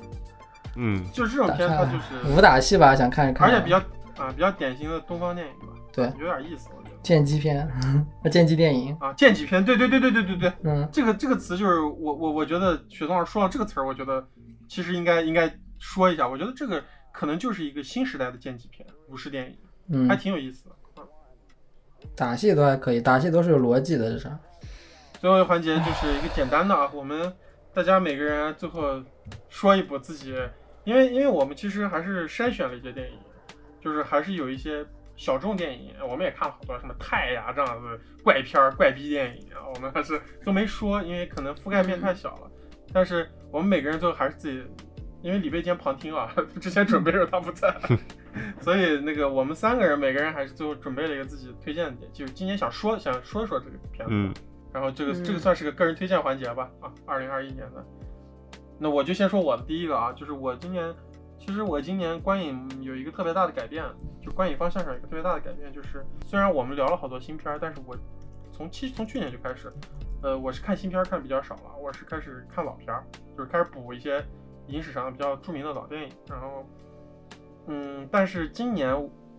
[0.75, 3.77] 嗯，就这种片它就是，武打戏吧，想看一看，而且比较
[4.17, 6.05] 啊比较典型的东方电影吧，对。
[6.19, 6.95] 有点意思我觉得。
[7.01, 7.69] 剑击片，
[8.31, 14.25] 剑击电影，啊，剑击片，对对对对对对对，嗯，这个这个词就是我我我觉得雪松老师说到这个词儿，我觉得
[14.67, 20.71] 其实应该应该说一下，我觉得这个可能就是一个新时代的剑击片武士电影，还嗯，挺有意思的。
[20.97, 21.03] 嗯。
[22.15, 24.31] 打戏都还可以，打戏都是有逻辑的，这是。
[25.25, 27.33] 最后一个环节就是一个简单的啊，我们
[27.73, 29.01] 大家每个人最后
[29.49, 30.35] 说一部自己，
[30.83, 33.17] 因为因为我们其实还是筛选了一些电影，
[33.81, 34.85] 就是还是有一些
[35.15, 42.51] 小众电影，我们也看了好多什么泰呀这样子怪片儿、怪逼电影啊，我们还是都没说，因为可能覆盖面太小了。
[42.93, 44.63] 但是我们每个人最后还是自己，
[45.23, 46.31] 因为李贝今天旁听啊，
[46.61, 47.75] 之前准备的时候他不在，
[48.61, 54.13] 所以那个我们三个人每个人还是最后准备了一个自己推荐的点，就是今年想说想说一说这个片子。
[54.13, 54.31] 嗯，
[54.75, 57.81] 然后这个嗯这个算是个个人推荐环节吧，啊，二零二一年的。
[58.77, 60.93] 那我就先说我的第一个啊，就是我今年，
[61.39, 63.85] 其实我今年观影有一个特别大的改变，
[64.21, 67.95] 就观影方向上有一个特别大的改变，就是虽然我们聊了好多新片儿，但是我
[68.51, 69.71] 从去从去年就开始，
[70.21, 73.05] 呃，我是看新片儿看比较少了，我是开始看老片儿，
[73.37, 74.21] 就是开始补一些
[74.67, 76.09] 影史上比较著名的老电影。
[76.29, 76.65] 然后，
[77.67, 78.93] 嗯，但是今年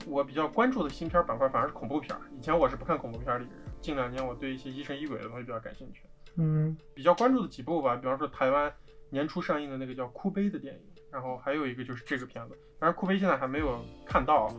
[0.06, 2.22] 我比较关注的新片儿板块反而是恐怖片儿。
[2.38, 3.52] 以前我是不看恐怖片儿的人，
[3.86, 6.02] 近两年我对一些疑神疑鬼的东西比较感兴趣。
[6.38, 8.70] 嗯比较关注的几部吧，比方说台湾
[9.08, 10.80] 年初上映的那个叫《哭悲》的电影，
[11.10, 14.52] 然后还有一个就是这个片子，当然《哭悲》现在还没有看到，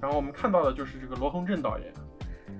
[0.00, 1.92] 然后我们看到的就是这个罗洪镇导演，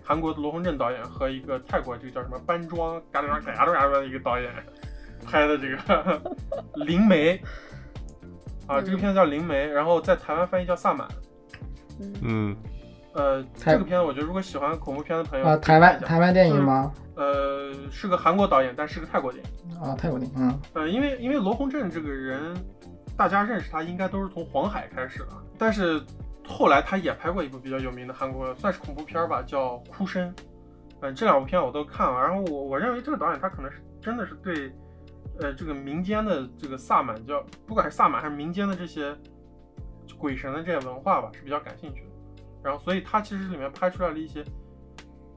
[0.02, 4.52] 韩国的罗洪镇导演和一个泰国这个叫什么班庄嘎达嘎嘎嘎的一个导演
[5.24, 5.76] 拍的这个
[6.84, 7.38] 《灵媒》
[8.66, 11.06] 啊，这个片子叫《灵媒》，然后在台湾翻译叫《萨满》。
[12.22, 12.56] 嗯，
[13.14, 16.92] 呃，这个片子我觉得如果喜欢恐怖片的朋友啊，台湾台湾电影吗？
[17.16, 19.78] 呃是个韩国导演，但是个泰国电影。
[19.78, 22.56] 啊，泰国电影，嗯呃，因为因为罗洪镇这个人，
[23.16, 26.02] 大家认识他应该都是从黄海开始的，但是
[26.44, 30.28] 后来他也拍过一部比较有名的韩国算是恐怖片吧，叫《哭声》。
[31.00, 34.72] 嗯、这两部片我都看了，然后我我认为这个导演他可能是真的是对，
[35.40, 39.14] 呃，这个民间的这个萨满教，不管是萨满还是民间的这些
[40.18, 42.13] 鬼神的这些文化吧，是比较感兴趣的。
[42.64, 44.42] 然后，所以他其实里面拍出来了一些，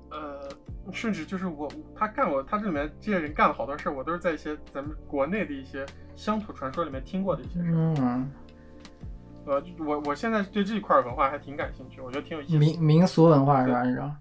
[0.10, 0.50] 呃，
[0.94, 5.86] 甚至就是我他干过，他这里面这些人干了好多事儿，我都是在一些咱们国内的一些
[6.16, 7.94] 乡土传说里面听过的一些事儿。
[8.00, 8.32] 嗯，
[9.46, 12.60] 呃，我我现在对这一块文化还挺感兴趣，我觉得挺有意思的。
[12.60, 13.84] 民民俗文化是吧？
[13.84, 14.16] 你知道，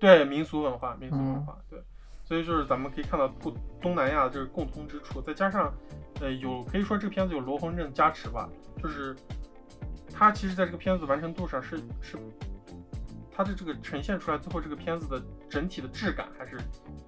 [0.00, 1.80] 对民俗文化，民俗文嗯化，对，
[2.24, 5.72] 所以就是咱们可以看到不东南亚的这个共通之处，再加上，
[6.20, 8.48] 呃，有可以说这个片子有罗红镇加持吧，
[8.82, 9.14] 就是
[10.12, 12.18] 它其实在这个片子完成度上是是，
[13.34, 16.58] 它的这个呈现出来最后这个片子的整体的质感还是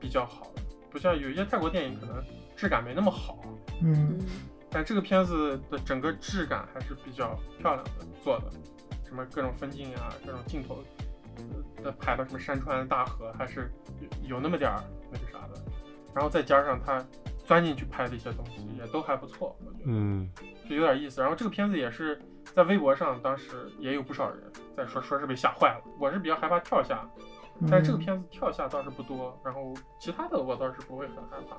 [0.01, 2.25] 比较好的，不像有一些泰国电影可能
[2.57, 3.39] 质感没那么好，
[3.83, 4.27] 嗯嗯。
[4.71, 8.51] 但这个片子的整个质感还是比较漂亮的做的，
[9.07, 10.83] 什么各种分镜啊，各种镜头，
[11.85, 13.71] 呃，拍的什么山川大河，还是
[14.23, 14.83] 有有那么点儿
[15.13, 15.63] 那个啥的。
[16.13, 17.05] 然后再加上他
[17.45, 19.85] 钻进去拍的一些东西，也都还不错，我觉得。
[19.87, 20.29] 嗯
[20.69, 21.21] 就有点意思。
[21.21, 22.21] 然后这个片子也是
[22.55, 24.39] 在微博上，当时也有不少人
[24.77, 25.83] 在说，说是被吓坏了。
[25.99, 27.09] 我是比较害怕跳下，
[27.71, 31.57] 但是这个嗯片子跳下倒是不多，然后其他的我倒是不会很害怕。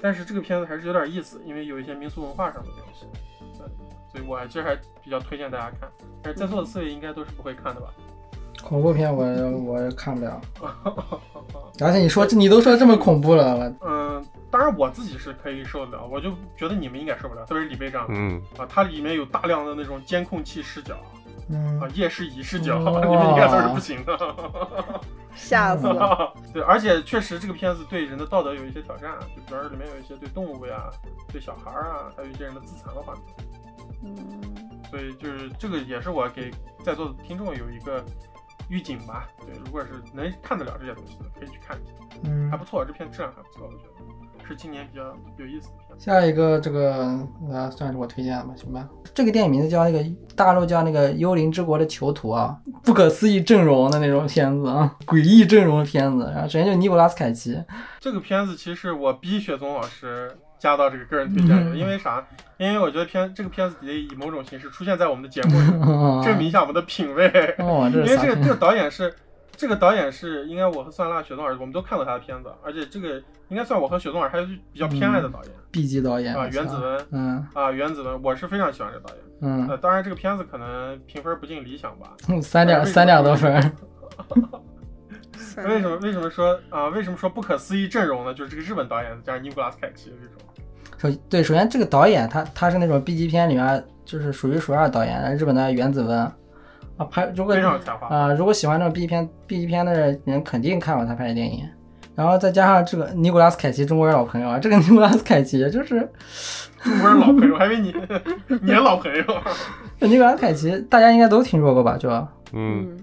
[0.00, 3.06] 但是这个片子还是有点意思，因为有一些民俗文化上的东西
[4.10, 5.88] 所以我其实还比较推荐大家看。
[6.22, 7.88] 但是在座的四位应该都是不会看的吧？
[8.62, 9.24] 恐怖片我
[9.58, 10.40] 我看不了，
[11.82, 14.24] 而且你说这你都说这么恐怖了，嗯，
[14.54, 20.96] 当然我自己是可以受得了，我就觉得你们应该受不了，特别是李贝章嗯，啊，它里面有大量的那种监控器视角
[21.48, 21.80] 嗯。
[21.80, 23.00] 啊，夜视仪视角，哇。
[23.04, 24.16] 你们应该都是不行的。
[25.34, 26.32] 吓死了。
[26.54, 30.88] 对，而且确实这个片子对人的道德有一些挑战，就比方说里面有一些对动物呀、
[31.32, 33.22] 对小孩儿啊，还有一些人的自残的画面，
[34.04, 34.40] 嗯。
[34.88, 36.52] 所以就是这个也是我给
[36.84, 38.04] 在座的听众有一个
[38.68, 39.26] 预警吧。
[39.44, 42.48] 对，如果是能看得了这些东西的，可以去看一下，嗯。
[42.52, 45.02] 还不错，这片质量还不错，我觉得是今年比较
[45.38, 46.04] 有意思的片子。
[46.04, 47.18] 下一个这个
[47.50, 48.88] 呃算是我推荐的吧，行吧？
[49.14, 50.04] 这个电影名字叫那个
[50.34, 56.30] 大陆叫那个《幽灵之国的囚徒》啊，不可思议阵容的那种片子啊， 诡异阵容的片子。
[56.34, 57.56] 然后首先就尼古拉斯凯奇，
[58.00, 62.24] 这个片子其实我逼雪松老师加到这个个人推荐里，嗯因为啥？
[62.56, 65.66] 因为我觉得片这个片子得以某种形式出现在我们的节目里，
[66.24, 67.28] 证明一下我们的品味。
[67.58, 69.12] 哦，因为这个这个导演是，
[69.56, 79.24] 这个导演是应该我和酸辣、雪冬老师我们都看过他的片子，而且这个应该算我和雪冬老师还是比较偏爱的导演、B 级导演啊，袁子文嗯啊，袁子文，我是非常喜欢这导演。
[79.68, 82.14] 呃，嗯，当然这个片子可能评分不尽理想吧。
[82.42, 83.52] 三点三点多分，
[85.66, 88.34] 为什么为什么说啊、为什么说不可思议阵容呢？
[88.34, 90.38] 就是这个日本导演加上尼古拉斯凯奇这种。
[90.98, 96.32] 首对，首先这个导演他他是那种 B 级片里面就是数一数二导演，日本的原子文
[96.96, 101.68] 啊，拍如果非常有才华啊、如果喜欢这种 B 级片 B 级片的人肯定看过他拍的电影，
[102.14, 106.08] 然后再加上这个尼古拉斯凯奇中国人老朋友啊，这个尼古拉斯凯奇就是
[106.84, 107.94] 中国人老朋友，还以为你
[108.62, 109.24] 你的老朋友。
[110.06, 111.96] 尼古拉斯凯奇大家应该都听说过吧？
[111.96, 112.08] 就
[112.52, 112.96] 嗯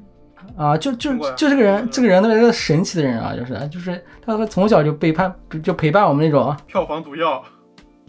[0.55, 6.55] 啊、嗯，就就就这个人这个人特别个神奇的人啊，就是就是他会从小就背叛就陪伴我们那种。
[6.67, 7.43] 票房毒药，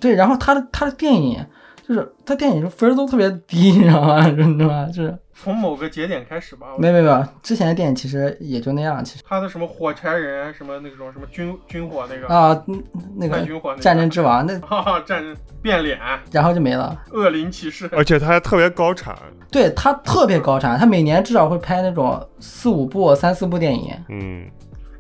[0.01, 1.45] 对，然后他的他的电影
[1.87, 4.27] 就是他电影分都特别低，你知道吗？
[4.27, 4.87] 你知道吗？
[4.87, 6.69] 就是从某个节点开始吧。
[6.79, 9.25] 没没没，之前的电影其实也就那样，其实。
[9.27, 12.29] 他的什么火柴人，什么那种什么军军火那个。
[12.33, 12.83] 啊，嗯
[13.17, 13.83] 那个军火那个。
[13.83, 15.99] 战争之王那 哈哈，战争变脸，
[16.31, 16.97] 然后就没了。
[17.13, 19.17] 恶灵骑士，而且他还特别高产，
[19.51, 23.95] 对他特别高产，他每年至少会拍那种四五部、三四部电影。
[24.09, 24.49] 嗯，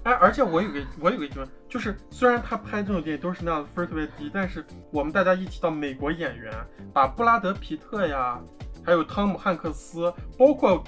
[0.05, 6.53] 哎，而且我有个我有个疑问，就是虽然他拍这种电影都是那样分儿特别低，但是我们大家一提到美国演员，
[6.93, 8.39] 把布拉德皮特呀，
[8.85, 10.83] 还有汤姆汉克斯，包括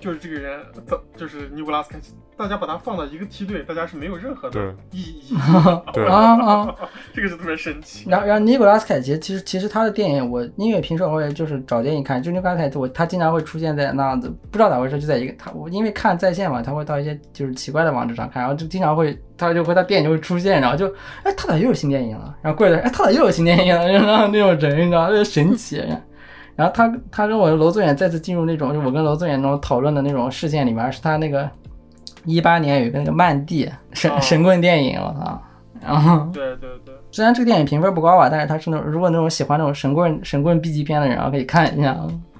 [0.00, 5.34] 就是这个人，怎就是尼古拉斯凯奇，大家把他放到一个梯队，大家是没有任何的意义，
[5.94, 6.74] 对啊啊！
[7.14, 8.08] 这个是特别神奇。
[8.10, 20.86] 然后，然后尼古拉斯凯奇，其实其实他的电影，我因为平时我也就是找电影看，就尼古拉斯凯奇，我他经常会出现在那样子，不知道咋回事，就在一个他我因为看在线嘛，他会到一些就是奇怪的网址上看，然后就经常会他就会他电影就会出现，然后就
[21.22, 22.34] 哎他咋又有新电影了？
[22.42, 23.88] 然后过一段哎他咋又有新电影了？
[23.90, 25.82] 然后那种人你知道，特别神奇。
[26.56, 31.50] 然后他他跟我楼宗远再次进入那种就我跟楼宗远那种讨论的那种视线里面，是他那个
[32.24, 34.18] 一八年有一个那个漫地神哦。
[34.20, 35.42] 神棍电影，我操！
[35.80, 41.94] 然后对对对，虽然这个电影评分不高吧，但是他是那种如果那种喜欢那种神棍神棍 B 级片的人啊，可以看一下。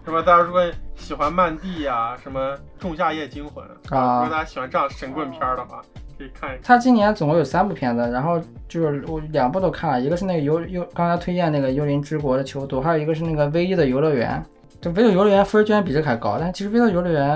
[0.06, 0.62] 是吧大家如果
[0.96, 4.22] 喜欢漫地呀、什么仲夏夜惊魂啊。
[4.22, 5.82] 如果大家喜欢这样神棍片的话，
[6.18, 6.60] 可以看一看。
[6.62, 14.42] 他今年总共有三部片子，然后就是我两部都看了，一个是那个幽幽刚才推荐那个《幽灵之国的囚徒》，还有一个是那个《唯一的游乐园》。
[14.80, 17.26] 这《唯一的游乐园》分居然比这还高，但其实《唯一的游乐园》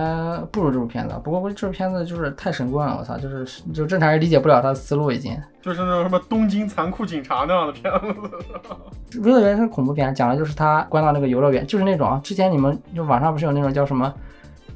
[0.52, 1.14] 不如这部片子。
[1.24, 5.34] 不过这部片子就是太神棍了，我操，就是就正常人理解不了他的思路已经。
[5.62, 9.18] 就是那种什么东京残酷警察那样的片子。
[9.18, 14.12] 游乐园是恐怖片，讲的就是他关到那个游乐园，就是那种啊之前你们就网上不是有那种叫什么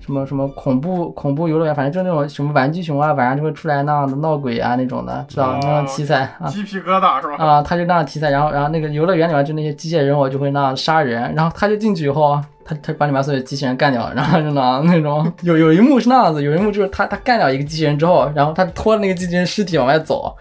[0.05, 6.49] 什么什么恐怖恐怖游乐园，反正就是那种什么玩具熊啊，晚上就会出来那样的闹鬼啊那种的，知道、哦那种题材啊。
[6.49, 7.37] 鸡皮疙瘩是吧？
[7.39, 20.35] 啊，他就那样题材，然后然后那个游乐园里面就那些机械人偶就会那样杀人，然后他就进去以后，他他把里面所有机器人干掉了，然后就那 那种有有一幕是那样子，有一幕就是他他干掉一个机器人之后，然后他拖着那个机器人尸体往外走，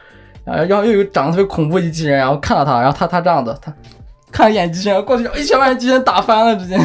[0.44, 3.72] 然后然后又有长得特别恐怖的机器人，然后看到他，然后他他这样子，他
[4.32, 6.78] 看了一眼机器人过去，一拳把人机器人打翻了，直接。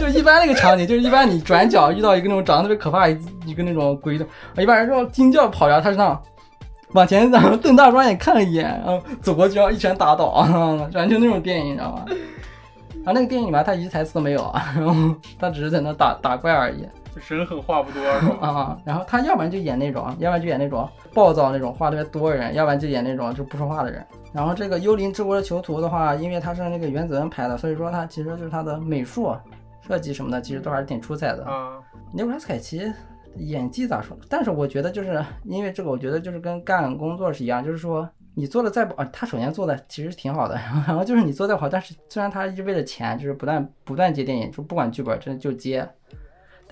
[0.00, 4.26] 就一般那个场景，就是一般你转角遇到一个那种长得特别可怕一个那种鬼的，
[4.56, 6.22] 一般人说惊叫跑，呀他是那样
[6.92, 10.28] 往前，然 后瞪大双眼看了一眼，然后走过去，要一拳打倒，
[10.94, 12.04] 完全那种电影，你知道吗？
[13.04, 14.94] 然后那个电影里面他一句台词都没有啊，然后
[15.38, 16.86] 他只是在那打打怪而已
[17.28, 18.36] 人狠话不多是吧？
[18.48, 18.78] 啊。
[18.84, 24.04] 然后他要不然就演那种，要不然就演那种暴躁那种话特别多的人，要不然就演那种就不说话的人。
[24.32, 29.36] 然后这个《幽灵之国的囚徒》的话，因为他是那个原子文拍的，所以说他其实就是他的美术
[29.86, 31.44] 设计什么的，其实都还是挺出彩的。
[31.44, 31.78] 啊，
[32.12, 32.90] 尼古拉斯凯奇
[33.36, 34.16] 演技咋说？
[34.28, 40.54] 但是我觉得就是因为这个，我觉得就是跟干工作是一样，就是说你做的再不啊，他首先做的其实挺好的，
[40.88, 45.86] 然后就是你做得再好，但是虽然他一直为了钱，就是不断不断接电影，就不管剧本真的就接。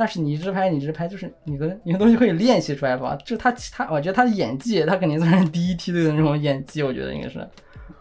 [0.00, 3.14] 但是你一直拍，你一直拍，就是你的你的东西可以练习出来吧？
[3.16, 7.46] 就是他他，我觉得他的演技，他肯定算是第一梯队的那种演技，我觉得应该是。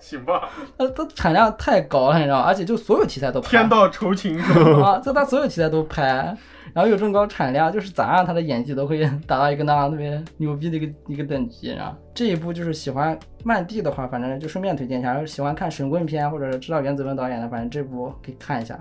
[0.00, 2.42] 行吧， 他他产量太高了，你知道吗？
[2.44, 3.50] 而且就所有题材都拍。
[3.50, 4.36] 天道酬勤？
[4.82, 6.36] 啊，就他所有题材都拍，
[6.74, 18.76] 然后有这么高产量，就是咋样他的演技都可以达到一个那样特别牛逼的一个一个等级，然后这一部就是喜欢漫地的话，反正就顺便推荐一下；喜欢看神棍片或者知道原子文导演的，反正这部可以看一下。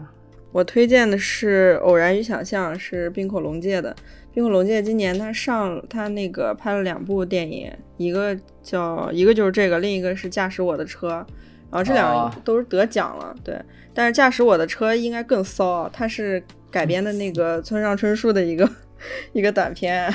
[0.56, 3.94] 我推荐的是《偶然与想象》，是冰口龙介的。
[4.34, 8.34] 冰口龙介今年他上他那个拍了两部电影，一个
[8.64, 13.36] 叫一个就是这个，另一个是《驾驶我的车》，然后这两哦个都是得奖了。
[13.44, 13.60] 对，
[13.94, 16.42] 但是《驾驶我的车》应该更骚，它是
[16.72, 18.66] 改编的那个村上春树的一个
[19.34, 20.10] 一个短片，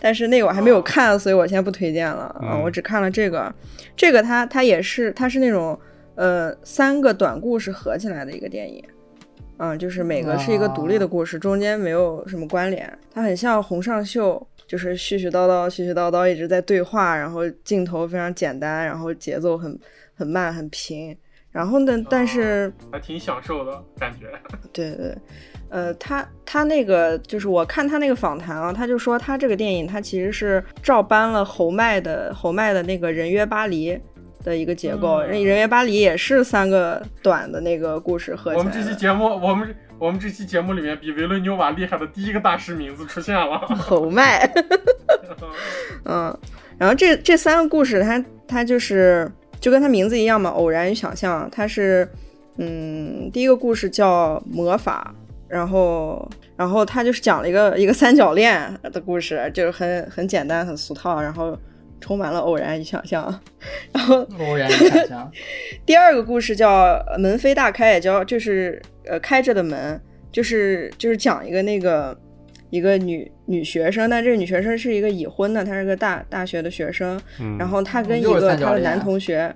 [0.00, 3.54] 但是那个我还没有看，所以我先不推荐了啊、嗯我只看了这个，
[3.94, 5.78] 这个它它也是它是那种
[6.16, 8.82] 呃三个短故事合起来的一个电影。
[9.58, 12.98] 嗯，就是每个是一个独立的故事，中间没有什么关联。
[13.12, 19.78] 它很像洪尚秀，就是絮絮叨叨、絮絮叨叨一直在对话，然后镜头非常简单，然后节奏很
[20.14, 21.16] 很慢、很平。
[21.50, 24.26] 然后呢，但是还挺享受的感觉。
[24.74, 25.16] 对对，
[25.70, 33.98] 呃，他他那个就是我看他那个访谈啊，他就说他这个电影他其实是照搬了侯麦的侯麦的那个人约巴黎
[34.46, 38.94] 的一个结构，嗯人人约巴黎也是三个短的那个故事合起来我们这期。
[38.94, 43.58] 节目，我们我们这期节目里面比维伦纽瓦厉害的第一个大师名字出现了。
[43.76, 44.48] 侯麦，
[46.06, 46.38] 嗯，
[46.78, 49.28] 然后这这三个故事它，它就是
[49.60, 51.48] 就跟它名字一样嘛，偶然与想象。
[51.50, 52.08] 它是，
[52.58, 55.12] 嗯，第一个故事叫魔法，
[55.48, 61.58] 然后然后他就是讲了一个一个三角恋的故事，就是很很简单很俗套，然后
[62.00, 63.40] 充满了偶然与想象。
[63.92, 65.32] 然后偶然与想象，
[65.84, 70.00] 第二个故事叫呃门非大开，也叫就是呃开着的门，
[70.30, 72.18] 就是就是讲一个那个
[72.70, 79.54] 一个女女学生，但这个女学生是一个已婚的，她是个大大学的学生，嗯，然后她跟一个她的男同学。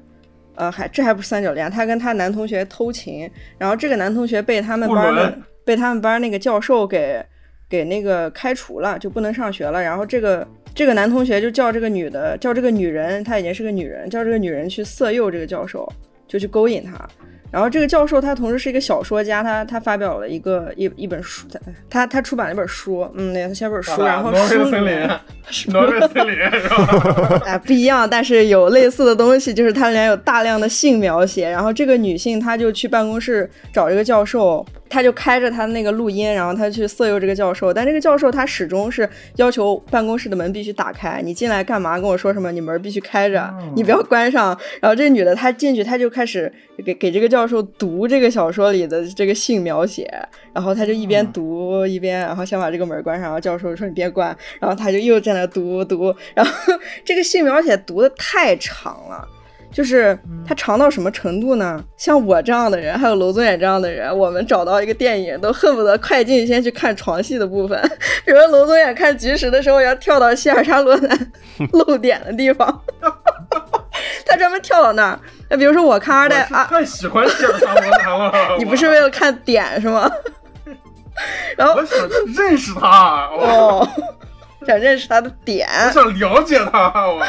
[0.57, 7.25] 呃，还这还不是三角恋，她跟她男同学偷情，然后这个男同学被他们班的被他们班那个教授给
[7.67, 9.81] 给那个开除了，就不能上学了。
[9.81, 15.87] 然后这个这个男同学就叫这个女的，叫这个女人，她已经是个女人，叫这个女人去色诱这个教授，
[16.27, 17.09] 就去勾引他。
[17.51, 21.47] 然后这个教授他同时是一个小说家，他他发表了一个一一本书，
[21.89, 25.21] 他他出版了一本书，嗯，对，他写本书，然后挪威书里的
[25.51, 27.43] 森挪威森林是吧？
[27.47, 41.99] 哎不一样，但是有类似的东西，就是它里面有大量的性描写，然后这个女性她就去办公室找这个教授，她就开着她那个录音，然后她去色诱这个教授，但这个教授他始终是要求办公室的门必须打开，你进来干嘛？
[41.99, 42.53] 跟我说什么？
[42.53, 44.57] 你门必须开着，你不要关上。
[44.81, 46.53] 然后这女的她进去，她就开始
[46.85, 50.11] 给给这个教授读这个小说里的这个性描写，
[50.53, 56.53] 然后他就一边读一边，然后想把这个门关上，然后教授说你别关，然后他就又在那读读，然后
[57.05, 59.27] 这个性描写读的太长了。
[59.73, 61.81] 就是它长到什么程度呢？
[61.97, 67.81] 像我这样的人，还有娄宗远这样的人，我们找到一个电影都恨不得快进先去看床戏的部分。
[68.25, 71.33] 比如说娄宗远看《菊石》的时候，要跳到希尔莎罗南
[71.73, 72.83] 露点的地方，
[74.27, 75.19] 他专门跳到那儿。
[75.49, 78.57] 那比如说我看二代啊，太喜欢希尔莎罗南了。
[78.59, 80.11] 你不是为了看点是吗？
[81.57, 81.99] 然后我想
[82.35, 83.87] 认识他，哦，
[84.67, 85.69] 想认识他的点。
[85.69, 87.23] 我想了解他，我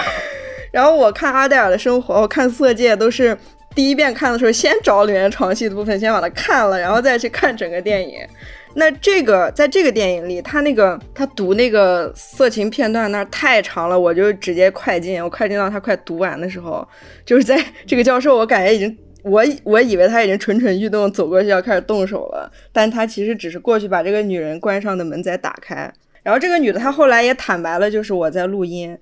[0.72, 3.38] 然后我看阿黛尔的生活，我看《色戒》都是
[3.76, 8.26] 第一遍看的时候，先找里面床戏的部分，先把它看了，然后再去看整个电影。
[8.74, 16.88] 那这个在这个电影里，他那个他读那个色情片段那儿太长了，我就直接快进，我快进到他快读完的时候，
[17.26, 18.98] 就是在 这个教授，我感觉已经。
[19.24, 25.94] 我我以为他已经蠢蠢欲动，走过去要开始动手了，但他其实只是过去把这个女人关上的门再打开。
[26.24, 28.98] 然后这个女的她后来也坦白了，就是我在录音。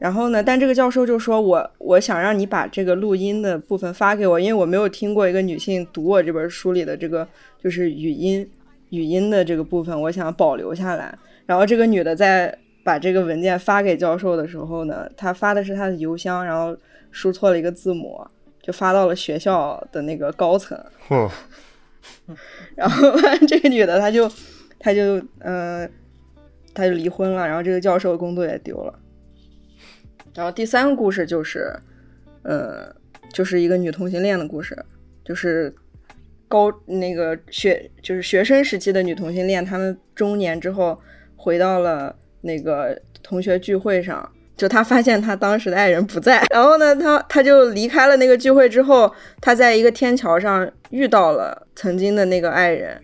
[0.00, 7.24] 然后呢，但这个教授就说我我想让你把这个录音的部分发给我，因为我没有听过一个女性读我这本书里的这个
[7.62, 8.44] 就是语音
[8.90, 11.18] 语音的这个部分，我想保留下来。
[11.46, 16.76] 然后这个女的在把这个文件发给教授的时候呢，她发的是她的邮箱，然后
[17.10, 18.24] 输错了一个字母，
[18.62, 20.78] 就发到了学校的那个高层。
[21.08, 21.28] 嚯，
[22.76, 23.12] 然后
[23.48, 24.30] 这个女的她就
[24.78, 25.90] 她就嗯、呃，
[26.72, 28.98] 她就离婚了，然后这个教授的工作也丢了。
[30.34, 31.76] 然后第三个故事就是，
[32.42, 32.94] 呃，
[33.32, 34.76] 就是一个女同性恋的故事，
[35.24, 35.74] 就是
[36.50, 41.00] 高那个学就是学生时期的女同性恋，她们中年之后
[41.36, 44.28] 回到了那个同学聚会上。
[44.56, 49.10] 就她发现她当时的爱人不在，然后呢，她她就离开了那个聚会之后，
[49.40, 53.00] 她在一个天桥上遇到了曾经的那个爱人，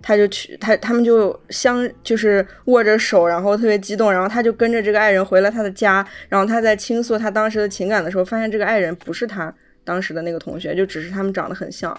[0.00, 9.52] 他就去他他们就相就是握着手，然后特别激动，然后他就跟着这个爱人回了他的家，然后他在倾诉他当时的情感的时候，发现这个爱人不是他
[9.84, 11.94] 当时的那个同学，就只是他们长得很像。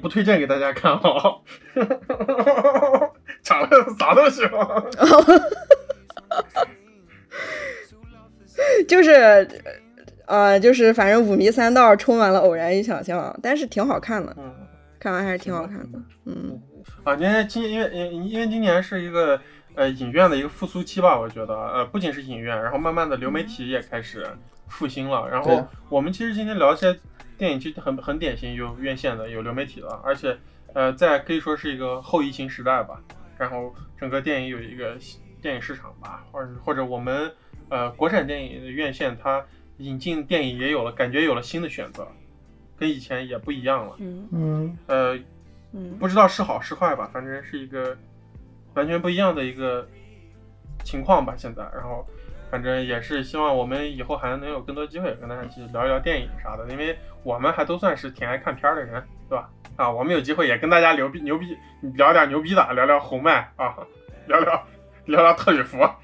[0.00, 1.42] 不推荐给大家看了
[3.42, 4.84] 啥东西吗？
[8.86, 9.48] 就是
[10.26, 14.54] 呃，就是反正五迷三道，充满了偶然与想象，但是挺好看的，嗯。
[14.98, 15.98] 看完还是挺好看的。
[16.26, 16.60] 嗯，
[17.04, 19.40] 啊，今年今因为因因为今年是一个
[19.74, 24.26] 呃影院的一个复苏期吧，我觉得呃不仅是影院，然后慢慢的流媒体也开始
[24.68, 25.26] 复兴了。
[25.30, 26.94] 然后我们其实今天聊一些
[27.40, 30.36] 电影，其实很很典型，有院线的，有流媒体的，而且
[30.74, 33.02] 呃在可以说是一个后疫情时代吧。
[33.38, 34.98] 然后整个电影有一个
[35.40, 37.32] 电影市场吧，或者或者我们
[37.70, 39.42] 呃国产电影的院线它
[39.78, 42.06] 引进电影也有了，感觉有了新的选择，
[42.76, 43.96] 跟以前也不一样了。
[44.00, 45.18] 嗯嗯，呃，
[45.72, 47.96] 嗯不知道是好是坏吧，反正是一个
[48.74, 49.88] 完全不一样的一个
[50.84, 51.34] 情况吧。
[51.38, 52.06] 现在，然后
[52.50, 59.48] 反正也是希望我们以后还能有更多机会跟大家去聊一聊电影啥的，因为我们还都算是挺爱看片儿的人，对吧？
[59.76, 61.56] 啊，我们有机会也跟大家牛逼牛逼
[61.94, 63.76] 聊点牛逼的，聊聊红麦啊，
[64.26, 64.66] 聊聊
[65.06, 65.96] 聊聊特吕弗啊。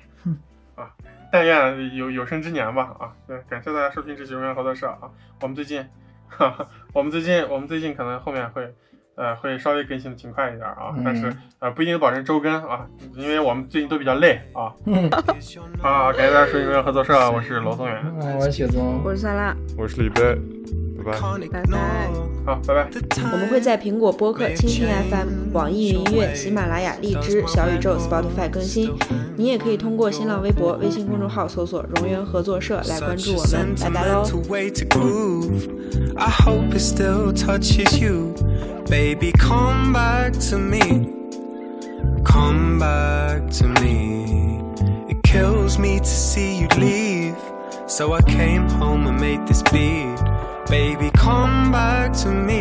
[1.33, 3.13] 但愿有有生之年吧啊！
[3.27, 5.11] 对，感谢大家收听这期荣耀合作社啊。
[5.43, 5.85] 我们最近，
[6.29, 8.73] 哈哈，我们最近我们最近可能后面会。
[9.17, 14.73] 呃，会稍微更新的勤快一点啊，嗯但是呃不一定保证周更啊，因为我们最近都比较累啊。
[14.87, 15.09] 嗯
[15.83, 20.35] 啊，感谢大家收听荣耀合作社，我是罗宗远，嗯我是雪宗，我是萨拉，我是李贝，
[20.99, 21.19] 拜拜。
[21.51, 22.09] 拜拜。
[22.45, 22.89] 好，拜拜。
[23.33, 28.93] 我们会在苹果播客、蜻蜓 FM、网易云音乐、喜马拉雅、荔枝、小宇宙、Spotify 更新。
[29.37, 33.75] 你也可以通过新浪微博、微信公众号搜索“荣源合作社”来关注我们。
[33.81, 34.25] 拜拜喽。
[38.89, 41.13] Baby, come back to me.
[42.25, 44.61] Come back to me.
[45.09, 47.37] It kills me to see you leave.
[47.89, 50.17] So I came home and made this beat.
[50.69, 52.61] Baby, come back to me.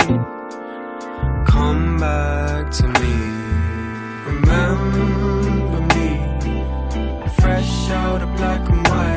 [1.45, 3.15] Come back to me.
[4.25, 6.09] Remember me.
[7.39, 9.14] Fresh out of black and white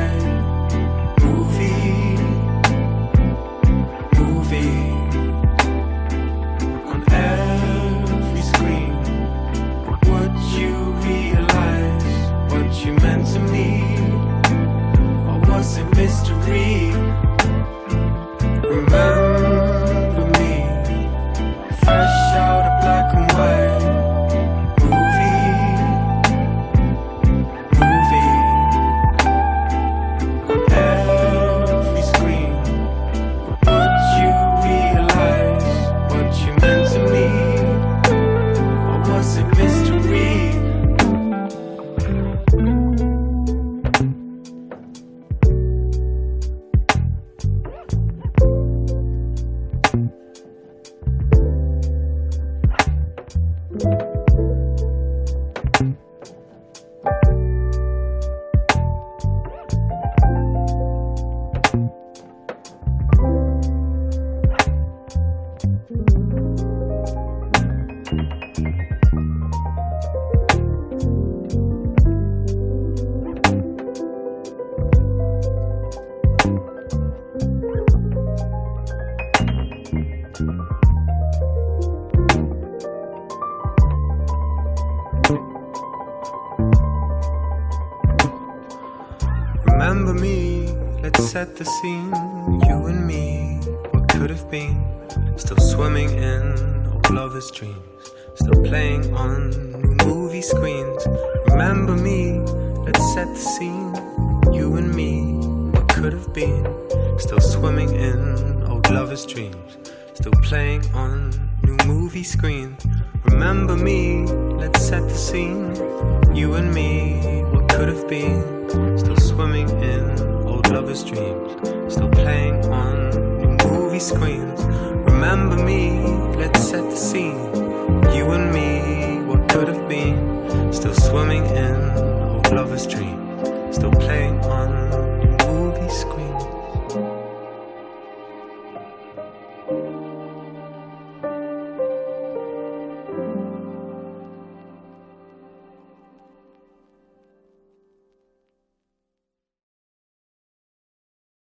[15.99, 17.08] mystery.